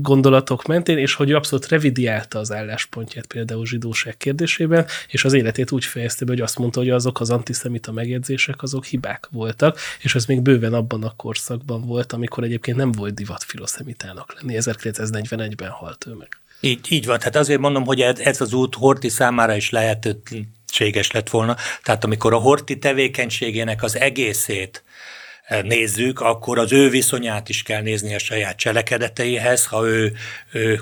gondolatok 0.00 0.66
mentén, 0.66 0.98
és 0.98 1.14
hogy 1.14 1.32
abszolút 1.32 1.68
revidiálta 1.68 2.38
az 2.38 2.52
álláspontját 2.52 3.26
például 3.26 3.66
zsidóság 3.66 4.16
kérdésében, 4.16 4.86
és 5.08 5.24
az 5.24 5.32
életét 5.32 5.70
úgy 5.70 5.84
fejezte 5.84 6.24
be, 6.24 6.30
hogy 6.30 6.40
azt 6.40 6.58
mondta, 6.58 6.80
hogy 6.80 6.90
azok 6.90 7.20
az 7.20 7.30
antiszemita 7.30 7.92
megjegyzések, 7.92 8.62
azok 8.62 8.84
hibák 8.84 9.28
voltak, 9.30 9.78
és 10.00 10.14
ez 10.14 10.24
még 10.24 10.42
bőven 10.42 10.74
abban 10.74 11.02
a 11.02 11.16
korszakban 11.18 11.86
volt, 11.86 12.12
amikor 12.12 12.44
egyébként 12.44 12.76
nem 12.76 12.92
volt 12.92 13.14
divat 13.14 13.42
filoszemitának 13.42 14.34
lenni. 14.34 14.56
1941-ben 14.58 15.70
halt 15.70 16.06
ő 16.06 16.12
meg. 16.12 16.28
Így, 16.60 16.92
így 16.92 17.06
van, 17.06 17.18
tehát 17.18 17.36
azért 17.36 17.60
mondom, 17.60 17.84
hogy 17.84 18.00
ez 18.00 18.40
az 18.40 18.52
út 18.52 18.74
Horti 18.74 19.08
számára 19.08 19.56
is 19.56 19.70
lehetőséges 19.70 21.10
lett 21.10 21.30
volna. 21.30 21.56
Tehát 21.82 22.04
amikor 22.04 22.32
a 22.34 22.38
Horti 22.38 22.78
tevékenységének 22.78 23.82
az 23.82 23.96
egészét 23.96 24.84
eh, 25.44 25.62
nézzük, 25.62 26.20
akkor 26.20 26.58
az 26.58 26.72
ő 26.72 26.88
viszonyát 26.88 27.48
is 27.48 27.62
kell 27.62 27.82
nézni 27.82 28.14
a 28.14 28.18
saját 28.18 28.56
cselekedeteihez. 28.56 29.66
Ha 29.66 29.86
ő, 29.86 30.12
ő 30.52 30.80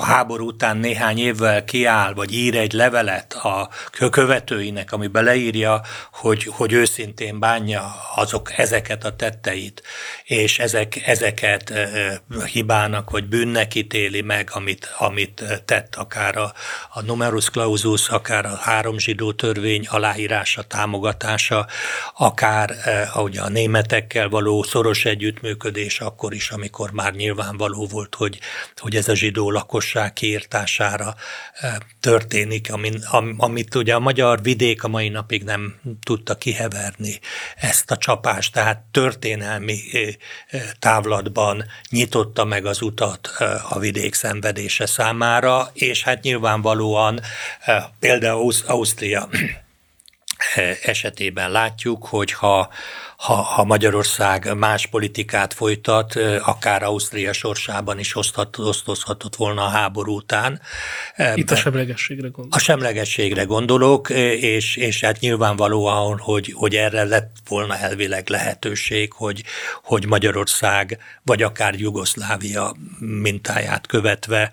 a 0.00 0.04
háború 0.04 0.46
után 0.46 0.76
néhány 0.76 1.18
évvel 1.18 1.64
kiáll, 1.64 2.12
vagy 2.12 2.32
ír 2.32 2.56
egy 2.56 2.72
levelet 2.72 3.32
a 3.32 3.68
követőinek, 4.10 4.92
ami 4.92 5.06
beleírja, 5.06 5.80
hogy, 6.12 6.44
hogy 6.44 6.72
őszintén 6.72 7.38
bánja 7.38 7.94
azok 8.14 8.52
ezeket 8.56 9.04
a 9.04 9.16
tetteit, 9.16 9.82
és 10.24 10.58
ezek, 10.58 11.06
ezeket 11.06 11.72
hibának 12.52 13.10
vagy 13.10 13.24
bűnnek 13.24 13.74
ítéli 13.74 14.20
meg, 14.20 14.48
amit, 14.52 14.94
amit 14.98 15.62
tett 15.64 15.94
akár 15.94 16.36
a, 16.36 16.52
a 16.92 17.02
numerus 17.02 17.50
clausus, 17.50 18.08
akár 18.08 18.46
a 18.46 18.56
három 18.56 18.98
zsidó 18.98 19.32
törvény 19.32 19.86
aláírása, 19.90 20.62
támogatása, 20.62 21.66
akár 22.16 22.70
ahogy 23.12 23.36
a 23.36 23.48
németekkel 23.48 24.28
való 24.28 24.62
szoros 24.62 25.04
együttműködés 25.04 26.00
akkor 26.00 26.34
is, 26.34 26.50
amikor 26.50 26.90
már 26.90 27.12
nyilvánvaló 27.12 27.86
volt, 27.86 28.14
hogy, 28.14 28.38
hogy 28.76 28.96
ez 28.96 29.08
a 29.08 29.14
zsidó 29.14 29.50
lakos 29.50 29.87
lakosság 29.94 30.12
kiirtására 30.12 31.14
történik, 32.00 32.72
amit, 32.72 33.04
amit 33.36 33.74
ugye 33.74 33.94
a 33.94 33.98
magyar 33.98 34.42
vidék 34.42 34.84
a 34.84 34.88
mai 34.88 35.08
napig 35.08 35.42
nem 35.42 35.80
tudta 36.02 36.34
kiheverni 36.34 37.20
ezt 37.56 37.90
a 37.90 37.96
csapást, 37.96 38.52
tehát 38.52 38.82
történelmi 38.90 39.78
távlatban 40.78 41.64
nyitotta 41.90 42.44
meg 42.44 42.66
az 42.66 42.82
utat 42.82 43.30
a 43.68 43.78
vidék 43.78 44.14
szenvedése 44.14 44.86
számára, 44.86 45.70
és 45.72 46.02
hát 46.02 46.22
nyilvánvalóan 46.22 47.20
például 47.98 48.52
Ausztria 48.66 49.28
esetében 50.82 51.50
látjuk, 51.50 52.06
hogy 52.06 52.32
ha 52.32 52.68
ha, 53.18 53.34
ha 53.34 53.64
Magyarország 53.64 54.56
más 54.56 54.86
politikát 54.86 55.54
folytat, 55.54 56.14
akár 56.40 56.82
Ausztria 56.82 57.32
sorsában 57.32 57.98
is 57.98 58.16
osztozhatott 58.16 59.36
volna 59.36 59.64
a 59.64 59.68
háború 59.68 60.16
után. 60.16 60.60
Itt 61.34 61.50
a 61.50 61.56
semlegességre 61.56 62.28
gondolok. 62.28 62.54
A 62.54 62.58
semlegességre 62.58 63.42
gondolok, 63.42 64.10
és, 64.10 64.76
és 64.76 65.00
hát 65.00 65.20
nyilvánvalóan, 65.20 66.18
hogy, 66.18 66.52
hogy 66.56 66.74
erre 66.74 67.04
lett 67.04 67.36
volna 67.48 67.76
elvileg 67.76 68.28
lehetőség, 68.28 69.12
hogy, 69.12 69.42
hogy 69.82 70.06
Magyarország, 70.06 70.98
vagy 71.22 71.42
akár 71.42 71.74
Jugoszlávia 71.74 72.76
mintáját 72.98 73.86
követve 73.86 74.52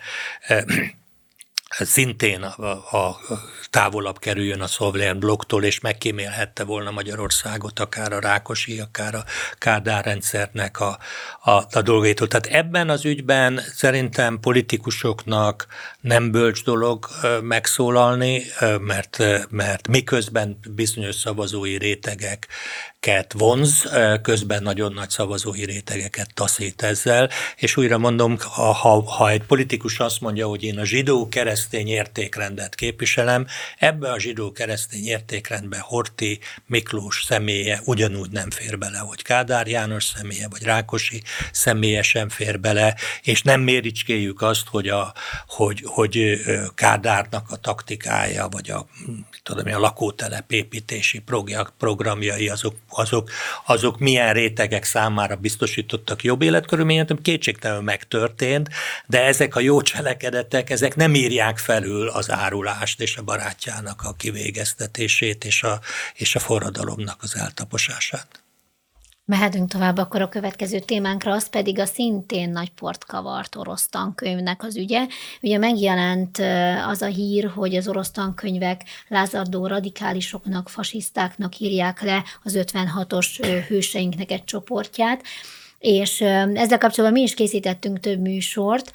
szintén 1.70 2.44
a, 2.44 2.72
a 2.98 3.20
távolabb 3.70 4.20
kerüljön 4.20 4.62
a 4.62 4.68
szovjet 4.68 5.20
blokktól, 5.20 5.64
és 5.64 5.80
megkímélhette 5.80 6.64
volna 6.64 6.92
Magyarországot, 6.92 7.80
akár 7.80 8.14
a 8.14 8.20
Rákosi, 8.20 8.80
akár 8.80 9.16
a 9.16 9.24
Kádár 9.58 10.06
rendszernek 10.06 10.80
a, 10.80 10.98
a, 11.44 11.52
a 11.52 11.82
dolgaitól. 11.84 12.28
Tehát 12.28 12.46
ebben 12.46 12.90
az 12.90 13.06
ügyben 13.06 13.62
szerintem 13.74 14.40
politikusoknak 14.40 15.68
nem 16.06 16.32
bölcs 16.32 16.64
dolog 16.64 17.08
megszólalni, 17.42 18.44
mert, 18.80 19.24
mert 19.50 19.88
miközben 19.88 20.60
bizonyos 20.76 21.16
szavazói 21.16 21.78
rétegek 21.78 22.48
ket 23.06 23.34
vonz, 23.34 23.90
közben 24.22 24.64
nagyon 24.64 24.94
nagy 24.94 25.10
szavazói 25.10 25.66
rétegeket 25.66 26.34
taszít 26.34 26.82
ezzel, 26.82 27.30
és 27.56 27.78
újra 27.78 27.98
mondom, 27.98 28.38
ha, 28.40 28.74
ha 29.04 29.30
egy 29.30 29.44
politikus 29.44 30.00
azt 30.00 30.22
mondja, 30.22 30.48
hogy 30.48 30.64
én 30.64 30.80
a 30.80 30.86
zsidó-keresztény 30.86 31.88
értékrendet 31.88 32.76
képviselem, 32.76 33.48
ebbe 33.78 34.12
a 34.12 34.20
zsidó-keresztény 34.20 35.06
értékrendbe 35.06 35.80
Horti 35.80 36.40
Miklós 36.66 37.24
személye 37.28 37.82
ugyanúgy 37.86 38.30
nem 38.30 38.50
fér 38.50 38.78
bele, 38.78 38.98
hogy 38.98 39.22
Kádár 39.22 39.68
János 39.68 40.04
személye, 40.04 40.48
vagy 40.50 40.64
Rákosi 40.64 41.24
személye 41.52 42.02
sem 42.02 42.30
fér 42.30 42.60
bele, 42.60 42.96
és 43.24 43.42
nem 43.42 43.62
méricskéljük 43.62 44.42
azt, 44.42 44.68
hogy, 44.68 44.88
a, 44.88 45.14
hogy, 45.48 45.84
hogy 45.96 46.42
Kádárnak 46.76 47.52
a 47.52 47.56
taktikája, 47.56 48.48
vagy 48.48 48.70
a, 48.70 48.86
tudom, 49.44 49.74
a 49.74 49.80
lakótelep 49.80 50.52
építési 50.52 51.24
programjai 51.78 52.50
azok 52.50 52.76
azok, 52.90 53.30
azok 53.66 54.00
milyen 54.00 54.34
rétegek 54.34 54.84
számára 54.84 55.36
biztosítottak 55.36 56.24
jobb 56.24 56.42
életkörülményet, 56.42 57.22
kétségtelenül 57.22 57.84
megtörtént, 57.84 58.70
de 59.06 59.24
ezek 59.24 59.56
a 59.56 59.60
jó 59.60 59.82
cselekedetek, 59.82 60.70
ezek 60.70 60.96
nem 60.96 61.16
írják 61.16 61.58
felül 61.58 62.08
az 62.08 62.32
árulást 62.32 63.02
és 63.02 63.18
a 63.18 63.24
barátjának 63.24 64.02
a 64.04 64.14
kivégeztetését 64.14 65.46
és 65.46 65.64
a, 65.64 65.80
és 66.14 66.36
a 66.36 66.40
forradalomnak 66.40 67.18
az 67.22 67.36
eltaposását. 67.36 68.45
Mehetünk 69.28 69.70
tovább 69.70 69.98
akkor 69.98 70.22
a 70.22 70.30
következő 70.30 70.80
témánkra, 70.80 71.32
az 71.32 71.50
pedig 71.50 71.80
a 71.80 71.86
szintén 71.86 72.50
nagy 72.50 72.72
port 72.72 73.06
kavart 73.06 73.56
orosz 73.56 73.88
tankönyvnek 73.88 74.64
az 74.64 74.76
ügye. 74.76 75.08
Ugye 75.42 75.58
megjelent 75.58 76.38
az 76.88 77.02
a 77.02 77.06
hír, 77.06 77.50
hogy 77.56 77.76
az 77.76 77.88
orosz 77.88 78.12
tankönyvek 78.12 78.82
lázadó 79.08 79.68
radikálisoknak, 79.68 80.70
fasisztáknak 80.70 81.60
írják 81.60 82.02
le 82.02 82.24
az 82.44 82.58
56-os 82.58 83.64
hőseinknek 83.68 84.32
egy 84.32 84.44
csoportját, 84.44 85.24
és 85.80 86.22
ezzel 86.22 86.78
kapcsolatban 86.78 87.12
mi 87.12 87.22
is 87.22 87.34
készítettünk 87.34 88.00
több 88.00 88.20
műsort, 88.20 88.92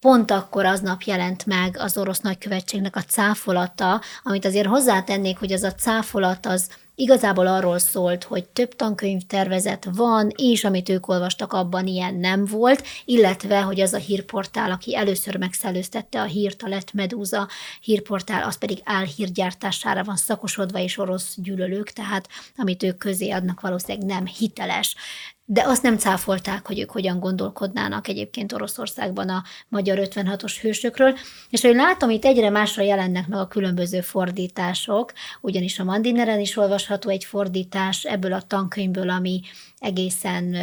pont 0.00 0.30
akkor 0.30 0.64
aznap 0.64 1.02
jelent 1.02 1.46
meg 1.46 1.76
az 1.78 1.98
orosz 1.98 2.20
nagykövetségnek 2.20 2.96
a 2.96 3.02
cáfolata, 3.02 4.00
amit 4.22 4.44
azért 4.44 4.66
hozzátennék, 4.66 5.38
hogy 5.38 5.52
az 5.52 5.62
a 5.62 5.74
cáfolat 5.74 6.46
az 6.46 6.70
Igazából 6.96 7.46
arról 7.46 7.78
szólt, 7.78 8.24
hogy 8.24 8.48
több 8.48 8.76
tankönyv 8.76 9.22
tervezet 9.22 9.88
van, 9.94 10.32
és 10.36 10.64
amit 10.64 10.88
ők 10.88 11.08
olvastak, 11.08 11.52
abban 11.52 11.86
ilyen 11.86 12.14
nem 12.14 12.44
volt, 12.44 12.86
illetve, 13.04 13.60
hogy 13.60 13.80
az 13.80 13.92
a 13.92 13.98
hírportál, 13.98 14.70
aki 14.70 14.96
először 14.96 15.36
megszellőztette 15.36 16.20
a 16.20 16.24
hírt, 16.24 16.62
a 16.62 16.68
Lett 16.68 16.92
Medúza 16.92 17.48
hírportál, 17.80 18.42
az 18.42 18.58
pedig 18.58 18.78
álhírgyártására 18.84 20.04
van 20.04 20.16
szakosodva, 20.16 20.78
és 20.78 20.98
orosz 20.98 21.34
gyűlölők, 21.36 21.90
tehát 21.90 22.28
amit 22.56 22.82
ők 22.82 22.98
közé 22.98 23.30
adnak, 23.30 23.60
valószínűleg 23.60 24.06
nem 24.06 24.26
hiteles 24.26 24.94
de 25.46 25.62
azt 25.66 25.82
nem 25.82 25.98
cáfolták, 25.98 26.66
hogy 26.66 26.80
ők 26.80 26.90
hogyan 26.90 27.20
gondolkodnának 27.20 28.08
egyébként 28.08 28.52
Oroszországban 28.52 29.28
a 29.28 29.42
magyar 29.68 29.98
56-os 30.00 30.56
hősökről, 30.60 31.16
és 31.50 31.60
hogy 31.60 31.74
látom, 31.74 32.10
itt 32.10 32.24
egyre 32.24 32.50
másra 32.50 32.82
jelennek 32.82 33.26
meg 33.26 33.38
a 33.38 33.48
különböző 33.48 34.00
fordítások, 34.00 35.12
ugyanis 35.40 35.78
a 35.78 35.84
Mandineren 35.84 36.40
is 36.40 36.56
olvasható 36.56 37.10
egy 37.10 37.24
fordítás 37.24 38.04
ebből 38.04 38.32
a 38.32 38.42
tankönyvből, 38.42 39.10
ami 39.10 39.40
egészen 39.78 40.56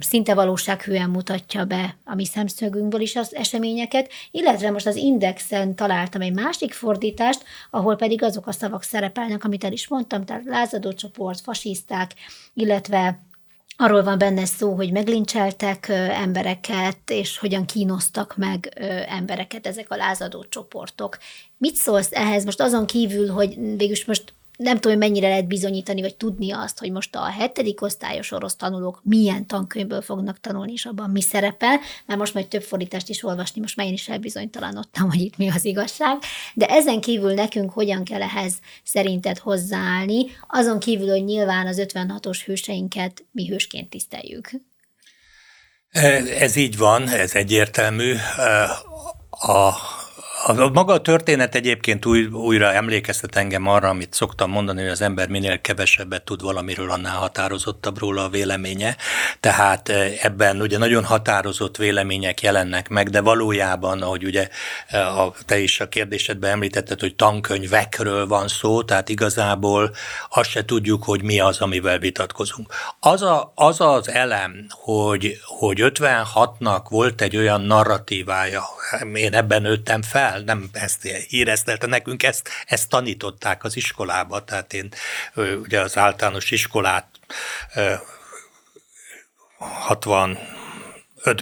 szinte 0.00 0.34
valósághűen 0.34 1.10
mutatja 1.10 1.64
be 1.64 1.96
a 2.04 2.14
mi 2.14 2.24
szemszögünkből 2.24 3.00
is 3.00 3.16
az 3.16 3.34
eseményeket, 3.34 4.10
illetve 4.30 4.70
most 4.70 4.86
az 4.86 4.96
Indexen 4.96 5.74
találtam 5.74 6.20
egy 6.20 6.32
másik 6.32 6.72
fordítást, 6.72 7.44
ahol 7.70 7.96
pedig 7.96 8.22
azok 8.22 8.46
a 8.46 8.52
szavak 8.52 8.82
szerepelnek, 8.82 9.44
amit 9.44 9.64
el 9.64 9.72
is 9.72 9.88
mondtam, 9.88 10.24
tehát 10.24 10.44
lázadó 10.44 10.92
csoport, 10.92 11.40
fasiszták, 11.40 12.14
illetve 12.54 13.18
Arról 13.82 14.02
van 14.02 14.18
benne 14.18 14.44
szó, 14.44 14.74
hogy 14.74 14.92
meglincseltek 14.92 15.88
embereket, 15.88 16.98
és 17.10 17.38
hogyan 17.38 17.66
kínoztak 17.66 18.36
meg 18.36 18.72
embereket 19.08 19.66
ezek 19.66 19.90
a 19.90 19.96
lázadó 19.96 20.44
csoportok. 20.48 21.18
Mit 21.56 21.74
szólsz 21.74 22.08
ehhez 22.12 22.44
most 22.44 22.60
azon 22.60 22.86
kívül, 22.86 23.28
hogy 23.28 23.54
végülis 23.56 24.04
most 24.04 24.32
nem 24.60 24.74
tudom, 24.74 24.98
hogy 24.98 25.08
mennyire 25.08 25.28
lehet 25.28 25.46
bizonyítani, 25.46 26.00
vagy 26.00 26.16
tudni 26.16 26.52
azt, 26.52 26.78
hogy 26.78 26.90
most 26.90 27.16
a 27.16 27.24
hetedik 27.24 27.82
osztályos 27.82 28.32
orosz 28.32 28.56
tanulók 28.56 29.00
milyen 29.02 29.46
tankönyvből 29.46 30.02
fognak 30.02 30.40
tanulni, 30.40 30.72
és 30.72 30.84
abban 30.84 31.10
mi 31.10 31.22
szerepel, 31.22 31.80
mert 32.06 32.18
most 32.18 32.34
majd 32.34 32.48
több 32.48 32.62
fordítást 32.62 33.08
is 33.08 33.24
olvasni, 33.24 33.60
most 33.60 33.76
már 33.76 33.86
én 33.86 33.92
is 33.92 34.08
elbizonytalanodtam, 34.08 35.08
hogy 35.08 35.20
itt 35.20 35.36
mi 35.36 35.50
az 35.50 35.64
igazság, 35.64 36.18
de 36.54 36.66
ezen 36.66 37.00
kívül 37.00 37.32
nekünk 37.32 37.72
hogyan 37.72 38.04
kell 38.04 38.22
ehhez 38.22 38.54
szerinted 38.84 39.38
hozzáállni, 39.38 40.26
azon 40.48 40.78
kívül, 40.78 41.08
hogy 41.08 41.24
nyilván 41.24 41.66
az 41.66 41.82
56-os 41.82 42.42
hőseinket 42.44 43.24
mi 43.32 43.48
hősként 43.48 43.90
tiszteljük. 43.90 44.50
Ez 46.38 46.56
így 46.56 46.76
van, 46.76 47.08
ez 47.08 47.34
egyértelmű. 47.34 48.14
A 49.30 49.72
a 50.46 50.68
maga 50.72 50.92
a 50.92 51.00
történet 51.00 51.54
egyébként 51.54 52.06
új, 52.06 52.24
újra 52.24 52.72
emlékeztet 52.72 53.36
engem 53.36 53.66
arra, 53.66 53.88
amit 53.88 54.14
szoktam 54.14 54.50
mondani, 54.50 54.80
hogy 54.80 54.90
az 54.90 55.00
ember 55.00 55.28
minél 55.28 55.60
kevesebbet 55.60 56.24
tud 56.24 56.42
valamiről, 56.42 56.90
annál 56.90 57.16
határozottabb 57.16 57.98
róla 57.98 58.24
a 58.24 58.28
véleménye. 58.28 58.96
Tehát 59.40 59.88
eh, 59.88 60.12
ebben 60.22 60.60
ugye 60.60 60.78
nagyon 60.78 61.04
határozott 61.04 61.76
vélemények 61.76 62.40
jelennek 62.42 62.88
meg, 62.88 63.08
de 63.08 63.20
valójában, 63.20 64.02
ahogy 64.02 64.24
ugye 64.24 64.48
eh, 64.86 65.18
a, 65.18 65.34
te 65.46 65.58
is 65.58 65.80
a 65.80 65.88
kérdésedben 65.88 66.50
említetted, 66.50 67.00
hogy 67.00 67.14
tankönyvekről 67.14 68.26
van 68.26 68.48
szó, 68.48 68.82
tehát 68.82 69.08
igazából 69.08 69.94
azt 70.30 70.50
se 70.50 70.64
tudjuk, 70.64 71.04
hogy 71.04 71.22
mi 71.22 71.40
az, 71.40 71.60
amivel 71.60 71.98
vitatkozunk. 71.98 72.74
Az 73.00 73.22
a, 73.22 73.52
az, 73.54 73.80
az 73.80 74.08
elem, 74.08 74.66
hogy, 74.70 75.40
hogy 75.44 75.78
56-nak 75.80 76.82
volt 76.88 77.20
egy 77.20 77.36
olyan 77.36 77.60
narratívája, 77.60 78.62
én 79.14 79.34
ebben 79.34 79.62
nőttem 79.62 80.02
fel, 80.02 80.29
el, 80.30 80.40
nem 80.40 80.68
ezt 80.72 81.02
híreztelte 81.28 81.86
nekünk, 81.86 82.22
ezt, 82.22 82.48
ezt 82.66 82.88
tanították 82.88 83.64
az 83.64 83.76
iskolába, 83.76 84.44
tehát 84.44 84.72
én 84.72 84.92
ugye 85.34 85.80
az 85.80 85.96
általános 85.96 86.50
iskolát 86.50 87.06
60 89.58 90.38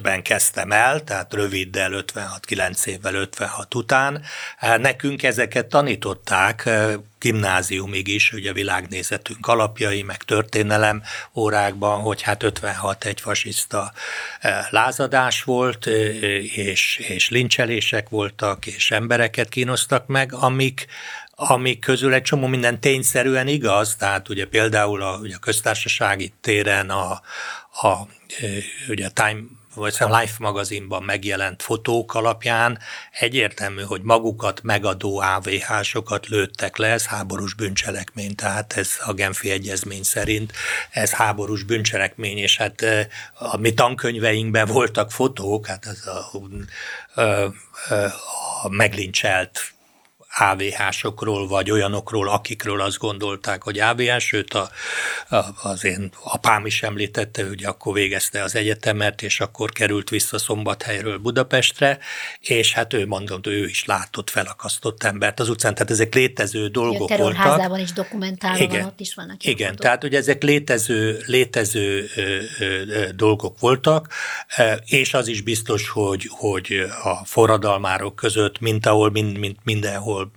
ben 0.03 0.23
kezdtem 0.23 0.73
el, 0.73 1.05
tehát 1.05 1.35
röviddel 1.35 1.93
56, 1.93 2.45
9 2.45 2.87
évvel 2.87 3.15
56 3.15 3.75
után. 3.75 4.23
Nekünk 4.61 5.23
ezeket 5.23 5.67
tanították 5.67 6.71
gimnáziumig 7.19 8.09
is, 8.09 8.33
ugye 8.33 8.53
világnézetünk 8.53 9.47
alapjai, 9.47 10.03
meg 10.03 10.23
történelem 10.23 11.03
órákban, 11.35 12.01
hogy 12.01 12.23
hát 12.23 12.43
56 12.43 13.05
egy 13.05 13.21
fasiszta 13.21 13.93
lázadás 14.71 15.43
volt, 15.43 15.87
és, 15.87 16.97
és 16.97 17.29
lincselések 17.29 18.09
voltak, 18.09 18.67
és 18.67 18.91
embereket 18.91 19.49
kínoztak 19.49 20.07
meg, 20.07 20.33
amik, 20.33 20.87
amik 21.35 21.81
közül 21.81 22.13
egy 22.15 22.23
csomó 22.23 22.47
minden 22.47 22.81
tényszerűen 22.81 23.49
igaz, 23.49 23.97
tehát 23.97 24.29
ugye 24.29 24.47
például 24.47 25.03
a, 25.03 25.17
ugye 25.17 25.35
a 25.35 25.39
köztársasági 25.39 26.33
téren 26.41 26.91
a, 26.91 27.11
a, 27.81 28.09
ugye 28.89 29.07
a 29.07 29.11
Time 29.11 29.41
vagy 29.79 29.95
a 29.99 30.19
Life 30.19 30.35
magazinban 30.39 31.03
megjelent 31.03 31.63
fotók 31.63 32.15
alapján 32.15 32.79
egyértelmű, 33.21 33.83
hogy 33.83 34.03
magukat 34.03 34.63
megadó 34.63 35.19
AVH-sokat 35.19 36.27
lőttek 36.27 36.77
le, 36.77 36.89
ez 36.89 37.07
háborús 37.07 37.55
bűncselekmény, 37.55 38.35
tehát 38.35 38.73
ez 38.77 38.91
a 39.05 39.13
Genfi 39.13 39.51
Egyezmény 39.51 40.03
szerint 40.03 40.53
ez 40.91 41.13
háborús 41.13 41.63
bűncselekmény, 41.63 42.39
és 42.39 42.57
hát 42.57 42.85
a 43.39 43.57
mi 43.57 43.75
tankönyveinkben 43.75 44.67
voltak 44.67 45.11
fotók, 45.11 45.67
hát 45.67 45.87
ez 45.87 46.07
a, 46.07 46.31
a, 47.21 47.23
a, 47.23 47.53
a 48.63 48.69
meglincselt 48.69 49.78
AVH-sokról, 50.37 51.49
vagy 51.49 51.71
olyanokról, 51.71 52.29
akikről 52.29 52.81
azt 52.81 52.99
gondolták, 52.99 53.63
hogy 53.63 53.79
AVH, 53.79 54.19
sőt 54.19 54.55
a, 54.55 54.71
a, 55.29 55.45
az 55.63 55.85
én 55.85 56.11
apám 56.23 56.67
is 56.67 56.83
említette, 56.83 57.47
hogy 57.47 57.65
akkor 57.65 57.95
végezte 57.95 58.43
az 58.43 58.55
egyetemet, 58.55 59.23
és 59.23 59.41
akkor 59.41 59.71
került 59.71 60.09
vissza 60.09 60.39
Szombathelyről 60.39 61.19
Budapestre, 61.19 61.99
és 62.41 62.73
hát 62.73 62.93
ő 62.93 63.07
mondott, 63.07 63.47
ő 63.47 63.67
is 63.67 63.85
látott 63.85 64.31
felakasztott 64.31 65.03
embert 65.03 65.41
az 65.41 65.49
utcán, 65.49 65.75
tehát 65.75 65.91
ezek 65.91 66.15
létező 66.15 66.69
dolgok 66.69 67.11
a 67.11 67.17
voltak. 67.17 67.79
is 67.79 67.93
dokumentálva 67.93 68.59
igen, 68.59 68.81
van, 68.81 68.89
ott 68.89 69.01
is 69.01 69.15
vannak. 69.15 69.45
Igen, 69.45 69.69
fotók. 69.69 69.83
tehát 69.83 70.05
ugye 70.05 70.19
ezek 70.19 70.43
létező, 70.43 71.23
létező 71.27 72.09
ö, 72.17 72.23
ö, 72.59 72.65
ö, 72.89 73.13
dolgok 73.13 73.61
voltak, 73.61 74.13
és 74.85 75.15
az 75.15 75.29
is 75.29 75.41
biztos, 75.41 75.89
hogy, 75.89 76.29
hogy 76.31 76.87
a 77.03 77.25
forradalmárok 77.25 78.17
között, 78.17 78.61
mint 78.61 78.87
ahol, 78.87 79.11
mind, 79.11 79.39
mint 79.39 79.59
mindenhol 79.65 80.28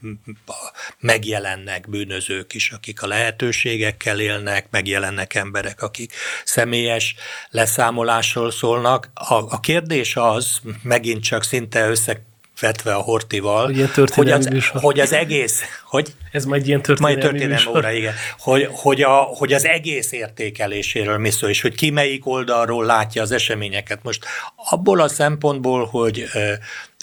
megjelennek 1.00 1.90
bűnözők 1.90 2.54
is, 2.54 2.72
akik 2.72 3.02
a 3.02 3.08
lehetőségekkel 3.08 4.20
élnek, 4.20 4.68
megjelennek 4.70 5.34
emberek, 5.34 5.82
akik 5.82 6.14
személyes 6.44 7.16
leszámolásról 7.50 8.52
szólnak. 8.52 9.10
A, 9.14 9.34
a 9.34 9.60
kérdés 9.60 10.16
az, 10.16 10.60
megint 10.84 11.24
csak 11.24 11.44
szinte 11.44 11.90
össze 11.90 12.22
vetve 12.62 12.94
a 12.94 13.02
Hortival, 13.02 13.74
hogy, 14.14 14.32
az, 14.32 14.50
hogy 14.74 15.00
az 15.00 15.14
egész, 15.14 15.62
hogy 15.86 16.14
ez 16.32 16.46
majd 16.46 16.68
ilyen 16.68 16.82
történelmi, 16.82 17.16
majd 17.16 17.30
történelmi 17.30 17.78
óra, 17.78 17.92
igen, 17.92 18.14
hogy, 18.40 18.68
hogy, 18.72 19.02
a, 19.02 19.16
hogy 19.16 19.54
az 19.54 19.66
egész 19.66 20.12
értékeléséről 20.12 21.18
mi 21.18 21.30
szó, 21.30 21.48
és 21.48 21.62
hogy 21.62 21.76
ki 21.76 21.90
melyik 21.90 22.28
oldalról 22.28 22.86
látja 22.86 23.22
az 23.22 23.32
eseményeket. 23.32 24.04
Most 24.04 24.26
abból 24.56 25.00
a 25.00 25.08
szempontból, 25.08 25.86
hogy 25.86 26.26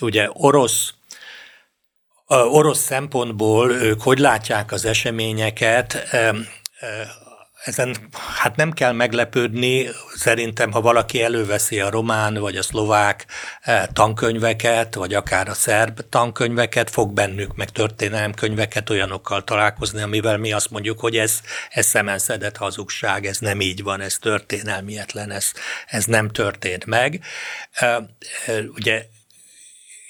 ugye 0.00 0.28
orosz 0.32 0.92
orosz 2.28 2.78
szempontból 2.78 3.72
ők 3.72 4.02
hogy 4.02 4.18
látják 4.18 4.72
az 4.72 4.84
eseményeket, 4.84 6.08
ezen 7.64 7.96
hát 8.36 8.56
nem 8.56 8.72
kell 8.72 8.92
meglepődni, 8.92 9.88
szerintem, 10.14 10.72
ha 10.72 10.80
valaki 10.80 11.22
előveszi 11.22 11.80
a 11.80 11.90
román 11.90 12.34
vagy 12.34 12.56
a 12.56 12.62
szlovák 12.62 13.26
tankönyveket, 13.92 14.94
vagy 14.94 15.14
akár 15.14 15.48
a 15.48 15.54
szerb 15.54 16.00
tankönyveket, 16.08 16.90
fog 16.90 17.12
bennük 17.12 17.56
meg 17.56 17.70
történelemkönyveket 17.70 18.90
olyanokkal 18.90 19.44
találkozni, 19.44 20.02
amivel 20.02 20.36
mi 20.36 20.52
azt 20.52 20.70
mondjuk, 20.70 21.00
hogy 21.00 21.16
ez, 21.16 21.40
ez 21.70 21.86
szemenszedett 21.86 22.56
hazugság, 22.56 23.26
ez 23.26 23.38
nem 23.38 23.60
így 23.60 23.82
van, 23.82 24.00
ez 24.00 24.18
történelmietlen, 24.18 25.30
ez, 25.30 25.52
ez 25.86 26.04
nem 26.04 26.28
történt 26.28 26.86
meg. 26.86 27.20
Ugye 28.74 29.04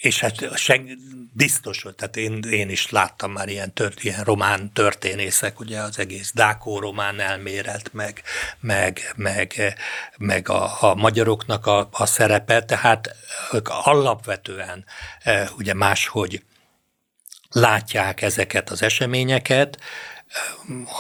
és 0.09 0.21
hát 0.21 0.57
seg, 0.57 0.99
biztos, 1.33 1.83
hogy 1.83 1.95
tehát 1.95 2.17
én, 2.17 2.43
én 2.51 2.71
is 2.71 2.91
láttam 2.91 3.33
már 3.33 3.49
ilyen, 3.49 3.75
tört, 3.75 4.05
ilyen 4.05 4.25
román 4.25 4.73
történészek, 4.73 5.61
ugye 5.61 5.81
az 5.81 5.99
egész 5.99 6.33
Dákó 6.35 6.79
román 6.79 7.21
elméret, 7.21 7.93
meg, 7.93 8.23
meg, 8.61 9.13
meg, 9.17 9.75
meg 10.19 10.49
a, 10.49 10.83
a 10.83 10.95
magyaroknak 10.95 11.67
a, 11.67 11.89
a 11.93 12.07
szerepe, 12.07 12.65
tehát 12.65 13.15
ők 13.53 13.69
alapvetően 13.69 14.85
e, 15.23 15.51
ugye 15.59 15.75
máshogy 15.75 16.43
látják 17.51 18.23
ezeket 18.23 18.71
az 18.71 18.83
eseményeket, 18.83 19.79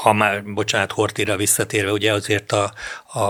ha 0.02 0.12
már, 0.12 0.44
bocsánat, 0.44 0.92
Hortira 0.92 1.36
visszatérve, 1.36 1.92
ugye 1.92 2.12
azért 2.12 2.52
a, 2.52 2.72
a, 3.06 3.20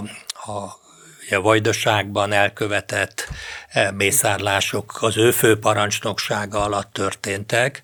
a 0.50 0.86
a 1.30 1.40
vajdaságban 1.40 2.32
elkövetett 2.32 3.28
eh, 3.68 3.90
mészárlások 3.92 4.98
az 5.00 5.16
ő 5.16 5.30
főparancsnoksága 5.30 6.62
alatt 6.62 6.92
történtek, 6.92 7.82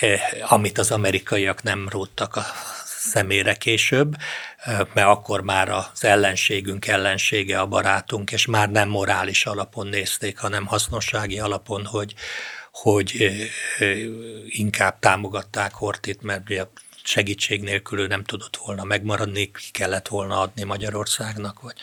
eh, 0.00 0.20
amit 0.48 0.78
az 0.78 0.90
amerikaiak 0.90 1.62
nem 1.62 1.88
róttak 1.88 2.36
a 2.36 2.44
szemére 2.84 3.54
később, 3.54 4.16
eh, 4.58 4.78
mert 4.94 5.08
akkor 5.08 5.40
már 5.40 5.68
az 5.68 6.04
ellenségünk 6.04 6.86
ellensége 6.86 7.60
a 7.60 7.66
barátunk, 7.66 8.32
és 8.32 8.46
már 8.46 8.70
nem 8.70 8.88
morális 8.88 9.46
alapon 9.46 9.86
nézték, 9.86 10.38
hanem 10.38 10.66
hasznossági 10.66 11.38
alapon, 11.38 11.84
hogy, 11.84 12.14
hogy 12.70 13.40
inkább 14.46 14.98
támogatták 14.98 15.72
Hortit, 15.72 16.22
mert 16.22 16.50
ugye 16.50 16.64
segítség 17.02 17.62
nélkül 17.62 17.98
ő 17.98 18.06
nem 18.06 18.24
tudott 18.24 18.56
volna 18.56 18.84
megmaradni, 18.84 19.50
ki 19.50 19.70
kellett 19.70 20.08
volna 20.08 20.40
adni 20.40 20.62
Magyarországnak, 20.62 21.60
vagy 21.60 21.76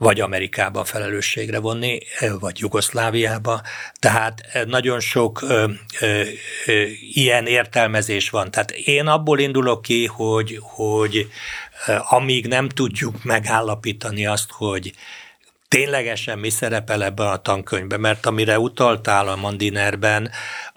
vagy 0.00 0.20
Amerikába 0.20 0.84
felelősségre 0.84 1.58
vonni, 1.58 1.98
vagy 2.40 2.58
Jugoszláviába. 2.58 3.62
Tehát 3.98 4.42
nagyon 4.66 5.00
sok 5.00 5.42
ö, 5.42 5.70
ö, 6.00 6.22
ö, 6.66 6.82
ilyen 7.12 7.46
értelmezés 7.46 8.30
van. 8.30 8.50
Tehát 8.50 8.70
én 8.70 9.06
abból 9.06 9.38
indulok 9.38 9.82
ki, 9.82 10.06
hogy, 10.06 10.58
hogy 10.60 11.30
amíg 12.08 12.46
nem 12.46 12.68
tudjuk 12.68 13.24
megállapítani 13.24 14.26
azt, 14.26 14.50
hogy 14.50 14.92
ténylegesen 15.68 16.38
mi 16.38 16.50
szerepel 16.50 17.04
ebben 17.04 17.26
a 17.26 17.42
tankönyvben, 17.42 18.00
mert 18.00 18.26
amire 18.26 18.58
utaltál 18.58 19.28
a 19.28 19.36
Mandinerben, 19.36 20.30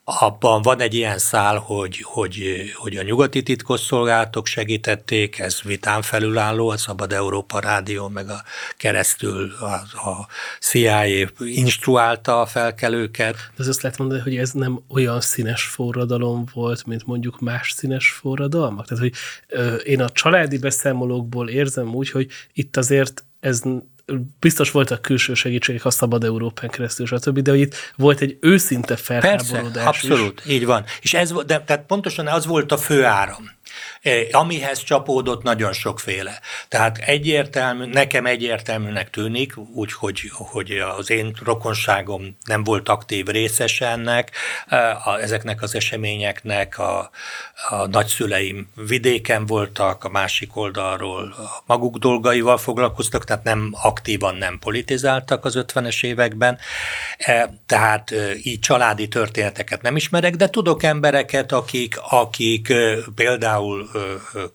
abban 0.04 0.62
van 0.62 0.80
egy 0.82 0.94
ilyen 0.94 1.18
szál, 1.18 1.58
hogy, 1.58 2.02
hogy, 2.04 2.44
hogy 2.76 2.96
a 2.96 3.04
nyugati 3.04 3.44
titkosszolgálatok 3.44 4.46
segítették, 4.46 5.40
ez 5.40 5.62
vitán 5.62 6.02
felülálló, 6.02 6.70
a 6.70 6.78
Szabad 6.78 7.14
Európa 7.14 7.60
Rádió, 7.60 8.08
meg 8.08 8.30
a 8.30 8.44
keresztül 8.78 9.52
a, 9.60 10.10
a 10.10 10.28
CIA 10.60 11.30
instruálta 11.40 12.42
a 12.42 12.46
felkelőket. 12.46 13.36
De 13.58 13.64
azt 13.68 13.82
lehet 13.82 13.98
mondani, 13.98 14.22
hogy 14.22 14.36
ez 14.36 14.52
nem 14.52 14.84
olyan 14.88 15.22
színes 15.22 15.64
forradalom 15.64 16.46
volt, 16.54 16.86
mint 16.86 17.06
mondjuk 17.06 17.40
más 17.40 17.72
színes 17.72 18.10
forradalmak? 18.10 18.88
Tehát, 18.88 19.04
hogy 19.04 19.14
ö, 19.48 19.76
én 19.76 20.02
a 20.02 20.10
családi 20.10 20.58
beszámolókból 20.58 21.50
érzem 21.50 21.96
úgy, 21.96 22.10
hogy 22.10 22.28
itt 22.54 22.78
azért 22.78 23.24
ez 23.40 23.62
biztos 24.40 24.72
voltak 24.72 25.02
külső 25.02 25.34
segítségek 25.34 25.86
a 25.86 25.92
Szabad 25.92 26.24
Európán 26.24 26.70
keresztül, 26.70 27.06
stb., 27.06 27.40
de 27.40 27.52
hogy 27.52 27.60
itt 27.60 27.76
volt 27.96 28.20
egy 28.22 28.38
őszinte 28.42 28.96
felháborodás 28.96 29.74
Persze, 29.74 29.88
abszolút, 29.88 30.42
is. 30.46 30.52
így 30.52 30.66
van. 30.66 30.84
És 31.02 31.14
ez, 31.14 31.32
de, 31.46 31.62
tehát 31.62 31.86
pontosan 31.86 32.28
az 32.28 32.46
volt 32.46 32.72
a 32.72 32.78
fő 32.78 33.04
áram. 33.06 33.44
Eh, 33.44 33.93
amihez 34.32 34.84
csapódott 34.84 35.44
nagyon 35.44 35.74
sokféle. 35.74 36.40
Tehát 36.68 36.98
egyértelmű, 36.98 37.86
nekem 37.86 38.26
egyértelműnek 38.26 39.10
tűnik, 39.10 39.58
úgyhogy 39.58 40.32
hogy 40.34 40.72
az 40.98 41.10
én 41.10 41.36
rokonságom 41.44 42.38
nem 42.46 42.64
volt 42.64 42.90
aktív 42.90 43.26
részes 43.26 43.82
ennek, 43.82 44.32
eh, 44.68 45.08
ezeknek 45.22 45.62
az 45.62 45.76
eseményeknek 45.76 46.80
a, 46.80 47.10
a 47.70 47.88
nagyszüleim 47.88 48.70
vidéken 48.76 49.46
voltak, 49.46 50.04
a 50.04 50.10
másik 50.10 50.56
oldalról 50.56 51.36
maguk 51.66 51.98
dolgaival 51.98 52.58
foglalkoztak, 52.58 53.24
tehát 53.24 53.44
nem 53.44 53.70
aktívan 53.82 54.36
nem 54.36 54.60
politizáltak 54.60 55.46
az 55.46 55.56
50-es 55.58 56.04
években, 56.04 56.58
eh, 57.18 57.44
tehát 57.66 58.14
így 58.44 58.60
családi 58.60 59.08
történeteket 59.08 59.82
nem 59.82 59.96
ismerek, 59.96 60.36
de 60.36 60.50
tudok 60.50 60.84
embereket, 60.84 61.52
akik, 61.52 62.00
akik 62.10 62.74
például 63.16 63.92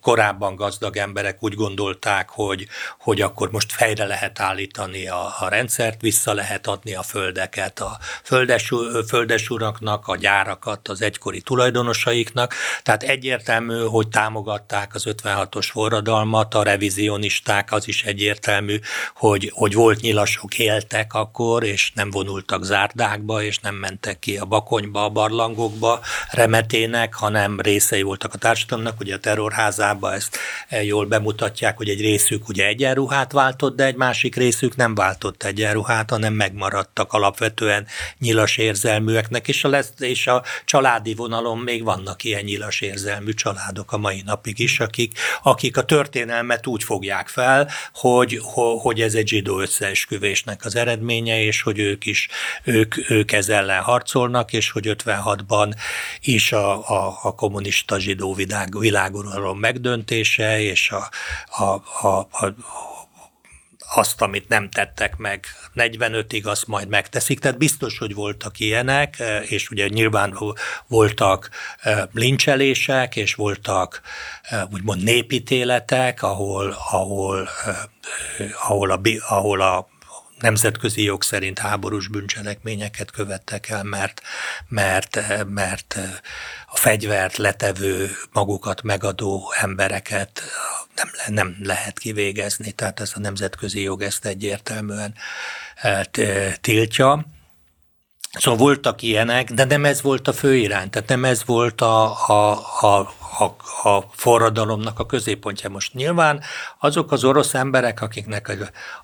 korábban 0.01 0.57
gazdag 0.57 0.97
emberek 0.97 1.43
úgy 1.43 1.55
gondolták, 1.55 2.28
hogy, 2.28 2.66
hogy 2.99 3.20
akkor 3.20 3.51
most 3.51 3.72
fejre 3.72 4.05
lehet 4.05 4.41
állítani 4.41 5.09
a, 5.09 5.34
a 5.39 5.49
rendszert, 5.49 6.01
vissza 6.01 6.32
lehet 6.32 6.66
adni 6.66 6.95
a 6.95 7.03
földeket 7.03 7.80
a 7.80 7.99
földes, 8.22 8.72
földesuraknak, 9.09 10.09
a 10.09 10.16
gyárakat 10.16 10.89
az 10.89 11.03
egykori 11.03 11.41
tulajdonosaiknak. 11.41 12.55
Tehát 12.82 13.03
egyértelmű, 13.03 13.78
hogy 13.78 14.09
támogatták 14.09 14.95
az 14.95 15.05
56-os 15.07 15.68
forradalmat, 15.70 16.55
a 16.55 16.62
revizionisták, 16.62 17.72
az 17.72 17.89
is 17.89 18.03
egyértelmű, 18.05 18.78
hogy, 19.14 19.51
hogy 19.55 19.74
volt 19.74 20.01
nyilasok, 20.01 20.59
éltek 20.59 21.14
akkor, 21.14 21.64
és 21.64 21.93
nem 21.95 22.11
vonultak 22.11 22.64
zárdákba, 22.64 23.43
és 23.43 23.59
nem 23.59 23.74
mentek 23.74 24.18
ki 24.18 24.36
a 24.36 24.45
bakonyba, 24.45 25.05
a 25.05 25.09
barlangokba 25.09 26.01
remetének, 26.30 27.14
hanem 27.14 27.61
részei 27.61 28.03
voltak 28.03 28.34
a 28.34 28.39
társadalomnak. 28.39 29.01
Ugye 29.01 29.14
a 29.14 29.18
terrorházába 29.29 30.14
ezt 30.14 30.39
eh, 30.68 30.87
jól 30.87 31.07
bemutatják, 31.07 31.76
hogy 31.76 31.89
egy 31.89 32.01
részük 32.01 32.49
ugye 32.49 32.66
egyenruhát 32.66 33.33
váltott, 33.33 33.76
de 33.76 33.85
egy 33.85 33.95
másik 33.95 34.37
részük 34.37 34.76
nem 34.76 34.95
váltott 34.95 35.43
egyenruhát, 35.43 36.11
hanem 36.11 36.33
megmaradtak 36.33 37.12
alapvetően 37.12 37.87
nyilas 38.18 38.57
érzelműeknek, 38.57 39.49
és 39.49 39.64
a, 39.64 39.68
lesz, 39.68 39.93
és 39.99 40.26
a 40.26 40.43
családi 40.64 41.14
vonalon 41.14 41.59
még 41.59 41.85
vannak 41.85 42.24
ilyen 42.24 42.45
nyilas 42.45 42.81
érzelmű 42.81 43.33
családok 43.33 43.93
a 43.93 43.99
mai 43.99 44.22
napig 44.24 44.59
is, 44.59 44.81
akik, 44.81 45.18
akik 45.43 45.76
a 45.76 45.85
történelmet 45.85 46.66
úgy 46.66 46.83
fogják 46.83 47.29
fel, 47.29 47.68
hogy, 47.95 48.41
hogy 48.81 49.01
ez 49.01 49.14
egy 49.14 49.29
zsidó 49.29 49.61
összeesküvésnek 49.61 50.64
az 50.64 50.76
eredménye, 50.76 51.43
és 51.43 51.62
hogy 51.62 51.79
ők 51.79 52.07
is, 52.07 52.29
ők, 52.64 53.11
ők 53.11 53.33
ez 53.33 53.49
ellen 53.49 53.83
harcolnak, 53.83 54.53
és 54.53 54.70
hogy 54.70 54.97
56-ban 55.05 55.74
is 56.20 56.53
a, 56.53 56.89
a, 56.89 57.18
a 57.22 57.35
kommunista 57.35 57.99
zsidó 57.99 58.35
világ, 58.35 58.79
világ 58.79 59.16
világuralom 59.22 59.58
megdöntése 59.58 60.60
és 60.60 60.90
a, 60.90 61.10
a, 61.64 61.82
a, 62.06 62.18
a 62.18 62.54
azt, 63.94 64.22
amit 64.22 64.48
nem 64.48 64.70
tettek 64.70 65.16
meg 65.16 65.46
45-ig, 65.74 66.44
azt 66.44 66.66
majd 66.66 66.88
megteszik. 66.88 67.38
Tehát 67.38 67.58
biztos, 67.58 67.98
hogy 67.98 68.14
voltak 68.14 68.60
ilyenek, 68.60 69.22
és 69.42 69.70
ugye 69.70 69.88
nyilván 69.88 70.38
voltak 70.86 71.50
lincselések, 72.12 73.16
és 73.16 73.34
voltak 73.34 74.00
úgymond 74.72 75.02
népítéletek, 75.02 76.22
ahol, 76.22 76.76
ahol, 76.90 77.48
ahol, 78.62 78.90
a, 78.90 79.00
ahol 79.28 79.60
a 79.60 79.88
nemzetközi 80.41 81.03
jog 81.03 81.22
szerint 81.22 81.59
háborús 81.59 82.09
bűncselekményeket 82.09 83.11
követtek 83.11 83.68
el, 83.68 83.82
mert, 83.82 84.22
mert, 84.68 85.20
mert 85.49 85.99
a 86.66 86.76
fegyvert 86.76 87.36
letevő, 87.36 88.11
magukat 88.32 88.82
megadó 88.82 89.53
embereket 89.61 90.43
nem, 90.95 91.34
nem 91.34 91.57
lehet 91.62 91.99
kivégezni, 91.99 92.72
tehát 92.72 93.01
ez 93.01 93.12
a 93.14 93.20
nemzetközi 93.20 93.82
jog 93.82 94.03
ezt 94.03 94.24
egyértelműen 94.24 95.14
eh, 95.74 96.05
tiltja. 96.61 97.26
Szóval 98.39 98.59
voltak 98.59 99.03
ilyenek, 99.03 99.53
de 99.53 99.64
nem 99.64 99.84
ez 99.84 100.03
volt 100.03 100.28
a 100.28 100.32
fő 100.32 100.57
irány, 100.57 100.91
tehát 100.91 101.09
nem 101.09 101.24
ez 101.24 101.45
volt 101.45 101.80
a, 101.80 102.28
a, 102.28 102.51
a, 102.80 103.14
a, 103.41 103.45
a 103.89 104.05
forradalomnak 104.11 104.99
a 104.99 105.07
középpontja. 105.07 105.70
Most 105.70 105.95
nyilván 105.95 106.41
azok 106.78 107.12
az 107.12 107.24
orosz 107.24 107.55
emberek, 107.55 108.03
akiknek 108.03 108.57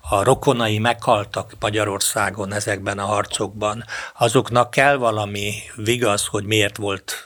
a, 0.09 0.23
rokonai 0.23 0.79
meghaltak 0.79 1.53
Magyarországon 1.59 2.53
ezekben 2.53 2.99
a 2.99 3.05
harcokban, 3.05 3.83
azoknak 4.17 4.69
kell 4.69 4.95
valami 4.95 5.53
vigaz, 5.75 6.25
hogy 6.25 6.45
miért 6.45 6.77
volt 6.77 7.24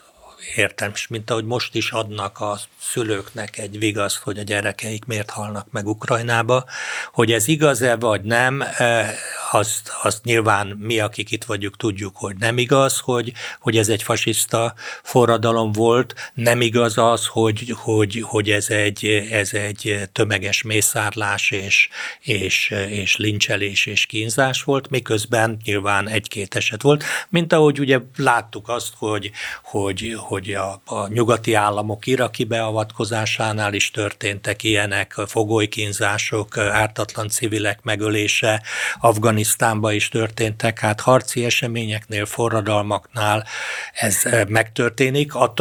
értem, 0.55 0.91
és 0.93 1.07
mint 1.07 1.29
ahogy 1.29 1.45
most 1.45 1.75
is 1.75 1.91
adnak 1.91 2.39
a 2.39 2.59
szülőknek 2.81 3.57
egy 3.57 3.79
vigaszt, 3.79 4.17
hogy 4.17 4.37
a 4.37 4.43
gyerekeik 4.43 5.05
miért 5.05 5.29
halnak 5.29 5.67
meg 5.71 5.87
Ukrajnába, 5.87 6.65
hogy 7.13 7.31
ez 7.31 7.47
igaz-e 7.47 7.95
vagy 7.95 8.21
nem, 8.21 8.61
e, 8.61 9.15
azt, 9.51 9.91
azt 10.01 10.23
nyilván 10.23 10.67
mi, 10.67 10.99
akik 10.99 11.31
itt 11.31 11.43
vagyunk, 11.43 11.77
tudjuk, 11.77 12.15
hogy 12.17 12.35
nem 12.37 12.57
igaz, 12.57 12.99
hogy, 12.99 13.33
hogy 13.59 13.77
ez 13.77 13.89
egy 13.89 14.03
fasiszta 14.03 14.73
forradalom 15.03 15.71
volt, 15.71 16.31
nem 16.33 16.61
igaz 16.61 16.97
az, 16.97 17.25
hogy, 17.25 17.73
hogy, 17.77 18.21
hogy 18.21 18.49
ez, 18.49 18.69
egy, 18.69 19.05
ez 19.31 19.53
egy 19.53 20.09
tömeges 20.11 20.61
mészárlás 20.61 21.51
és, 21.51 21.89
és, 22.19 22.69
és 22.89 23.17
lincselés 23.17 23.85
és 23.85 24.05
kínzás 24.05 24.63
volt, 24.63 24.89
miközben 24.89 25.57
nyilván 25.63 26.07
egy-két 26.07 26.55
eset 26.55 26.81
volt, 26.81 27.03
mint 27.29 27.53
ahogy 27.53 27.79
ugye 27.79 27.99
láttuk 28.15 28.69
azt, 28.69 28.93
hogy, 28.97 29.31
hogy, 29.63 30.15
hogy 30.30 30.53
a, 30.53 30.82
a 30.86 31.07
nyugati 31.07 31.53
államok 31.53 32.07
iraki 32.07 32.43
beavatkozásánál 32.43 33.73
is 33.73 33.91
történtek 33.91 34.63
ilyenek, 34.63 35.13
fogolykínzások, 35.27 36.57
ártatlan 36.57 37.30
civilek 37.30 37.80
megölése, 37.84 38.61
Afganisztánban 38.99 39.93
is 39.93 40.09
történtek, 40.09 40.80
hát 40.80 41.01
harci 41.01 41.45
eseményeknél, 41.45 42.25
forradalmaknál 42.25 43.45
ez 43.93 44.19
eh, 44.23 44.45
megtörténik. 44.47 45.36
A 45.36 45.53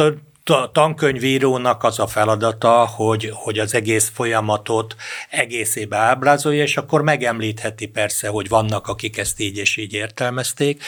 tankönyvírónak 0.71 1.83
az 1.83 1.99
a 1.99 2.07
feladata, 2.07 2.85
hogy, 2.85 3.31
hogy 3.33 3.59
az 3.59 3.73
egész 3.73 4.11
folyamatot 4.13 4.95
egészébe 5.29 5.97
ábrázolja, 5.97 6.63
és 6.63 6.77
akkor 6.77 7.01
megemlítheti 7.01 7.87
persze, 7.87 8.27
hogy 8.27 8.49
vannak, 8.49 8.87
akik 8.87 9.17
ezt 9.17 9.39
így 9.39 9.57
és 9.57 9.77
így 9.77 9.93
értelmezték. 9.93 10.83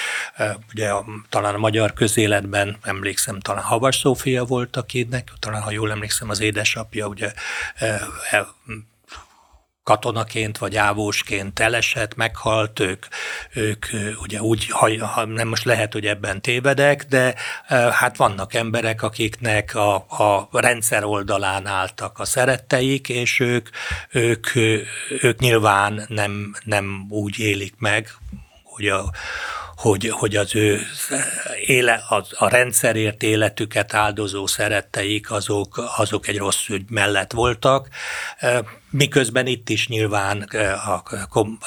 Ugye 0.74 0.90
a, 0.90 1.06
talán 1.30 1.54
a 1.54 1.58
magyar 1.58 1.94
közéletben 1.94 2.78
emlékszem, 2.84 3.40
talán 3.40 3.64
Havas 3.64 3.96
Szófia 3.96 4.44
volt, 4.44 4.76
akinek, 4.76 5.32
talán 5.40 5.62
ha 5.62 5.72
jól 5.72 5.92
emlékszem, 5.92 6.30
az 6.30 6.42
édesapja 6.42 7.08
ugye 7.08 7.32
katonaként 9.92 10.58
vagy 10.58 10.76
ávósként 10.76 11.60
elesett, 11.60 12.16
meghalt, 12.16 12.80
ők, 12.80 13.06
ők 13.54 13.86
ugye 14.22 14.42
úgy, 14.42 14.70
ha, 14.70 15.06
ha 15.06 15.26
nem 15.26 15.48
most 15.48 15.66
lehet, 15.66 15.94
hogy 15.94 16.06
ebben 16.06 16.42
tévedek, 16.42 17.04
de 17.04 17.36
hát 17.92 18.18
vannak 18.18 18.54
emberek, 18.54 19.04
akiknek 19.04 19.76
a, 19.76 19.96
a 19.96 20.50
rendszer 20.52 21.04
oldalán 21.04 21.68
álltak 21.68 22.20
a 22.20 22.26
szeretteik, 22.26 23.10
és 23.10 23.40
ők, 23.40 23.70
ők, 24.12 24.56
ők 25.22 25.40
nyilván 25.40 26.06
nem, 26.08 26.56
nem 26.64 27.06
úgy 27.10 27.40
élik 27.40 27.74
meg, 27.78 28.10
hogy 28.64 28.88
a, 28.88 29.12
hogy, 29.76 30.10
hogy 30.10 30.36
az 30.36 30.56
ő 30.56 30.82
éle, 31.66 31.94
a, 31.94 32.26
a 32.32 32.50
rendszerért 32.50 33.24
életüket 33.24 33.94
áldozó 33.94 34.48
szeretteik 34.48 35.32
azok, 35.32 35.92
azok 35.98 36.28
egy 36.28 36.38
rossz 36.38 36.68
ügy 36.68 36.90
mellett 36.90 37.32
voltak. 37.32 37.88
Miközben 38.92 39.48
itt 39.48 39.70
is 39.70 39.88
nyilván 39.88 40.42
a 40.42 41.04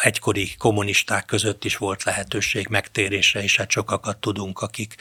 egykori 0.01 0.55
kommunisták 0.59 1.25
között 1.25 1.65
is 1.65 1.77
volt 1.77 2.03
lehetőség 2.03 2.67
megtérésre, 2.69 3.43
és 3.43 3.57
hát 3.57 3.71
sokakat 3.71 4.17
tudunk, 4.17 4.61
akik 4.61 4.95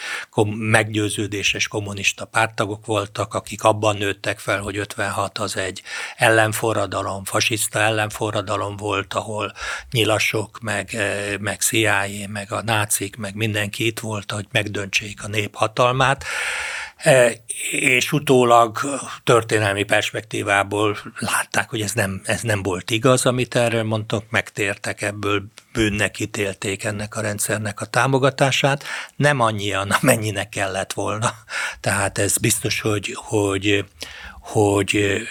meggyőződéses 0.56 1.68
kommunista 1.68 2.26
pártagok 2.26 2.86
voltak, 2.86 3.34
akik 3.34 3.64
abban 3.64 3.98
nőttek 3.98 4.40
fel, 4.40 4.60
hogy 4.60 4.78
56 4.78 5.38
az 5.38 5.58
egy 5.58 5.82
ellenforradalom, 6.16 7.24
fasiszta 7.24 7.80
ellenforradalom 7.80 8.78
volt, 8.78 9.14
ahol 9.14 9.54
nyilasok, 9.92 10.60
meg, 10.60 10.98
meg 11.40 11.62
CIA, 11.62 12.06
meg 12.28 12.52
a 12.52 12.62
nácik, 12.62 13.16
meg 13.16 13.36
mindenki 13.36 13.86
itt 13.86 14.00
volt, 14.00 14.32
hogy 14.32 14.46
megdöntsék 14.52 15.24
a 15.24 15.28
nép 15.28 15.56
hatalmát. 15.56 16.26
E, 16.96 17.32
és 17.72 18.12
utólag 18.12 18.80
történelmi 19.24 19.84
perspektívából 19.84 20.98
látták, 21.20 21.70
hogy 21.70 21.82
ez 21.82 21.94
nem, 21.94 22.22
ez 22.26 22.42
nem 22.42 22.64
volt 22.64 22.92
igaz, 22.92 23.26
amit 23.26 23.56
erről 23.56 23.84
mondtak, 23.84 24.30
megtértek 24.30 25.02
ebből, 25.02 25.44
bűnnek 25.74 26.20
ítélték 26.20 26.84
ennek 26.84 27.16
a 27.16 27.22
rendszernek 27.22 27.82
a 27.82 27.86
támogatását, 27.86 28.84
nem 29.16 29.40
annyian, 29.40 29.90
amennyinek 30.02 30.50
kellett 30.50 30.94
volna. 30.94 31.32
Tehát 31.80 32.18
ez 32.18 32.38
biztos, 32.38 32.82
hogy, 32.82 33.16
hogy, 33.16 33.86
hogy 34.40 35.22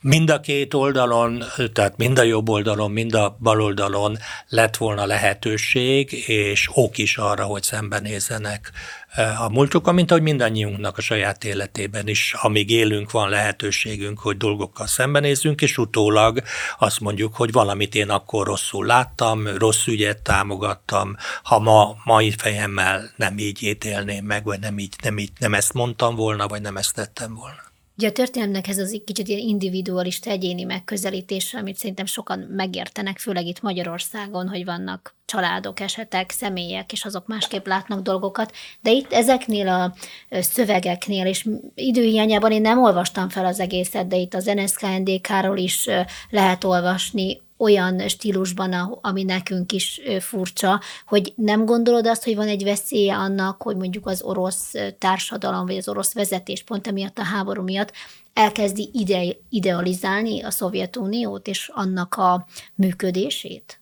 mind 0.00 0.30
a 0.30 0.40
két 0.40 0.74
oldalon, 0.74 1.44
tehát 1.72 1.96
mind 1.96 2.18
a 2.18 2.22
jobb 2.22 2.48
oldalon, 2.48 2.90
mind 2.90 3.14
a 3.14 3.36
bal 3.40 3.60
oldalon 3.60 4.18
lett 4.48 4.76
volna 4.76 5.06
lehetőség, 5.06 6.28
és 6.28 6.68
ok 6.72 6.98
is 6.98 7.16
arra, 7.16 7.44
hogy 7.44 7.62
szembenézzenek 7.62 8.72
a 9.16 9.48
múltukkal, 9.48 9.92
mint 9.92 10.10
ahogy 10.10 10.22
mindannyiunknak 10.22 10.98
a 10.98 11.00
saját 11.00 11.44
életében 11.44 12.08
is, 12.08 12.34
amíg 12.40 12.70
élünk, 12.70 13.10
van 13.10 13.28
lehetőségünk, 13.28 14.18
hogy 14.18 14.36
dolgokkal 14.36 14.86
szembenézzünk, 14.86 15.60
és 15.60 15.78
utólag 15.78 16.42
azt 16.78 17.00
mondjuk, 17.00 17.34
hogy 17.34 17.52
valamit 17.52 17.94
én 17.94 18.10
akkor 18.10 18.46
rosszul 18.46 18.86
láttam, 18.86 19.46
rossz 19.46 19.86
ügyet 19.86 20.22
támogattam, 20.22 21.16
ha 21.42 21.58
ma 21.58 21.96
mai 22.04 22.30
fejemmel 22.30 23.10
nem 23.16 23.38
így 23.38 23.62
ítélném 23.62 24.24
meg, 24.24 24.44
vagy 24.44 24.60
nem 24.60 24.78
így, 24.78 24.94
nem 25.02 25.18
így, 25.18 25.30
nem 25.38 25.54
ezt 25.54 25.72
mondtam 25.72 26.14
volna, 26.14 26.46
vagy 26.48 26.60
nem 26.60 26.76
ezt 26.76 26.94
tettem 26.94 27.34
volna. 27.34 27.67
Ugye 27.98 28.08
a 28.08 28.12
történelemnek 28.12 28.68
ez 28.68 28.78
az 28.78 28.92
egy 28.92 29.04
kicsit 29.04 29.28
ilyen 29.28 29.40
individualista, 29.40 30.30
egyéni 30.30 30.64
megközelítése, 30.64 31.58
amit 31.58 31.76
szerintem 31.76 32.06
sokan 32.06 32.38
megértenek, 32.38 33.18
főleg 33.18 33.46
itt 33.46 33.60
Magyarországon, 33.60 34.48
hogy 34.48 34.64
vannak 34.64 35.14
családok, 35.24 35.80
esetek, 35.80 36.30
személyek, 36.30 36.92
és 36.92 37.04
azok 37.04 37.26
másképp 37.26 37.66
látnak 37.66 38.00
dolgokat, 38.00 38.52
de 38.80 38.90
itt 38.90 39.12
ezeknél 39.12 39.68
a 39.68 39.94
szövegeknél, 40.30 41.26
és 41.26 41.48
időhiányában 41.74 42.52
én 42.52 42.60
nem 42.60 42.82
olvastam 42.82 43.28
fel 43.28 43.46
az 43.46 43.60
egészet, 43.60 44.08
de 44.08 44.16
itt 44.16 44.34
az 44.34 44.44
NSZKNDK-ról 44.44 45.56
is 45.56 45.88
lehet 46.30 46.64
olvasni 46.64 47.40
olyan 47.58 48.08
stílusban, 48.08 48.72
ami 49.02 49.22
nekünk 49.22 49.72
is 49.72 50.00
furcsa, 50.20 50.80
hogy 51.06 51.32
nem 51.36 51.64
gondolod 51.64 52.06
azt, 52.06 52.24
hogy 52.24 52.36
van 52.36 52.48
egy 52.48 52.64
veszélye 52.64 53.16
annak, 53.16 53.62
hogy 53.62 53.76
mondjuk 53.76 54.06
az 54.06 54.22
orosz 54.22 54.74
társadalom, 54.98 55.66
vagy 55.66 55.76
az 55.76 55.88
orosz 55.88 56.14
vezetés 56.14 56.62
pont 56.62 56.86
emiatt 56.86 57.18
a 57.18 57.22
háború 57.22 57.62
miatt 57.62 57.92
elkezdi 58.32 58.90
ide, 58.92 59.22
idealizálni 59.48 60.42
a 60.42 60.50
Szovjetuniót 60.50 61.46
és 61.46 61.70
annak 61.74 62.14
a 62.14 62.46
működését? 62.74 63.80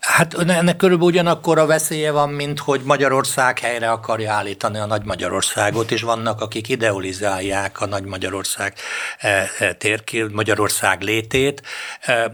Hát 0.00 0.34
ennek 0.34 0.76
körülbelül 0.76 1.12
ugyanakkor 1.12 1.58
a 1.58 1.66
veszélye 1.66 2.10
van, 2.10 2.28
mint 2.28 2.58
hogy 2.58 2.80
Magyarország 2.84 3.58
helyre 3.58 3.90
akarja 3.90 4.32
állítani 4.32 4.78
a 4.78 4.86
Nagy 4.86 5.04
Magyarországot, 5.04 5.90
és 5.90 6.02
vannak, 6.02 6.40
akik 6.40 6.68
idealizálják 6.68 7.80
a 7.80 7.86
Nagy 7.86 8.04
Magyarország 8.04 8.74
eh, 9.18 9.48
eh, 9.58 9.72
térkép, 9.72 10.32
Magyarország 10.32 11.00
létét. 11.00 11.62
Eh, 12.00 12.24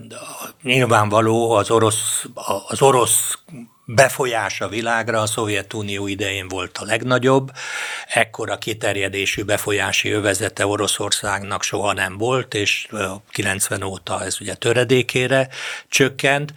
nyilvánvaló 0.62 1.51
az 1.51 1.71
orosz, 1.71 2.25
az 2.69 2.83
orosz 2.83 3.39
befolyás 3.85 4.61
a 4.61 4.69
világra 4.69 5.21
a 5.21 5.27
Szovjetunió 5.27 6.07
idején 6.07 6.49
volt 6.49 6.79
a 6.79 6.85
legnagyobb, 6.85 7.51
ekkora 8.09 8.57
kiterjedésű 8.57 9.43
befolyási 9.43 10.11
övezete 10.11 10.67
Oroszországnak 10.67 11.62
soha 11.62 11.93
nem 11.93 12.19
volt, 12.19 12.55
és 12.55 12.89
90 13.31 13.83
óta 13.83 14.25
ez 14.25 14.37
ugye 14.41 14.55
töredékére 14.55 15.49
csökkent 15.89 16.53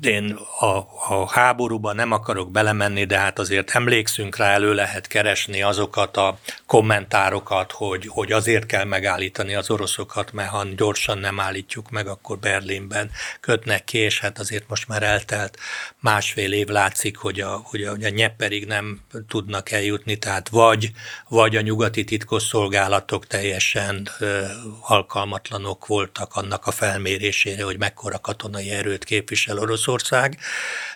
én 0.00 0.38
a, 0.58 0.76
a 1.08 1.28
háborúban 1.30 1.94
nem 1.94 2.12
akarok 2.12 2.50
belemenni, 2.50 3.04
de 3.04 3.18
hát 3.18 3.38
azért 3.38 3.70
emlékszünk 3.70 4.36
rá, 4.36 4.52
elő 4.52 4.74
lehet 4.74 5.06
keresni 5.06 5.62
azokat 5.62 6.16
a 6.16 6.38
kommentárokat, 6.66 7.72
hogy, 7.72 8.06
hogy 8.06 8.32
azért 8.32 8.66
kell 8.66 8.84
megállítani 8.84 9.54
az 9.54 9.70
oroszokat, 9.70 10.32
mert 10.32 10.48
ha 10.48 10.64
gyorsan 10.76 11.18
nem 11.18 11.40
állítjuk 11.40 11.90
meg, 11.90 12.06
akkor 12.06 12.38
Berlinben 12.38 13.10
kötnek 13.40 13.84
ki, 13.84 13.98
és 13.98 14.20
hát 14.20 14.38
azért 14.38 14.68
most 14.68 14.88
már 14.88 15.02
eltelt 15.02 15.58
másfél 16.00 16.52
év 16.52 16.68
látszik, 16.68 17.16
hogy 17.16 17.40
a, 17.40 17.60
hogy 17.64 17.82
a, 17.82 17.90
hogy 17.90 18.04
a 18.04 18.08
Nyeperig 18.08 18.66
nem 18.66 19.00
tudnak 19.28 19.70
eljutni, 19.70 20.16
tehát 20.16 20.48
vagy, 20.48 20.90
vagy 21.28 21.56
a 21.56 21.60
nyugati 21.60 22.04
titkosszolgálatok 22.04 23.26
teljesen 23.26 24.08
ö, 24.18 24.44
alkalmatlanok 24.80 25.86
voltak 25.86 26.34
annak 26.34 26.66
a 26.66 26.70
felmérésére, 26.70 27.64
hogy 27.64 27.78
mekkora 27.78 28.18
katonai 28.18 28.70
erőt 28.70 29.04
képvisel 29.40 29.58
Oroszország, 29.58 30.38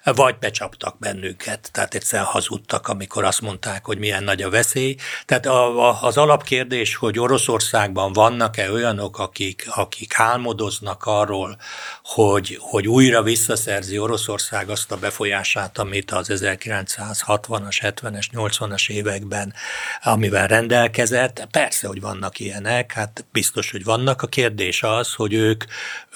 vagy 0.04 0.38
becsaptak 0.38 0.98
bennünket, 0.98 1.68
tehát 1.72 1.94
egyszerűen 1.94 2.28
hazudtak, 2.28 2.88
amikor 2.88 3.24
azt 3.24 3.40
mondták, 3.40 3.84
hogy 3.84 3.98
milyen 3.98 4.24
nagy 4.24 4.42
a 4.42 4.50
veszély. 4.50 4.96
Tehát 5.26 5.46
a, 5.46 5.88
a, 5.88 5.98
az 6.02 6.16
alapkérdés, 6.16 6.96
hogy 6.96 7.18
Oroszországban 7.18 8.12
vannak-e 8.12 8.72
olyanok, 8.72 9.18
akik, 9.18 9.66
akik 9.70 10.18
álmodoznak 10.18 11.02
arról, 11.04 11.56
hogy, 12.02 12.56
hogy 12.60 12.88
újra 12.88 13.22
visszaszerzi 13.22 13.98
Oroszország 13.98 14.68
azt 14.68 14.92
a 14.92 14.96
befolyását, 14.96 15.78
amit 15.78 16.10
az 16.10 16.28
1960-as, 16.32 17.78
70-es, 17.80 18.26
80-as 18.32 18.90
években, 18.90 19.54
amivel 20.02 20.46
rendelkezett. 20.46 21.46
Persze, 21.50 21.86
hogy 21.86 22.00
vannak 22.00 22.38
ilyenek, 22.38 22.92
hát 22.92 23.24
biztos, 23.32 23.70
hogy 23.70 23.84
vannak. 23.84 24.22
A 24.22 24.26
kérdés 24.26 24.82
az, 24.82 25.14
hogy 25.14 25.32
ők, 25.32 25.64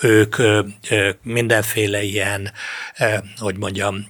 ők 0.01 0.37
mindenféle 1.23 2.03
ilyen, 2.03 2.18
hogy 3.37 3.57
mondjam, 3.57 4.07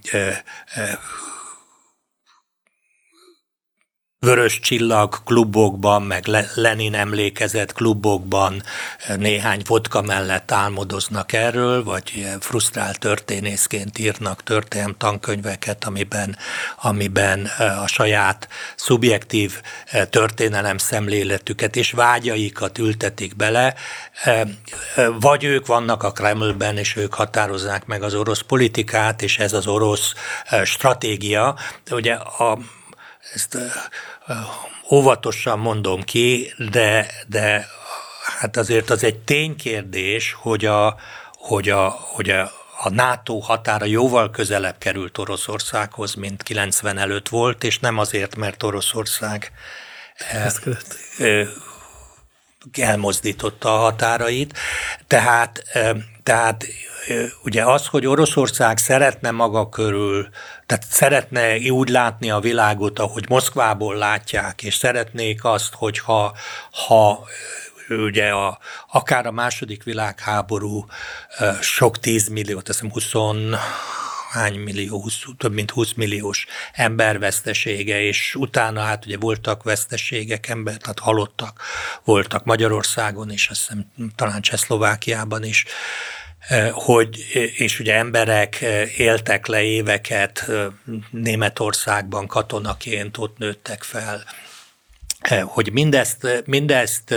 vörös 4.19 4.59
csillag 4.59 5.23
klubokban, 5.23 6.01
meg 6.01 6.27
Lenin 6.55 6.93
emlékezett 6.93 7.73
klubokban 7.73 8.63
eh, 8.97 9.17
néhány 9.17 9.61
vodka 9.67 10.01
mellett 10.01 10.51
álmodoznak 10.51 11.33
erről, 11.33 11.83
vagy 11.83 12.27
frusztrált 12.39 12.99
történészként 12.99 13.99
írnak 13.99 14.43
történelem 14.43 14.95
tankönyveket, 14.97 15.85
amiben, 15.85 16.37
amiben 16.81 17.49
eh, 17.57 17.81
a 17.81 17.87
saját 17.87 18.47
szubjektív 18.75 19.61
eh, 19.85 20.05
történelem 20.05 20.77
szemléletüket 20.77 21.75
és 21.75 21.91
vágyaikat 21.91 22.77
ültetik 22.77 23.35
bele, 23.35 23.75
vagy 25.19 25.43
ők 25.43 25.67
vannak 25.67 26.03
a 26.03 26.11
Kremlben, 26.11 26.77
és 26.77 26.95
ők 26.95 27.13
határozzák 27.13 27.85
meg 27.85 28.03
az 28.03 28.15
orosz 28.15 28.41
politikát, 28.41 29.21
és 29.21 29.37
ez 29.37 29.53
az 29.53 29.67
orosz 29.67 30.13
stratégia. 30.63 31.55
Ugye 31.91 32.13
a 32.13 32.57
ezt 33.33 33.57
óvatosan 34.91 35.59
mondom 35.59 36.03
ki, 36.03 36.53
de, 36.71 37.11
de 37.27 37.67
hát 38.39 38.57
azért 38.57 38.89
az 38.89 39.03
egy 39.03 39.17
ténykérdés, 39.17 40.33
hogy 40.33 40.65
a, 40.65 40.95
hogy 41.37 41.69
a, 41.69 41.89
hogy 41.89 42.29
a, 42.29 42.51
a 42.81 42.89
NATO 42.89 43.39
határa 43.39 43.85
jóval 43.85 44.29
közelebb 44.29 44.77
került 44.77 45.17
Oroszországhoz, 45.17 46.13
mint 46.13 46.43
90 46.43 46.97
előtt 46.97 47.29
volt, 47.29 47.63
és 47.63 47.79
nem 47.79 47.97
azért, 47.97 48.35
mert 48.35 48.63
Oroszország 48.63 49.51
elmozdította 52.71 53.73
a 53.73 53.77
határait. 53.77 54.57
Tehát, 55.07 55.63
tehát 56.23 56.65
ugye 57.43 57.63
az, 57.63 57.85
hogy 57.87 58.05
Oroszország 58.05 58.77
szeretne 58.77 59.31
maga 59.31 59.69
körül, 59.69 60.29
tehát 60.69 60.85
szeretne 60.89 61.57
úgy 61.57 61.89
látni 61.89 62.31
a 62.31 62.39
világot, 62.39 62.99
ahogy 62.99 63.25
Moszkvából 63.29 63.95
látják, 63.95 64.63
és 64.63 64.75
szeretnék 64.75 65.43
azt, 65.43 65.73
hogyha 65.73 66.35
ha 66.71 67.23
ugye 67.89 68.29
a, 68.29 68.59
akár 68.91 69.25
a 69.25 69.31
második 69.31 69.83
világháború 69.83 70.85
sok 71.61 71.99
tízmillió, 71.99 72.61
teszem 72.61 72.91
20 72.91 73.11
hány 74.31 74.59
millió, 74.59 75.01
20, 75.01 75.13
több 75.37 75.53
mint 75.53 75.71
20 75.71 75.93
milliós 75.93 76.45
ember 76.73 77.19
vesztesége, 77.19 78.01
és 78.01 78.35
utána 78.35 78.81
hát 78.81 79.05
ugye 79.05 79.17
voltak 79.17 79.63
veszteségek, 79.63 80.47
ember, 80.47 80.77
tehát 80.77 80.99
halottak 80.99 81.61
voltak 82.03 82.43
Magyarországon 82.43 83.31
is, 83.31 83.47
azt 83.47 83.59
hiszem 83.59 83.85
talán 84.15 84.41
Csehszlovákiában 84.41 85.43
is, 85.43 85.65
hogy, 86.71 87.25
és 87.55 87.79
ugye 87.79 87.95
emberek 87.95 88.61
eh, 88.61 88.99
éltek 88.99 89.47
le 89.47 89.61
éveket 89.61 90.45
eh, 90.47 90.65
Németországban 91.09 92.27
katonaként, 92.27 93.17
ott 93.17 93.37
nőttek 93.37 93.83
fel, 93.83 94.23
hogy 95.45 95.71
mindezt, 95.71 96.43
mindezt 96.45 97.15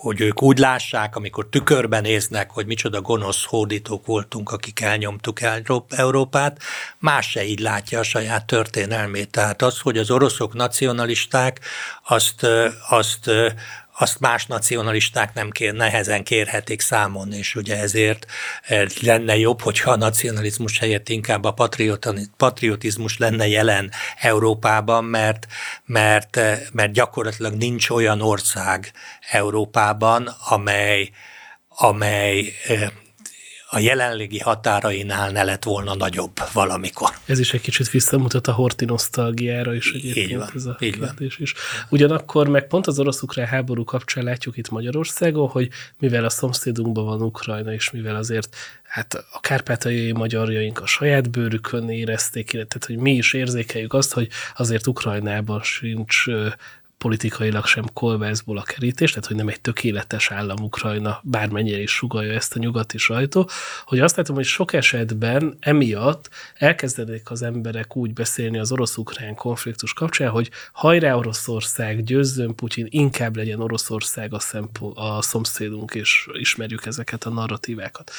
hogy 0.00 0.20
ők 0.20 0.42
úgy 0.42 0.58
lássák, 0.58 1.16
amikor 1.16 1.48
tükörben 1.48 2.02
néznek, 2.02 2.50
hogy 2.50 2.66
micsoda 2.66 3.00
gonosz 3.00 3.44
hódítók 3.44 4.06
voltunk, 4.06 4.50
akik 4.50 4.80
elnyomtuk 4.80 5.38
Európát, 5.88 6.62
más 6.98 7.30
se 7.30 7.44
így 7.44 7.58
látja 7.58 7.98
a 7.98 8.02
saját 8.02 8.46
történelmét. 8.46 9.30
Tehát 9.30 9.62
az, 9.62 9.78
hogy 9.80 9.98
az 9.98 10.10
oroszok 10.10 10.54
nacionalisták, 10.54 11.60
azt, 12.02 12.46
azt 12.88 13.30
azt 13.98 14.20
más 14.20 14.46
nacionalisták 14.46 15.34
nem 15.34 15.50
kér, 15.50 15.72
nehezen 15.72 16.24
kérhetik 16.24 16.80
számon, 16.80 17.32
és 17.32 17.54
ugye 17.54 17.78
ezért 17.78 18.26
eh, 18.62 18.84
lenne 19.00 19.36
jobb, 19.36 19.60
hogyha 19.60 19.90
a 19.90 19.96
nacionalizmus 19.96 20.78
helyett 20.78 21.08
inkább 21.08 21.44
a 21.44 21.54
patriotizmus 22.36 23.18
lenne 23.18 23.48
jelen 23.48 23.90
Európában, 24.20 25.04
mert, 25.04 25.46
mert, 25.84 26.36
eh, 26.36 26.60
mert 26.72 26.92
gyakorlatilag 26.92 27.54
nincs 27.54 27.90
olyan 27.90 28.20
ország 28.20 28.92
Európában, 29.30 30.26
amely, 30.48 31.10
amely 31.68 32.52
eh, 32.66 32.88
a 33.68 33.78
jelenlegi 33.78 34.38
határainál 34.38 35.30
ne 35.30 35.42
lett 35.42 35.64
volna 35.64 35.94
nagyobb 35.94 36.32
valamikor. 36.52 37.10
Ez 37.24 37.38
is 37.38 37.54
egy 37.54 37.60
kicsit 37.60 37.90
visszamutat 37.90 38.46
a 38.46 38.52
horti 38.52 38.84
nosztalgiára 38.84 39.74
is 39.74 39.92
egyébként 39.92 40.30
így 40.30 40.36
van, 40.36 40.50
ez 40.54 40.64
a 40.64 40.76
így 40.80 40.98
kérdés 40.98 41.38
is. 41.38 41.54
Ugyanakkor 41.88 42.48
meg 42.48 42.66
pont 42.66 42.86
az 42.86 42.98
orosz-ukrán 42.98 43.46
háború 43.46 43.84
kapcsán 43.84 44.24
látjuk 44.24 44.56
itt 44.56 44.68
Magyarországon, 44.68 45.48
hogy 45.48 45.68
mivel 45.98 46.24
a 46.24 46.30
szomszédunkban 46.30 47.04
van 47.04 47.22
Ukrajna, 47.22 47.72
és 47.72 47.90
mivel 47.90 48.16
azért 48.16 48.56
hát 48.82 49.14
a 49.32 49.40
kárpátaljai 49.40 50.12
magyarjaink 50.12 50.80
a 50.80 50.86
saját 50.86 51.30
bőrükön 51.30 51.88
érezték, 51.88 52.50
tehát 52.50 52.84
hogy 52.86 52.96
mi 52.96 53.12
is 53.12 53.32
érzékeljük 53.32 53.92
azt, 53.92 54.12
hogy 54.12 54.28
azért 54.56 54.86
Ukrajnában 54.86 55.62
sincs 55.62 56.24
politikailag 56.98 57.66
sem 57.66 57.84
kolbászból 57.92 58.58
a 58.58 58.62
kerítés, 58.62 59.10
tehát 59.10 59.26
hogy 59.26 59.36
nem 59.36 59.48
egy 59.48 59.60
tökéletes 59.60 60.30
állam 60.30 60.62
Ukrajna, 60.62 61.20
bármennyire 61.24 61.80
is 61.80 61.90
sugalja 61.90 62.32
ezt 62.32 62.56
a 62.56 62.58
nyugati 62.58 62.98
sajtó, 62.98 63.48
hogy 63.84 64.00
azt 64.00 64.16
látom, 64.16 64.36
hogy 64.36 64.44
sok 64.44 64.72
esetben 64.72 65.56
emiatt 65.60 66.28
elkezdenék 66.54 67.30
az 67.30 67.42
emberek 67.42 67.96
úgy 67.96 68.12
beszélni 68.12 68.58
az 68.58 68.72
orosz-ukrán 68.72 69.34
konfliktus 69.34 69.92
kapcsán, 69.92 70.30
hogy 70.30 70.50
hajrá 70.72 71.14
Oroszország, 71.14 72.02
győzzön 72.02 72.54
Putyin, 72.54 72.86
inkább 72.90 73.36
legyen 73.36 73.60
Oroszország 73.60 74.34
a, 74.34 74.38
szempont, 74.38 74.96
a 74.96 75.22
szomszédunk, 75.22 75.94
és 75.94 76.28
ismerjük 76.32 76.86
ezeket 76.86 77.24
a 77.24 77.30
narratívákat. 77.30 78.10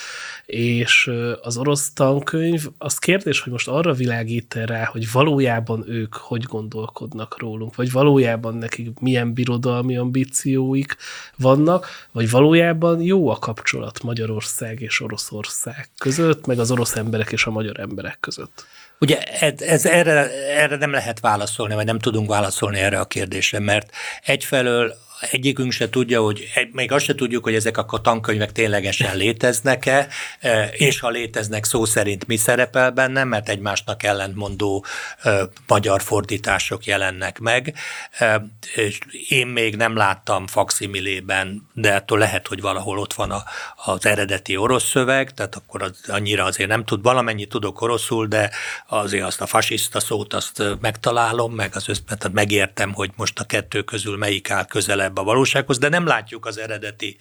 És 0.46 1.12
az 1.42 1.58
orosz 1.58 1.92
tankönyv, 1.94 2.68
az 2.78 2.98
kérdés, 2.98 3.40
hogy 3.40 3.52
most 3.52 3.68
arra 3.68 3.94
világít 3.94 4.54
rá, 4.54 4.86
hogy 4.86 5.12
valójában 5.12 5.90
ők 5.90 6.16
hogy 6.16 6.44
gondolkodnak 6.44 7.40
rólunk, 7.40 7.76
vagy 7.76 7.92
valójában 7.92 8.56
nekik 8.70 9.00
milyen 9.00 9.34
birodalmi 9.34 9.98
ambícióik 9.98 10.96
vannak, 11.38 11.88
vagy 12.12 12.30
valójában 12.30 13.02
jó 13.02 13.30
a 13.30 13.36
kapcsolat 13.36 14.04
Magyarország 14.04 14.82
és 14.82 15.02
Oroszország 15.02 15.90
között, 15.98 16.46
meg 16.46 16.60
az 16.60 16.72
orosz 16.72 16.96
emberek 16.96 17.32
és 17.32 17.46
a 17.46 17.52
magyar 17.52 17.80
emberek 17.80 18.18
között. 18.20 18.66
Ugye 19.00 19.22
ez, 19.22 19.62
ez 19.62 19.86
erre, 19.86 20.32
erre 20.56 20.76
nem 20.76 20.92
lehet 20.92 21.20
válaszolni, 21.20 21.74
vagy 21.74 21.86
nem 21.86 22.00
tudunk 22.00 22.30
válaszolni 22.30 22.80
erre 22.80 23.00
a 23.00 23.06
kérdésre, 23.06 23.60
mert 23.60 23.92
egyfelől 24.24 24.94
egyikünk 25.20 25.72
se 25.72 25.90
tudja, 25.90 26.22
hogy 26.22 26.50
még 26.72 26.92
azt 26.92 27.06
se 27.06 27.16
tudjuk, 27.16 27.44
hogy 27.44 27.56
ezek 27.56 27.78
a 27.78 28.02
tankönyvek 28.02 28.52
ténylegesen 28.52 29.18
léteznek-e, 29.18 30.08
e, 30.40 30.64
és 30.66 31.00
ha 31.00 31.10
léteznek 31.10 31.66
szó 31.66 31.86
szerint 31.86 32.28
mi 32.28 32.36
szerepel 32.36 32.92
benne, 32.92 33.24
mert 33.24 33.50
egymásnak 33.50 34.04
ellentmondó 34.04 34.86
e, 35.22 35.50
magyar 35.68 36.02
fordítások 36.02 36.86
jelennek 36.86 37.40
meg. 37.40 37.74
E, 38.12 38.46
és 38.76 39.00
én 39.30 39.48
még 39.48 39.76
nem 39.76 39.96
láttam 39.96 40.48
faximilében, 40.48 41.68
de 41.74 41.96
attól 41.96 42.18
lehet, 42.18 42.48
hogy 42.48 42.62
valahol 42.62 43.00
ott 43.00 43.14
van 43.14 43.32
a, 43.32 43.44
az 43.86 44.06
eredeti 44.06 44.58
orosz 44.58 44.90
szöveg, 44.90 45.34
tehát 45.34 45.56
akkor 45.56 45.84
az, 45.84 46.00
annyira 46.08 46.44
azért 46.44 46.70
nem 46.70 46.86
tud, 46.86 47.02
valamennyi 47.02 47.46
tudok 47.46 47.82
oroszul, 47.82 48.28
de 48.28 48.52
azért 48.88 49.26
azt 49.26 49.42
a 49.42 49.46
fasiszta 49.46 50.00
szót 50.00 50.34
azt 50.34 50.64
megtalálom, 50.82 51.54
meg 51.54 51.72
az 51.76 51.90
összet, 51.90 52.30
megértem, 52.32 52.94
hogy 52.94 53.12
most 53.16 53.40
a 53.40 53.44
kettő 53.44 53.82
közül 53.82 54.18
melyik 54.18 54.52
áll 54.52 54.66
közelebb 54.66 55.07
közelebb 55.08 55.18
a 55.18 55.24
valósághoz, 55.24 55.78
de 55.78 55.90
nem 55.90 56.06
látjuk 56.06 56.46
az 56.46 56.58
eredeti 56.58 57.18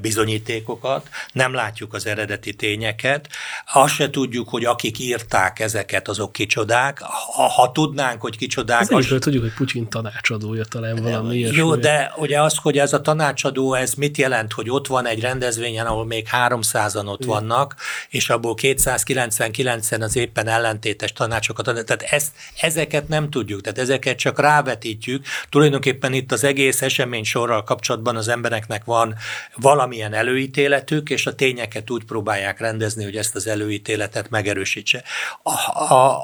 bizonyítékokat, 0.00 1.08
nem 1.32 1.54
látjuk 1.54 1.94
az 1.94 2.06
eredeti 2.06 2.54
tényeket, 2.54 3.28
azt 3.72 3.94
se 3.94 4.10
tudjuk, 4.10 4.48
hogy 4.48 4.64
akik 4.64 4.98
írták 4.98 5.60
ezeket, 5.60 6.08
azok 6.08 6.32
kicsodák. 6.32 7.00
Ha, 7.00 7.48
ha 7.48 7.72
tudnánk, 7.72 8.20
hogy 8.20 8.36
kicsodák... 8.36 8.80
Ez 8.80 8.90
az... 8.90 9.16
tudjuk, 9.18 9.42
hogy 9.42 9.54
Putyin 9.54 9.88
tanácsadója 9.88 10.64
talán 10.64 10.96
valami 10.96 11.38
Jó, 11.38 11.52
ilyesmi. 11.52 11.80
de 11.80 12.12
ugye 12.16 12.40
az, 12.40 12.56
hogy 12.56 12.78
ez 12.78 12.92
a 12.92 13.00
tanácsadó, 13.00 13.74
ez 13.74 13.94
mit 13.94 14.16
jelent, 14.16 14.52
hogy 14.52 14.70
ott 14.70 14.86
van 14.86 15.06
egy 15.06 15.20
rendezvényen, 15.20 15.86
ahol 15.86 16.06
még 16.06 16.26
300-an 16.32 17.06
ott 17.06 17.22
Igen. 17.22 17.34
vannak, 17.34 17.74
és 18.08 18.30
abból 18.30 18.54
299-en 18.62 20.00
az 20.00 20.16
éppen 20.16 20.48
ellentétes 20.48 21.12
tanácsokat 21.12 21.68
ad. 21.68 21.84
Tehát 21.84 22.02
ezt, 22.02 22.32
ezeket 22.60 23.08
nem 23.08 23.30
tudjuk, 23.30 23.60
tehát 23.60 23.78
ezeket 23.78 24.18
csak 24.18 24.40
rávetítjük. 24.40 25.24
Tulajdonképpen 25.48 26.12
itt 26.12 26.32
az 26.32 26.44
egész 26.44 26.82
esemény 26.82 27.24
sorral 27.26 27.64
kapcsolatban 27.64 28.16
az 28.16 28.28
embereknek 28.28 28.84
van 28.84 29.14
valamilyen 29.54 30.12
előítéletük, 30.12 31.10
és 31.10 31.26
a 31.26 31.34
tényeket 31.34 31.90
úgy 31.90 32.04
próbálják 32.04 32.60
rendezni, 32.60 33.04
hogy 33.04 33.16
ezt 33.16 33.34
az 33.34 33.46
előítéletet 33.46 34.30
megerősítse. 34.30 35.02
A, 35.42 35.50
a, 35.94 36.18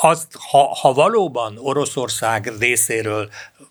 azt, 0.00 0.26
ha, 0.50 0.74
ha 0.80 0.92
valóban 0.92 1.58
Oroszország 1.58 2.52
részéről 2.58 3.28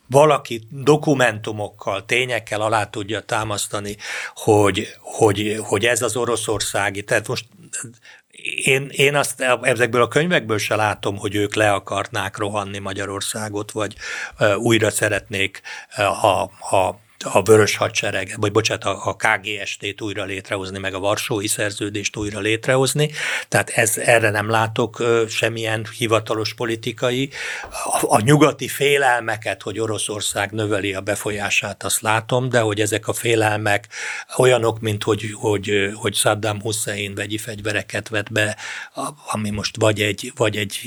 valaki 0.09 0.67
dokumentumokkal, 0.69 2.05
tényekkel 2.05 2.61
alá 2.61 2.85
tudja 2.85 3.21
támasztani, 3.21 3.97
hogy, 4.35 4.87
hogy, 5.01 5.57
hogy 5.61 5.85
ez 5.85 6.01
az 6.01 6.15
oroszországi, 6.15 7.03
tehát 7.03 7.27
most 7.27 7.45
én, 8.63 8.89
én 8.91 9.15
azt 9.15 9.41
ezekből 9.61 10.01
a 10.01 10.07
könyvekből 10.07 10.57
se 10.57 10.75
látom, 10.75 11.17
hogy 11.17 11.35
ők 11.35 11.55
le 11.55 11.71
akarnák 11.71 12.37
rohanni 12.37 12.79
Magyarországot, 12.79 13.71
vagy 13.71 13.95
újra 14.57 14.89
szeretnék 14.89 15.61
a, 16.21 16.41
a 16.75 16.99
a 17.23 17.41
Vörös 17.41 17.75
Hadsereg, 17.75 18.35
vagy 18.39 18.51
bocsánat, 18.51 18.83
a, 18.83 19.07
a 19.07 19.15
KGST-t 19.15 20.01
újra 20.01 20.23
létrehozni, 20.23 20.79
meg 20.79 20.93
a 20.93 20.99
Varsói 20.99 21.47
Szerződést 21.47 22.15
újra 22.15 22.39
létrehozni. 22.39 23.11
Tehát 23.47 23.69
ez, 23.69 23.97
erre 23.97 24.29
nem 24.29 24.49
látok 24.49 25.03
semmilyen 25.29 25.85
hivatalos 25.97 26.53
politikai. 26.53 27.29
A, 27.71 28.15
a 28.15 28.19
nyugati 28.19 28.67
félelmeket, 28.67 29.61
hogy 29.61 29.79
Oroszország 29.79 30.51
növeli 30.51 30.93
a 30.93 31.01
befolyását, 31.01 31.83
azt 31.83 32.01
látom, 32.01 32.49
de 32.49 32.59
hogy 32.59 32.81
ezek 32.81 33.07
a 33.07 33.13
félelmek 33.13 33.87
olyanok, 34.37 34.79
mint 34.79 35.03
hogy, 35.03 35.31
hogy, 35.33 35.91
hogy 35.93 36.15
Saddam 36.15 36.61
Hussein 36.61 37.15
vegyi 37.15 37.37
fegyvereket 37.37 38.09
vet 38.09 38.31
be, 38.31 38.57
ami 39.31 39.49
most 39.49 39.75
vagy 39.79 40.01
egy, 40.01 40.31
vagy 40.35 40.57
egy 40.57 40.79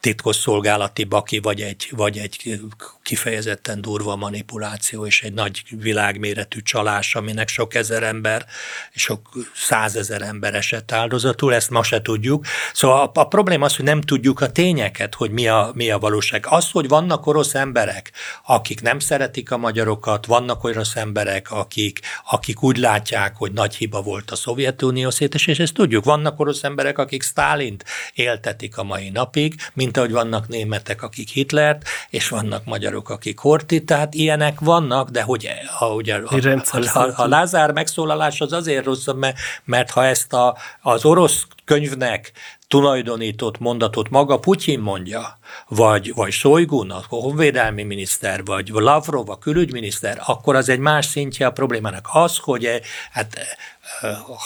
titkosszolgálati 0.00 1.04
baki, 1.04 1.38
vagy 1.38 1.60
egy, 1.60 1.88
vagy 1.96 2.18
egy 2.18 2.60
kifejezetten 3.02 3.80
durva 3.80 4.16
manipuláció, 4.16 5.06
és 5.06 5.22
egy 5.22 5.32
nagy 5.32 5.62
világméretű 5.70 6.60
csalás, 6.60 7.14
aminek 7.14 7.48
sok 7.48 7.74
ezer 7.74 8.02
ember, 8.02 8.46
sok 8.94 9.28
százezer 9.54 10.22
ember 10.22 10.54
esett 10.54 10.92
áldozatul, 10.92 11.54
ezt 11.54 11.70
ma 11.70 11.82
se 11.82 12.02
tudjuk. 12.02 12.46
Szóval 12.72 13.12
a, 13.14 13.20
a 13.20 13.28
probléma 13.28 13.64
az, 13.64 13.76
hogy 13.76 13.84
nem 13.84 14.00
tudjuk 14.00 14.40
a 14.40 14.50
tényeket, 14.50 15.14
hogy 15.14 15.30
mi 15.30 15.48
a, 15.48 15.70
mi 15.74 15.90
a 15.90 15.98
valóság. 15.98 16.46
Az, 16.48 16.70
hogy 16.70 16.88
vannak 16.88 17.26
orosz 17.26 17.54
emberek, 17.54 18.12
akik 18.44 18.80
nem 18.80 18.98
szeretik 18.98 19.50
a 19.50 19.56
magyarokat, 19.56 20.26
vannak 20.26 20.64
orosz 20.64 20.96
emberek, 20.96 21.50
akik, 21.50 22.00
akik 22.30 22.62
úgy 22.62 22.76
látják, 22.76 23.36
hogy 23.36 23.52
nagy 23.52 23.74
hiba 23.74 24.02
volt 24.02 24.30
a 24.30 24.36
Szovjetunió 24.36 25.10
szétes, 25.10 25.46
és 25.46 25.58
ezt 25.58 25.74
tudjuk. 25.74 26.04
Vannak 26.04 26.40
orosz 26.40 26.64
emberek, 26.64 26.98
akik 26.98 27.22
Stálint 27.22 27.84
éltetik 28.14 28.78
a 28.78 28.82
mai 28.82 29.10
napig, 29.10 29.54
mint 29.80 29.96
ahogy 29.96 30.12
vannak 30.12 30.48
németek, 30.48 31.02
akik 31.02 31.28
Hitlert, 31.28 31.88
és 32.10 32.28
vannak 32.28 32.64
magyarok, 32.64 33.10
akik 33.10 33.38
Horti, 33.38 33.84
tehát 33.84 34.14
ilyenek 34.14 34.60
vannak, 34.60 35.10
de 35.10 35.22
hogy 35.22 35.48
a, 35.78 35.86
ugye, 35.86 36.14
a, 36.14 36.34
a, 36.70 36.98
a, 36.98 37.12
a 37.16 37.28
Lázár 37.28 37.72
megszólalás 37.72 38.40
az 38.40 38.52
azért 38.52 38.84
rossz, 38.84 39.06
mert, 39.16 39.38
mert 39.64 39.90
ha 39.90 40.04
ezt 40.04 40.32
a, 40.32 40.56
az 40.80 41.04
orosz 41.04 41.46
könyvnek 41.64 42.32
tulajdonított 42.68 43.58
mondatot 43.58 44.10
maga 44.10 44.38
Putyin 44.38 44.80
mondja, 44.80 45.38
vagy, 45.68 46.14
vagy 46.14 46.32
Szojgun, 46.32 46.90
a 46.90 47.02
honvédelmi 47.08 47.82
miniszter, 47.82 48.44
vagy 48.44 48.68
Lavrov, 48.68 49.30
a 49.30 49.38
külügyminiszter, 49.38 50.22
akkor 50.26 50.56
az 50.56 50.68
egy 50.68 50.78
más 50.78 51.06
szintje 51.06 51.46
a 51.46 51.50
problémának. 51.50 52.08
Az, 52.12 52.36
hogy 52.36 52.64
e, 52.64 52.80
hát 53.10 53.38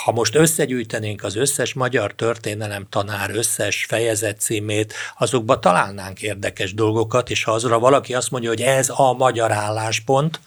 ha 0.05 0.13
most 0.13 0.35
összegyűjtenénk 0.35 1.25
az 1.25 1.37
összes 1.37 1.73
magyar 1.73 2.13
történelem 2.13 2.87
tanár 2.91 3.31
összes 3.31 3.85
fejezet 3.89 4.41
címét, 4.41 4.95
azokba 5.19 5.59
találnánk 5.59 6.23
érdekes 6.23 6.75
dolgokat, 6.75 7.31
és 7.31 7.45
ha 7.45 7.53
azra 7.53 7.79
valaki 7.79 8.15
azt 8.15 8.31
mondja, 8.31 8.49
hogy 8.49 8.63
ez 8.63 8.89
a 8.89 9.13
magyar 9.13 9.53
álláspont, 9.53 10.41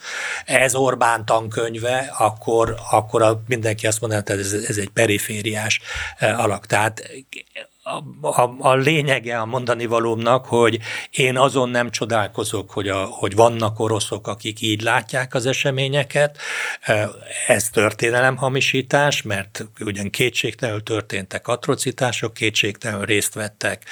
ez 0.45 0.75
Orbán 0.75 1.25
tankönyve, 1.25 2.13
akkor, 2.17 2.75
akkor 2.91 3.41
mindenki 3.47 3.87
azt 3.87 4.01
mondaná, 4.01 4.23
hogy 4.25 4.39
ez, 4.39 4.53
ez 4.53 4.77
egy 4.77 4.89
perifériás 4.89 5.81
alak. 6.19 6.65
Tehát 6.65 7.09
a, 8.21 8.55
a, 8.59 8.75
lényege 8.75 9.39
a 9.39 9.45
mondani 9.45 9.85
valómnak, 9.85 10.45
hogy 10.45 10.79
én 11.11 11.37
azon 11.37 11.69
nem 11.69 11.89
csodálkozok, 11.89 12.71
hogy, 12.71 12.87
a, 12.87 13.05
hogy 13.05 13.35
vannak 13.35 13.79
oroszok, 13.79 14.27
akik 14.27 14.61
így 14.61 14.81
látják 14.81 15.33
az 15.33 15.45
eseményeket. 15.45 16.37
Ez 17.47 17.69
történelemhamisítás, 17.69 19.21
mert 19.21 19.65
ugyan 19.79 20.09
kétségtelenül 20.09 20.83
történtek 20.83 21.47
atrocitások, 21.47 22.33
kétségtelenül 22.33 23.05
részt 23.05 23.33
vettek, 23.33 23.83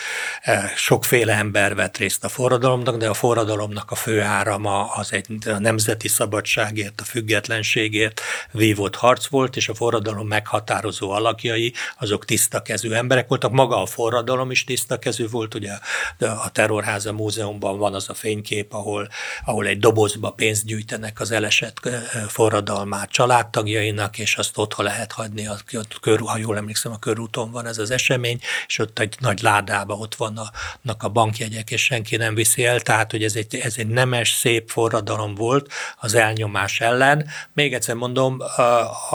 sokféle 0.75 1.33
ember 1.33 1.75
vett 1.75 1.97
részt 1.97 2.23
a 2.23 2.29
forradalomnak, 2.29 2.97
de 2.97 3.09
a 3.09 3.13
forradalomnak 3.13 3.91
a 3.91 3.95
fő 3.95 4.21
árama 4.21 4.85
az 4.85 5.13
egy 5.13 5.27
a 5.47 5.59
nemzeti 5.59 6.07
szabadságért, 6.07 7.01
a 7.01 7.03
függetlenségért 7.03 8.21
vívott 8.51 8.95
harc 8.95 9.27
volt, 9.27 9.55
és 9.55 9.69
a 9.69 9.75
forradalom 9.75 10.27
meghatározó 10.27 11.11
alakjai, 11.11 11.73
azok 11.99 12.25
tiszta 12.25 12.61
kezű 12.61 12.91
emberek 12.91 13.27
voltak. 13.27 13.51
Maga 13.51 13.84
a 13.85 13.87
forradalom 13.87 14.51
is 14.51 14.63
tiszta 14.63 14.99
kezű 14.99 15.27
volt, 15.29 15.53
ugye 15.53 15.71
a 16.19 16.51
Terrorháza 16.51 17.13
Múzeumban 17.13 17.77
van 17.77 17.93
az 17.93 18.09
a 18.09 18.13
fénykép, 18.13 18.73
ahol, 18.73 19.09
ahol 19.45 19.67
egy 19.67 19.79
dobozba 19.79 20.29
pénzt 20.31 20.65
gyűjtenek 20.65 21.19
az 21.19 21.31
elesett 21.31 21.79
forradalmát 22.27 23.09
családtagjainak, 23.09 24.17
és 24.17 24.35
azt 24.35 24.57
ott 24.57 24.75
lehet 24.75 25.11
hagyni, 25.11 25.47
a 25.47 25.57
kör, 26.01 26.19
ha 26.19 26.37
jól 26.37 26.57
emlékszem, 26.57 26.91
a 26.91 26.99
körúton 26.99 27.51
van 27.51 27.67
ez 27.67 27.77
az 27.77 27.91
esemény, 27.91 28.39
és 28.67 28.79
ott 28.79 28.99
egy 28.99 29.15
nagy 29.19 29.41
ládába 29.41 29.95
ott 29.95 30.15
vannak 30.15 31.03
a 31.03 31.09
bankjegyek, 31.09 31.71
és 31.71 31.83
senki 31.83 32.15
nem 32.15 32.35
viszi 32.35 32.65
el, 32.65 32.79
tehát 32.79 33.11
hogy 33.11 33.23
ez 33.23 33.35
egy, 33.35 33.55
ez 33.55 33.73
egy 33.77 33.87
nemes, 33.87 34.29
szép 34.29 34.69
forradalom 34.69 35.35
volt 35.35 35.71
az 35.97 36.13
elnyomás 36.15 36.79
ellen. 36.79 37.27
Még 37.53 37.73
egyszer 37.73 37.95
mondom, 37.95 38.39
a, 38.39 38.61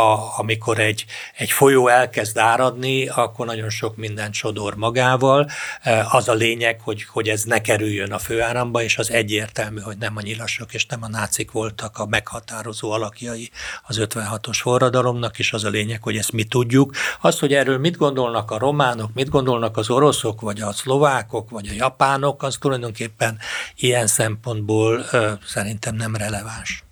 a, 0.00 0.38
amikor 0.38 0.78
egy, 0.78 1.04
egy 1.36 1.50
folyó 1.50 1.88
elkezd 1.88 2.38
áradni, 2.38 3.08
akkor 3.08 3.46
nagyon 3.46 3.70
sok 3.70 3.96
minden 3.96 4.30
csodor 4.30 4.59
sodor 4.60 4.74
magával. 4.76 5.46
Eh, 5.82 6.14
az 6.14 6.28
a 6.28 6.34
lényeg, 6.34 6.80
hogy, 6.80 7.04
hogy 7.04 7.28
ez 7.28 7.42
ne 7.42 7.60
kerüljön 7.60 8.12
a 8.12 8.18
főáramba, 8.18 8.82
és 8.82 8.98
az 8.98 9.10
egyértelmű, 9.10 9.80
hogy 9.80 9.98
nem 9.98 10.16
a 10.16 10.20
nyilasok 10.20 10.74
és 10.74 10.86
nem 10.86 11.02
a 11.02 11.08
nácik 11.08 11.50
voltak 11.50 11.98
a 11.98 12.06
meghatározó 12.06 12.90
alakjai 12.90 13.50
az 13.86 13.98
56-os 14.00 14.58
forradalomnak, 14.60 15.38
és 15.38 15.52
az 15.52 15.64
a 15.64 15.68
lényeg, 15.68 16.02
hogy 16.02 16.16
ezt 16.16 16.32
mi 16.32 16.44
tudjuk. 16.44 16.92
Az, 17.20 17.38
hogy 17.38 17.52
erről 17.52 17.78
mit 17.78 17.96
gondolnak 17.96 18.50
a 18.50 18.58
románok, 18.58 19.10
mit 19.14 19.28
gondolnak 19.28 19.76
az 19.76 19.90
oroszok, 19.90 20.40
vagy 20.40 20.60
a 20.60 20.72
szlovákok, 20.72 21.50
vagy 21.50 21.68
a 21.68 21.74
japánok, 21.74 22.42
az 22.42 22.56
tulajdonképpen 22.60 23.38
ilyen 23.76 24.06
szempontból 24.06 25.04
szerintem 25.46 25.94
nem 25.94 26.16
releváns. 26.16 26.84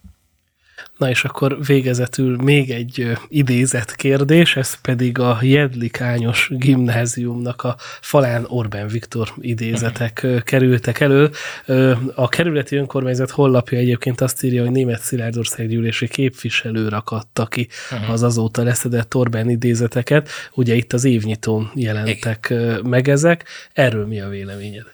Na 0.98 1.10
és 1.10 1.24
akkor 1.24 1.64
végezetül 1.66 2.36
még 2.36 2.70
egy 2.70 3.18
idézett 3.28 3.94
kérdés, 3.94 4.56
ez 4.56 4.80
pedig 4.80 5.18
a 5.18 5.38
Jedlikányos 5.40 6.48
gimnáziumnak 6.52 7.62
a 7.62 7.76
falán 8.00 8.44
Orbán 8.48 8.88
Viktor 8.88 9.32
idézetek 9.40 10.26
kerültek 10.44 11.00
elő. 11.00 11.30
A 12.14 12.28
kerületi 12.28 12.76
önkormányzat 12.76 13.30
hollapja 13.30 13.78
egyébként 13.78 14.20
azt 14.20 14.42
írja, 14.42 14.62
hogy 14.62 14.70
német 14.70 15.00
Szilárdországgyűlési 15.00 16.08
képviselő 16.08 16.88
rakatta 16.88 17.46
ki 17.46 17.68
uh-huh. 17.90 18.10
az 18.10 18.22
azóta 18.22 18.62
leszedett 18.62 19.14
Orbán 19.14 19.50
idézeteket. 19.50 20.28
Ugye 20.52 20.74
itt 20.74 20.92
az 20.92 21.04
évnyitón 21.04 21.70
jelentek 21.74 22.54
meg 22.82 23.08
ezek. 23.08 23.44
Erről 23.72 24.06
mi 24.06 24.20
a 24.20 24.28
véleményed? 24.28 24.86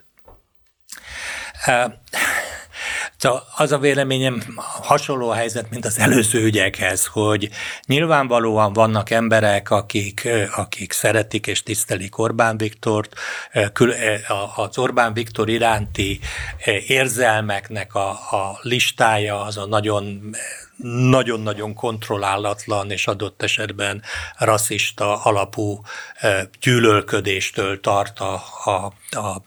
Szóval 3.17 3.45
az 3.57 3.73
a 3.73 3.79
véleményem 3.79 4.43
hasonló 4.83 5.29
a 5.29 5.35
helyzet, 5.35 5.71
mint 5.71 5.85
az 5.85 5.99
előző 5.99 6.43
ügyekhez, 6.43 7.07
hogy 7.07 7.51
nyilvánvalóan 7.87 8.73
vannak 8.73 9.11
emberek, 9.11 9.71
akik, 9.71 10.29
akik 10.57 10.93
szeretik 10.93 11.47
és 11.47 11.62
tisztelik 11.62 12.19
Orbán 12.19 12.57
Viktort, 12.57 13.15
az 14.57 14.79
Orbán 14.79 15.12
Viktor 15.12 15.49
iránti 15.49 16.21
érzelmeknek 16.87 17.95
a, 17.95 18.09
a 18.11 18.59
listája 18.62 19.41
az 19.41 19.57
a 19.57 19.67
nagyon 19.67 20.35
nagyon-nagyon 20.85 21.74
kontrollálatlan 21.74 22.91
és 22.91 23.07
adott 23.07 23.43
esetben 23.43 24.03
rasszista 24.39 25.22
alapú 25.22 25.80
gyűlölködéstől 26.61 27.80
tart 27.80 28.18
a, 28.20 28.43
a, 28.64 28.93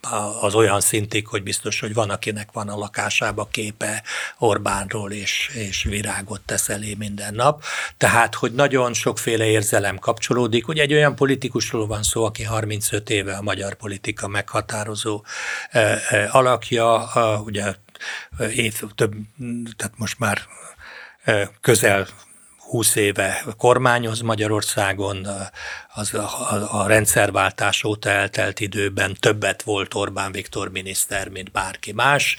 a, 0.09 0.41
az 0.41 0.55
olyan 0.55 0.79
szintig, 0.81 1.27
hogy 1.27 1.43
biztos, 1.43 1.79
hogy 1.79 1.93
van, 1.93 2.09
akinek 2.09 2.51
van 2.51 2.69
a 2.69 2.77
lakásába 2.77 3.47
képe 3.51 4.03
Orbánról, 4.38 5.11
és, 5.11 5.51
és 5.53 5.83
virágot 5.83 6.41
tesz 6.41 6.69
elé 6.69 6.95
minden 6.97 7.33
nap. 7.33 7.63
Tehát, 7.97 8.35
hogy 8.35 8.51
nagyon 8.51 8.93
sokféle 8.93 9.45
érzelem 9.45 9.97
kapcsolódik. 9.97 10.67
Ugye 10.67 10.81
egy 10.81 10.93
olyan 10.93 11.15
politikusról 11.15 11.88
van 11.88 12.03
szó, 12.03 12.25
aki 12.25 12.43
35 12.43 13.09
éve 13.09 13.35
a 13.35 13.41
magyar 13.41 13.73
politika 13.73 14.27
meghatározó 14.27 15.25
alakja, 16.31 17.09
ugye 17.45 17.75
év, 18.55 18.81
több, 18.95 19.13
tehát 19.75 19.93
most 19.97 20.19
már 20.19 20.41
közel 21.61 22.07
20 22.57 22.95
éve 22.95 23.43
kormányoz 23.57 24.21
Magyarországon, 24.21 25.28
az 25.97 26.13
a, 26.13 26.81
a 26.81 26.87
rendszerváltás 26.87 27.83
óta 27.83 28.09
eltelt 28.09 28.59
időben 28.59 29.15
többet 29.19 29.61
volt 29.61 29.93
Orbán 29.93 30.31
Viktor 30.31 30.71
miniszter, 30.71 31.29
mint 31.29 31.51
bárki 31.51 31.91
más. 31.91 32.37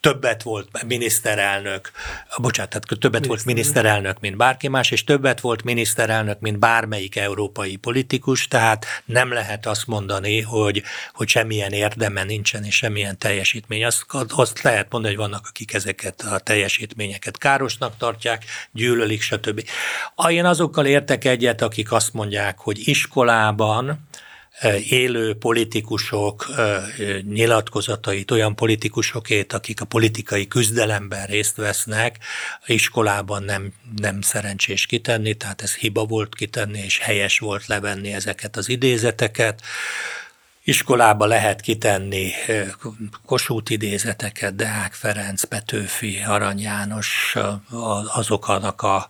Többet 0.00 0.42
volt 0.42 0.84
miniszterelnök, 0.86 1.90
bocsánat, 2.36 2.70
tehát 2.70 3.00
többet 3.00 3.26
volt 3.26 3.44
miniszterelnök, 3.44 4.20
mint 4.20 4.36
bárki 4.36 4.68
más, 4.68 4.90
és 4.90 5.04
többet 5.04 5.40
volt 5.40 5.62
miniszterelnök, 5.62 6.40
mint 6.40 6.58
bármelyik 6.58 7.16
európai 7.16 7.76
politikus, 7.76 8.48
tehát 8.48 8.86
nem 9.04 9.32
lehet 9.32 9.66
azt 9.66 9.86
mondani, 9.86 10.40
hogy, 10.40 10.82
hogy 11.12 11.28
semmilyen 11.28 11.72
érdeme 11.72 12.24
nincsen, 12.24 12.64
és 12.64 12.76
semmilyen 12.76 13.18
teljesítmény. 13.18 13.84
Azt, 13.84 14.06
azt 14.28 14.62
lehet 14.62 14.86
mondani, 14.90 15.14
hogy 15.14 15.24
vannak, 15.24 15.46
akik 15.48 15.74
ezeket 15.74 16.20
a 16.20 16.38
teljesítményeket 16.38 17.38
károsnak 17.38 17.96
tartják, 17.96 18.44
gyűlölik, 18.72 19.22
stb. 19.22 19.68
Én 20.28 20.44
azokkal 20.44 20.86
értek 20.86 21.24
egyet, 21.24 21.62
akik 21.62 21.92
azt 21.92 22.12
mondják, 22.12 22.30
mondják, 22.32 22.58
hogy 22.58 22.88
iskolában 22.88 24.08
élő 24.88 25.34
politikusok 25.34 26.46
nyilatkozatait, 27.22 28.30
olyan 28.30 28.54
politikusokét, 28.54 29.52
akik 29.52 29.80
a 29.80 29.84
politikai 29.84 30.48
küzdelemben 30.48 31.26
részt 31.26 31.56
vesznek, 31.56 32.18
iskolában 32.66 33.42
nem, 33.42 33.72
nem 33.96 34.20
szerencsés 34.20 34.86
kitenni, 34.86 35.34
tehát 35.34 35.62
ez 35.62 35.74
hiba 35.74 36.04
volt 36.04 36.34
kitenni, 36.34 36.78
és 36.78 36.98
helyes 36.98 37.38
volt 37.38 37.66
levenni 37.66 38.12
ezeket 38.12 38.56
az 38.56 38.68
idézeteket. 38.68 39.60
Iskolába 40.64 41.26
lehet 41.26 41.60
kitenni 41.60 42.32
Kossuth 43.26 43.70
idézeteket, 43.70 44.56
Deák 44.56 44.92
Ferenc, 44.92 45.44
Petőfi, 45.44 46.22
Arany 46.26 46.60
János, 46.60 47.36
azoknak 48.14 48.82
a 48.82 49.08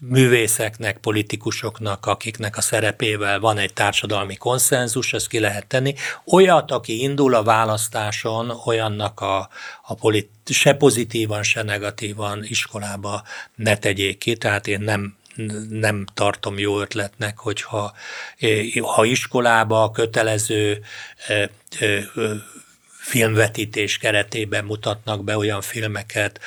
művészeknek, 0.00 0.98
politikusoknak, 0.98 2.06
akiknek 2.06 2.56
a 2.56 2.60
szerepével 2.60 3.40
van 3.40 3.58
egy 3.58 3.72
társadalmi 3.72 4.36
konszenzus, 4.36 5.12
ezt 5.12 5.28
ki 5.28 5.38
lehet 5.38 5.66
tenni. 5.66 5.94
Olyat, 6.26 6.70
aki 6.70 7.00
indul 7.00 7.34
a 7.34 7.42
választáson, 7.42 8.50
olyannak 8.64 9.20
a, 9.20 9.48
a 9.82 9.94
polit, 9.94 10.30
se 10.44 10.72
pozitívan, 10.72 11.42
se 11.42 11.62
negatívan 11.62 12.44
iskolába 12.44 13.22
ne 13.54 13.76
tegyék 13.76 14.18
ki, 14.18 14.36
tehát 14.36 14.66
én 14.66 14.80
nem 14.80 15.16
nem 15.70 16.06
tartom 16.14 16.58
jó 16.58 16.80
ötletnek, 16.80 17.38
hogyha 17.38 17.92
ha 18.82 19.04
iskolába 19.04 19.90
kötelező 19.90 20.84
filmvetítés 23.08 23.98
keretében 23.98 24.64
mutatnak 24.64 25.24
be 25.24 25.36
olyan 25.36 25.60
filmeket, 25.60 26.40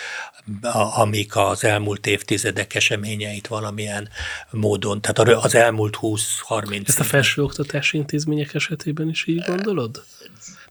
amik 0.96 1.36
az 1.36 1.64
elmúlt 1.64 2.08
évtizedek 2.08 2.76
eseményeit 2.76 3.48
valamilyen 3.48 4.10
módon, 4.50 5.02
tehát 5.02 5.44
az 5.44 5.56
elmúlt 5.56 5.98
20-30 6.02 6.88
Ezt 6.88 7.00
a 7.00 7.04
felsőoktatási 7.04 7.98
intézmények 7.98 8.54
esetében 8.54 9.10
is 9.10 9.28
így 9.28 9.44
gondolod? 9.48 10.04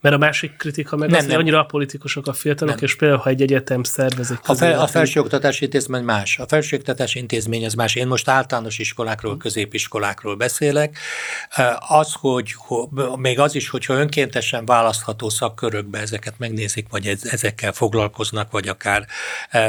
Mert 0.00 0.14
a 0.14 0.18
másik 0.18 0.56
kritika 0.56 0.96
meg 0.96 1.08
nem, 1.08 1.18
az, 1.18 1.24
nem. 1.24 1.34
hogy 1.34 1.42
annyira 1.42 1.60
a 1.60 1.64
politikusok 1.64 2.26
a 2.26 2.32
fiatalok, 2.32 2.74
nem. 2.74 2.84
és 2.84 2.96
például, 2.96 3.20
ha 3.20 3.30
egy 3.30 3.42
egyetem 3.42 3.82
szervezik. 3.82 4.38
A, 4.46 4.54
fel, 4.54 4.80
a 4.80 4.86
felsőoktatási 4.86 5.64
intézmény 5.64 6.02
más. 6.02 6.38
A 6.38 6.46
felsőoktatási 6.46 7.18
intézmény 7.18 7.64
az 7.64 7.74
más. 7.74 7.94
Én 7.94 8.06
most 8.06 8.28
általános 8.28 8.78
iskolákról, 8.78 9.36
középiskolákról 9.36 10.36
beszélek. 10.36 10.98
Az, 11.88 12.12
hogy 12.18 12.54
még 13.16 13.38
az 13.38 13.54
is, 13.54 13.68
hogyha 13.68 13.94
önkéntesen 13.94 14.64
választható 14.64 15.28
szakkörökbe 15.28 15.98
ezeket 15.98 16.34
megnézik, 16.38 16.86
vagy 16.90 17.18
ezekkel 17.22 17.72
foglalkoznak, 17.72 18.50
vagy 18.50 18.68
akár 18.68 19.06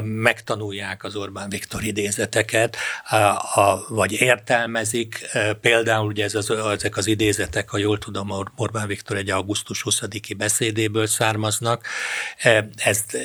megtanulják 0.04 1.04
az 1.04 1.16
Orbán 1.16 1.50
Viktor 1.50 1.84
idézeteket, 1.84 2.78
vagy 3.88 4.12
értelmezik. 4.12 5.30
Például 5.62 6.08
ugye 6.08 6.24
ez 6.24 6.36
az, 6.36 6.50
ezek 6.50 6.98
az 6.98 7.08
idézetek, 7.08 7.70
ha 7.70 7.78
jól 7.78 7.98
tudom, 7.98 8.30
Orbán 8.56 8.88
Viktor 8.88 9.18
egy 9.18 9.30
augusztus 9.30 9.82
20 9.82 10.02
Ki 10.22 10.34
beszédéből 10.34 11.08
származnak. 11.08 11.88
E, 12.38 12.68
ezt 12.76 13.18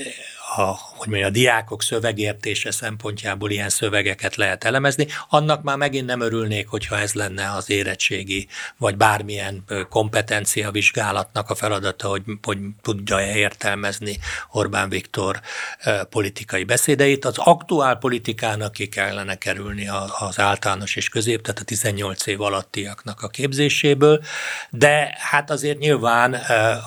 a, 0.56 0.70
hogy 0.96 1.08
mondja, 1.08 1.26
a 1.26 1.30
diákok 1.30 1.82
szövegértése 1.82 2.70
szempontjából 2.70 3.50
ilyen 3.50 3.68
szövegeket 3.68 4.36
lehet 4.36 4.64
elemezni, 4.64 5.06
annak 5.28 5.62
már 5.62 5.76
megint 5.76 6.06
nem 6.06 6.20
örülnék, 6.20 6.68
hogyha 6.68 6.98
ez 6.98 7.12
lenne 7.12 7.52
az 7.52 7.70
érettségi, 7.70 8.48
vagy 8.76 8.96
bármilyen 8.96 9.64
kompetencia 9.88 10.70
vizsgálatnak 10.70 11.50
a 11.50 11.54
feladata, 11.54 12.08
hogy, 12.08 12.22
hogy 12.42 12.58
tudja 12.82 13.34
értelmezni 13.34 14.18
Orbán 14.50 14.88
Viktor 14.88 15.40
politikai 16.10 16.64
beszédeit. 16.64 17.24
Az 17.24 17.38
aktuál 17.38 17.96
politikának 17.96 18.72
ki 18.72 18.86
kellene 18.88 19.34
kerülni 19.34 19.88
az 20.18 20.38
általános 20.38 20.96
és 20.96 21.08
közép, 21.08 21.42
tehát 21.42 21.60
a 21.60 21.64
18 21.64 22.26
év 22.26 22.40
alattiaknak 22.40 23.22
a 23.22 23.28
képzéséből, 23.28 24.22
de 24.70 25.16
hát 25.18 25.50
azért 25.50 25.78
nyilván 25.78 26.34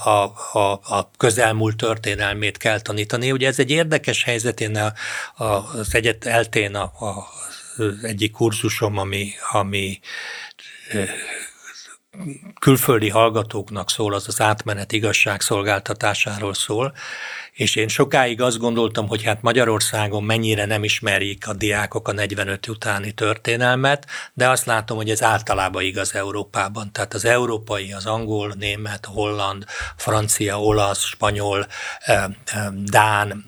a, 0.03 0.23
a, 0.53 0.79
a 0.83 1.11
közelmúlt 1.17 1.77
történelmét 1.77 2.57
kell 2.57 2.79
tanítani. 2.79 3.31
Ugye 3.31 3.47
ez 3.47 3.59
egy 3.59 3.69
érdekes 3.69 3.98
helyzet, 4.23 4.61
én 4.61 4.93
az 5.35 5.95
egyet 5.95 6.25
eltén 6.25 6.75
a, 6.75 6.83
a, 6.83 7.27
az 7.77 8.03
egyik 8.03 8.31
kurzusom, 8.31 8.97
ami, 8.97 9.31
ami 9.51 9.99
külföldi 12.59 13.09
hallgatóknak 13.09 13.89
szól, 13.89 14.13
az 14.13 14.27
az 14.27 14.41
átmenet 14.41 14.91
igazságszolgáltatásáról 14.91 16.53
szól, 16.53 16.93
és 17.51 17.75
én 17.75 17.87
sokáig 17.87 18.41
azt 18.41 18.57
gondoltam, 18.57 19.07
hogy 19.07 19.23
hát 19.23 19.41
Magyarországon 19.41 20.23
mennyire 20.23 20.65
nem 20.65 20.83
ismerik 20.83 21.47
a 21.47 21.53
diákok 21.53 22.07
a 22.07 22.11
45 22.11 22.67
utáni 22.67 23.11
történelmet, 23.11 24.05
de 24.33 24.49
azt 24.49 24.65
látom, 24.65 24.97
hogy 24.97 25.09
ez 25.09 25.23
általában 25.23 25.83
igaz 25.83 26.15
Európában. 26.15 26.91
Tehát 26.91 27.13
az 27.13 27.25
európai, 27.25 27.93
az 27.93 28.05
angol, 28.05 28.53
német, 28.57 29.05
holland, 29.05 29.65
francia, 29.95 30.61
olasz, 30.61 31.03
spanyol, 31.03 31.67
dán, 32.85 33.45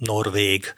norvég, 0.00 0.74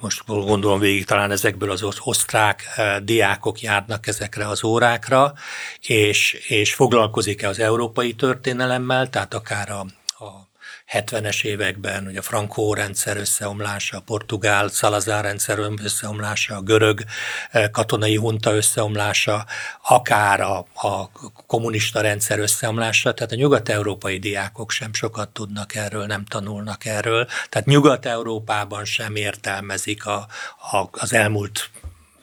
most 0.00 0.22
gondolom 0.26 0.78
végig 0.78 1.04
talán 1.04 1.30
ezekből 1.30 1.70
az 1.70 1.82
osztrák 2.00 2.62
diákok 3.02 3.60
járnak 3.60 4.06
ezekre 4.06 4.48
az 4.48 4.64
órákra, 4.64 5.34
és, 5.80 6.32
és 6.48 6.74
foglalkozik-e 6.74 7.48
az 7.48 7.58
európai 7.58 8.14
történelemmel, 8.14 9.10
tehát 9.10 9.34
akár 9.34 9.70
a, 9.70 9.80
a 10.24 10.52
70-es 10.92 11.44
években, 11.44 12.06
ugye 12.06 12.18
a 12.18 12.22
Franco 12.22 12.74
rendszer 12.74 13.16
összeomlása, 13.16 13.96
a 13.96 14.00
portugál 14.00 14.68
Salazar 14.68 15.22
rendszer 15.22 15.58
összeomlása, 15.82 16.56
a 16.56 16.60
görög 16.60 17.04
eh, 17.50 17.68
katonai 17.68 18.16
hunta 18.16 18.54
összeomlása, 18.54 19.46
akár 19.82 20.40
a, 20.40 20.58
a 20.74 21.10
kommunista 21.46 22.00
rendszer 22.00 22.38
összeomlása, 22.38 23.14
tehát 23.14 23.32
a 23.32 23.36
nyugat-európai 23.36 24.18
diákok 24.18 24.70
sem 24.70 24.92
sokat 24.92 25.28
tudnak 25.28 25.74
erről, 25.74 26.06
nem 26.06 26.24
tanulnak 26.24 26.84
erről, 26.84 27.26
tehát 27.48 27.66
Nyugat-Európában 27.66 28.84
sem 28.84 29.16
értelmezik 29.16 30.06
a, 30.06 30.26
a, 30.70 30.88
az 30.90 31.12
elmúlt 31.12 31.70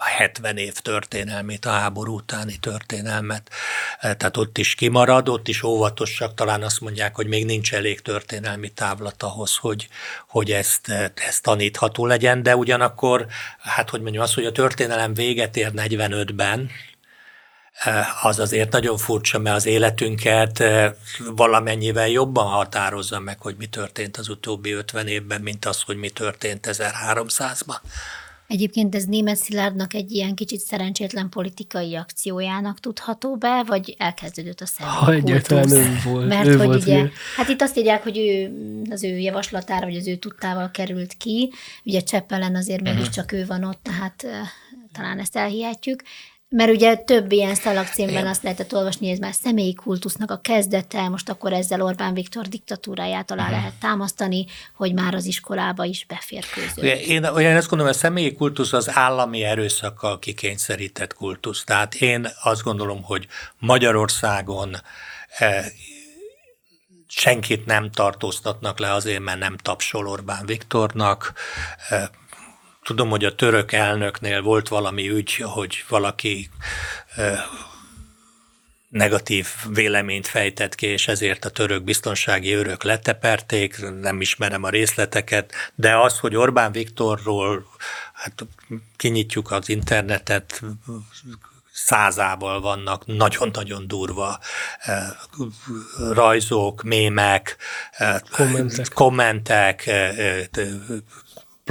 70 0.05 0.57
év 0.57 0.73
történelmét, 0.73 1.65
a 1.65 1.69
háború 1.69 2.15
utáni 2.15 2.57
történelmet. 2.57 3.49
E, 3.99 4.15
tehát 4.15 4.37
ott 4.37 4.57
is 4.57 4.75
kimarad, 4.75 5.29
ott 5.29 5.47
is 5.47 5.63
óvatosak, 5.63 6.33
talán 6.33 6.63
azt 6.63 6.81
mondják, 6.81 7.15
hogy 7.15 7.27
még 7.27 7.45
nincs 7.45 7.73
elég 7.73 8.01
történelmi 8.01 8.69
távlat 8.69 9.23
ahhoz, 9.23 9.55
hogy, 9.55 9.87
hogy 10.27 10.51
ezt, 10.51 10.89
ezt 11.15 11.43
tanítható 11.43 12.05
legyen, 12.05 12.43
de 12.43 12.55
ugyanakkor, 12.55 13.25
hát 13.59 13.89
hogy 13.89 14.01
mondjam, 14.01 14.23
az, 14.23 14.33
hogy 14.33 14.45
a 14.45 14.51
történelem 14.51 15.13
véget 15.13 15.57
ér 15.57 15.71
45-ben, 15.75 16.69
e, 17.73 18.07
az 18.21 18.39
azért 18.39 18.71
nagyon 18.71 18.97
furcsa, 18.97 19.39
mert 19.39 19.55
az 19.55 19.65
életünket 19.65 20.59
e, 20.59 20.95
valamennyivel 21.35 22.07
jobban 22.07 22.47
határozza 22.47 23.19
meg, 23.19 23.41
hogy 23.41 23.55
mi 23.57 23.65
történt 23.65 24.17
az 24.17 24.29
utóbbi 24.29 24.71
50 24.71 25.07
évben, 25.07 25.41
mint 25.41 25.65
az, 25.65 25.81
hogy 25.81 25.97
mi 25.97 26.09
történt 26.09 26.67
1300-ban. 26.71 27.77
Egyébként 28.51 28.95
ez 28.95 29.05
német 29.05 29.35
Szilárdnak 29.35 29.93
egy 29.93 30.11
ilyen 30.11 30.35
kicsit 30.35 30.59
szerencsétlen 30.59 31.29
politikai 31.29 31.95
akciójának 31.95 32.79
tudható 32.79 33.35
be, 33.35 33.63
vagy 33.67 33.95
elkezdődött 33.97 34.61
a 34.61 34.65
személy 34.65 34.93
Ha 34.93 35.11
egyáltalán 35.11 35.71
ő 35.71 35.99
volt. 36.05 36.27
Mert 36.27 36.47
ő 36.47 36.57
hogy 36.57 36.65
volt 36.65 36.81
ugye, 36.81 37.01
ő. 37.01 37.11
hát 37.35 37.47
itt 37.47 37.61
azt 37.61 37.77
írják, 37.77 38.03
hogy 38.03 38.17
ő 38.17 38.51
az 38.89 39.03
ő 39.03 39.17
javaslatára, 39.17 39.85
vagy 39.85 39.95
az 39.95 40.07
ő 40.07 40.15
tudtával 40.15 40.71
került 40.71 41.13
ki, 41.13 41.51
ugye 41.83 42.01
Cseppelen 42.01 42.55
azért 42.55 42.81
uh-huh. 42.81 42.95
mégiscsak 42.95 43.31
ő 43.31 43.45
van 43.45 43.63
ott, 43.63 43.79
tehát 43.83 44.25
talán 44.93 45.19
ezt 45.19 45.35
elhihetjük, 45.35 46.03
Mert 46.55 46.71
ugye 46.71 46.95
több 46.95 47.31
ilyen 47.31 47.55
szalagcímben 47.55 48.27
azt 48.27 48.43
lehetett 48.43 48.73
olvasni, 48.73 49.05
hogy 49.05 49.15
ez 49.15 49.21
már 49.21 49.33
személyi 49.33 49.73
kultusznak 49.73 50.31
a 50.31 50.39
kezdete, 50.41 51.09
most 51.09 51.29
akkor 51.29 51.53
ezzel 51.53 51.81
Orbán 51.81 52.13
Viktor 52.13 52.47
diktatúráját 52.47 53.31
alá 53.31 53.43
uh-huh. 53.43 53.57
lehet 53.57 53.73
támasztani, 53.79 54.45
hogy 54.75 54.93
már 54.93 55.15
az 55.15 55.25
iskolába 55.25 55.83
is 55.83 56.05
beférkőző. 56.05 56.81
Én, 56.87 57.23
én 57.23 57.55
azt 57.55 57.69
gondolom, 57.69 57.93
a 57.93 57.97
személyi 57.97 58.33
kultusz 58.33 58.73
az 58.73 58.89
állami 58.89 59.43
erőszakkal 59.43 60.19
kikényszerített 60.19 61.13
kultusz. 61.13 61.63
Tehát 61.63 61.95
én 61.95 62.27
azt 62.43 62.63
gondolom, 62.63 63.03
hogy 63.03 63.27
Magyarországon 63.59 64.75
eh, 65.37 65.65
senkit 67.07 67.65
nem 67.65 67.91
tartóztatnak 67.91 68.79
le 68.79 68.93
azért, 68.93 69.19
mert 69.19 69.39
nem 69.39 69.57
tapsol 69.57 70.07
Orbán 70.07 70.45
Viktornak. 70.45 71.33
Tudom, 72.83 73.09
hogy 73.09 73.25
a 73.25 73.35
török 73.35 73.71
elnöknél 73.71 74.41
volt 74.41 74.67
valami 74.67 75.09
ügy, 75.09 75.35
hogy 75.35 75.83
valaki 75.87 76.49
negatív 78.89 79.47
véleményt 79.73 80.27
fejtett 80.27 80.75
ki, 80.75 80.85
és 80.85 81.07
ezért 81.07 81.45
a 81.45 81.49
török 81.49 81.83
biztonsági 81.83 82.55
őrök 82.55 82.83
leteperték, 82.83 83.89
nem 84.01 84.21
ismerem 84.21 84.63
a 84.63 84.69
részleteket, 84.69 85.53
de 85.75 85.97
az, 85.97 86.19
hogy 86.19 86.35
Orbán 86.35 86.71
Viktorról, 86.71 87.65
hát 88.13 88.45
kinyitjuk 88.97 89.51
az 89.51 89.69
internetet, 89.69 90.61
százával 91.71 92.61
vannak 92.61 93.05
nagyon-nagyon 93.05 93.87
durva 93.87 94.39
rajzok, 96.11 96.83
mémek, 96.83 97.57
kommentek, 98.31 98.87
kommentek 98.93 99.89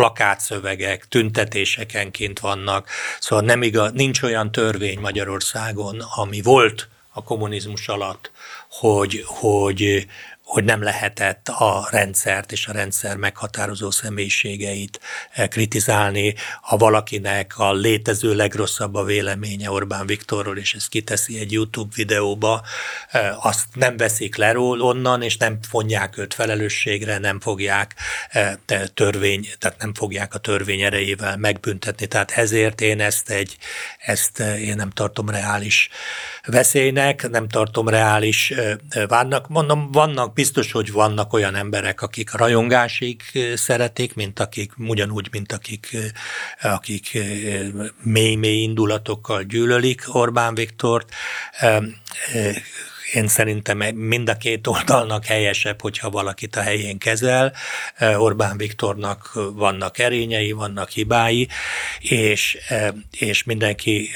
plakátszövegek, 0.01 1.09
tüntetésekenként 1.09 2.39
vannak, 2.39 2.89
szóval 3.19 3.45
nem 3.45 3.63
igaz, 3.63 3.93
nincs 3.93 4.23
olyan 4.23 4.53
törvény 4.53 4.99
Magyarországon, 5.01 6.01
ami 6.01 6.43
volt 6.43 6.89
a 7.13 7.23
kommunizmus 7.23 7.89
alatt, 7.89 8.31
hogy, 8.71 9.23
hogy 9.27 10.07
hogy 10.51 10.65
nem 10.65 10.83
lehetett 10.83 11.49
a 11.49 11.89
rendszert 11.91 12.53
és 12.53 12.67
a 12.67 12.73
rendszer 12.73 13.17
meghatározó 13.17 13.91
személyiségeit 13.91 15.01
eh, 15.33 15.49
kritizálni, 15.49 16.35
ha 16.63 16.77
valakinek 16.77 17.59
a 17.59 17.73
létező 17.73 18.35
legrosszabb 18.35 18.95
a 18.95 19.05
véleménye 19.05 19.71
Orbán 19.71 20.07
Viktorról, 20.07 20.59
és 20.59 20.75
ezt 20.75 20.89
kiteszi 20.89 21.39
egy 21.39 21.53
YouTube 21.53 21.93
videóba, 21.95 22.63
eh, 23.11 23.47
azt 23.47 23.65
nem 23.75 23.97
veszik 23.97 24.37
le 24.37 24.59
onnan, 24.59 25.23
és 25.23 25.37
nem 25.37 25.59
fonják 25.69 26.19
őt 26.19 26.35
felelősségre, 26.35 27.19
nem 27.19 27.41
fogják 27.41 27.95
eh, 28.29 28.55
törvény, 28.95 29.49
tehát 29.59 29.79
nem 29.79 29.95
fogják 29.95 30.35
a 30.35 30.39
törvény 30.39 30.81
erejével 30.81 31.37
megbüntetni. 31.37 32.07
Tehát 32.07 32.31
ezért 32.31 32.81
én 32.81 33.01
ezt 33.01 33.31
egy, 33.31 33.57
ezt 33.99 34.39
én 34.39 34.77
nem 34.77 34.91
tartom 34.91 35.31
reális 35.31 35.89
veszélynek, 36.47 37.29
nem 37.29 37.49
tartom 37.49 37.89
reális 37.89 38.53
várnak. 39.09 39.49
Mondom, 39.49 39.91
vannak, 39.91 40.39
biztos, 40.41 40.73
hogy 40.73 40.93
vannak 40.93 41.33
olyan 41.33 41.55
emberek, 41.55 42.03
akik 42.03 42.33
rajongásig 42.33 43.23
szeretik, 43.55 44.15
mint 44.15 44.41
akik, 44.41 44.73
ugyanúgy, 44.79 45.29
mint 45.31 45.53
akik, 45.53 45.97
akik 46.63 47.19
mély-mély 48.03 48.63
indulatokkal 48.63 49.43
gyűlölik 49.43 50.15
Orbán 50.15 50.55
Viktort 50.55 51.09
én 53.13 53.29
szerintem 53.29 53.79
mind 53.95 54.29
a 54.29 54.37
két 54.37 54.67
oldalnak 54.67 55.25
helyesebb, 55.25 55.81
hogyha 55.81 56.11
valakit 56.11 56.57
a 56.57 56.61
helyén 56.61 56.99
kezel. 56.99 57.53
Orbán 58.17 58.57
Viktornak 58.57 59.31
vannak 59.55 59.99
erényei, 59.99 60.53
vannak 60.53 60.89
hibái, 60.89 61.49
és, 61.99 62.59
és 63.19 63.45
mindenki 63.45 64.11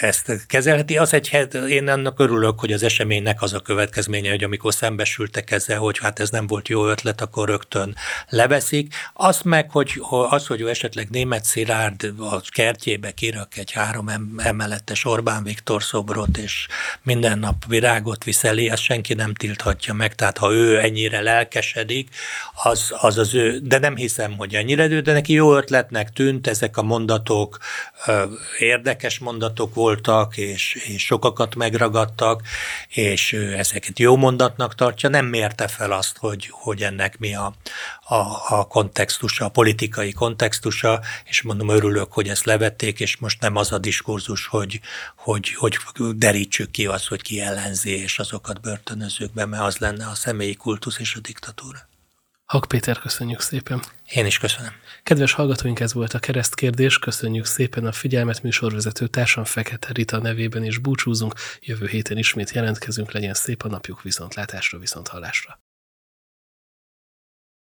ezt 0.00 0.46
kezelheti. 0.46 0.98
Az 0.98 1.14
egy, 1.14 1.48
én 1.68 1.88
annak 1.88 2.18
örülök, 2.18 2.60
hogy 2.60 2.72
az 2.72 2.82
eseménynek 2.82 3.42
az 3.42 3.52
a 3.52 3.60
következménye, 3.60 4.30
hogy 4.30 4.44
amikor 4.44 4.74
szembesültek 4.74 5.50
ezzel, 5.50 5.78
hogy 5.78 5.98
hát 5.98 6.20
ez 6.20 6.30
nem 6.30 6.46
volt 6.46 6.68
jó 6.68 6.86
ötlet, 6.86 7.20
akkor 7.20 7.48
rögtön 7.48 7.96
leveszik. 8.28 8.94
Azt 9.14 9.44
meg, 9.44 9.70
hogy 9.70 10.02
az, 10.28 10.46
hogy 10.46 10.62
esetleg 10.62 11.08
német 11.10 11.44
Szilárd 11.44 12.12
a 12.18 12.40
kertjébe 12.48 13.10
kirak 13.10 13.56
egy 13.56 13.72
három 13.72 14.10
emeletes 14.36 15.04
Orbán 15.04 15.42
Viktor 15.42 15.82
szobrot, 15.82 16.38
és 16.38 16.66
minden 17.02 17.38
nap 17.38 17.64
virágot 17.68 18.09
világot 18.10 18.24
viszeli, 18.24 18.68
azt 18.68 18.82
senki 18.82 19.14
nem 19.14 19.34
tilthatja 19.34 19.94
meg, 19.94 20.14
tehát 20.14 20.38
ha 20.38 20.52
ő 20.52 20.78
ennyire 20.78 21.20
lelkesedik, 21.20 22.08
az 22.62 22.92
az, 23.00 23.18
az 23.18 23.34
ő, 23.34 23.58
de 23.62 23.78
nem 23.78 23.96
hiszem, 23.96 24.36
hogy 24.36 24.54
ennyire 24.54 24.88
ő, 24.88 25.00
de 25.00 25.12
neki 25.12 25.32
jó 25.32 25.56
ötletnek 25.56 26.12
tűnt, 26.12 26.46
ezek 26.46 26.76
a 26.76 26.82
mondatok 26.82 27.58
érdekes 28.58 29.18
mondatok 29.18 29.74
voltak, 29.74 30.36
és, 30.36 30.74
és 30.74 31.04
sokakat 31.04 31.54
megragadtak, 31.54 32.42
és 32.88 33.32
ezeket 33.32 33.98
jó 33.98 34.16
mondatnak 34.16 34.74
tartja, 34.74 35.08
nem 35.08 35.26
mérte 35.26 35.68
fel 35.68 35.92
azt, 35.92 36.16
hogy, 36.18 36.48
hogy 36.50 36.82
ennek 36.82 37.18
mi 37.18 37.34
a, 37.34 37.54
a, 38.02 38.24
a 38.48 38.66
kontextusa, 38.66 39.44
a 39.44 39.48
politikai 39.48 40.12
kontextusa, 40.12 41.00
és 41.24 41.42
mondom, 41.42 41.68
örülök, 41.68 42.12
hogy 42.12 42.28
ezt 42.28 42.44
levették, 42.44 43.00
és 43.00 43.16
most 43.16 43.40
nem 43.40 43.56
az 43.56 43.72
a 43.72 43.78
diskurzus, 43.78 44.46
hogy, 44.46 44.80
hogy, 45.16 45.54
hogy 45.54 45.78
derítsük 46.16 46.70
ki 46.70 46.86
azt, 46.86 47.08
hogy 47.08 47.22
ki 47.22 47.40
ellenzi, 47.40 47.99
és 48.00 48.18
azokat 48.18 48.60
börtönözők 48.60 49.32
be, 49.32 49.46
mert 49.46 49.62
az 49.62 49.76
lenne 49.76 50.06
a 50.06 50.14
személyi 50.14 50.54
kultusz 50.54 50.98
és 50.98 51.14
a 51.14 51.20
diktatúra. 51.20 51.88
Hak 52.44 52.64
Péter, 52.68 52.98
köszönjük 52.98 53.40
szépen. 53.40 53.82
Én 54.12 54.26
is 54.26 54.38
köszönöm. 54.38 54.72
Kedves 55.02 55.32
hallgatóink, 55.32 55.80
ez 55.80 55.92
volt 55.92 56.14
a 56.14 56.18
keresztkérdés. 56.18 56.98
Köszönjük 56.98 57.44
szépen 57.44 57.86
a 57.86 57.92
figyelmet 57.92 58.42
műsorvezető 58.42 59.06
társam 59.06 59.44
Fekete 59.44 59.92
Rita 59.92 60.18
nevében 60.18 60.64
is 60.64 60.78
búcsúzunk. 60.78 61.34
Jövő 61.60 61.86
héten 61.86 62.16
ismét 62.16 62.50
jelentkezünk, 62.50 63.12
legyen 63.12 63.34
szép 63.34 63.62
a 63.62 63.68
napjuk 63.68 64.02
viszontlátásra, 64.02 64.78
viszont 64.78 65.08
hallásra. 65.08 65.59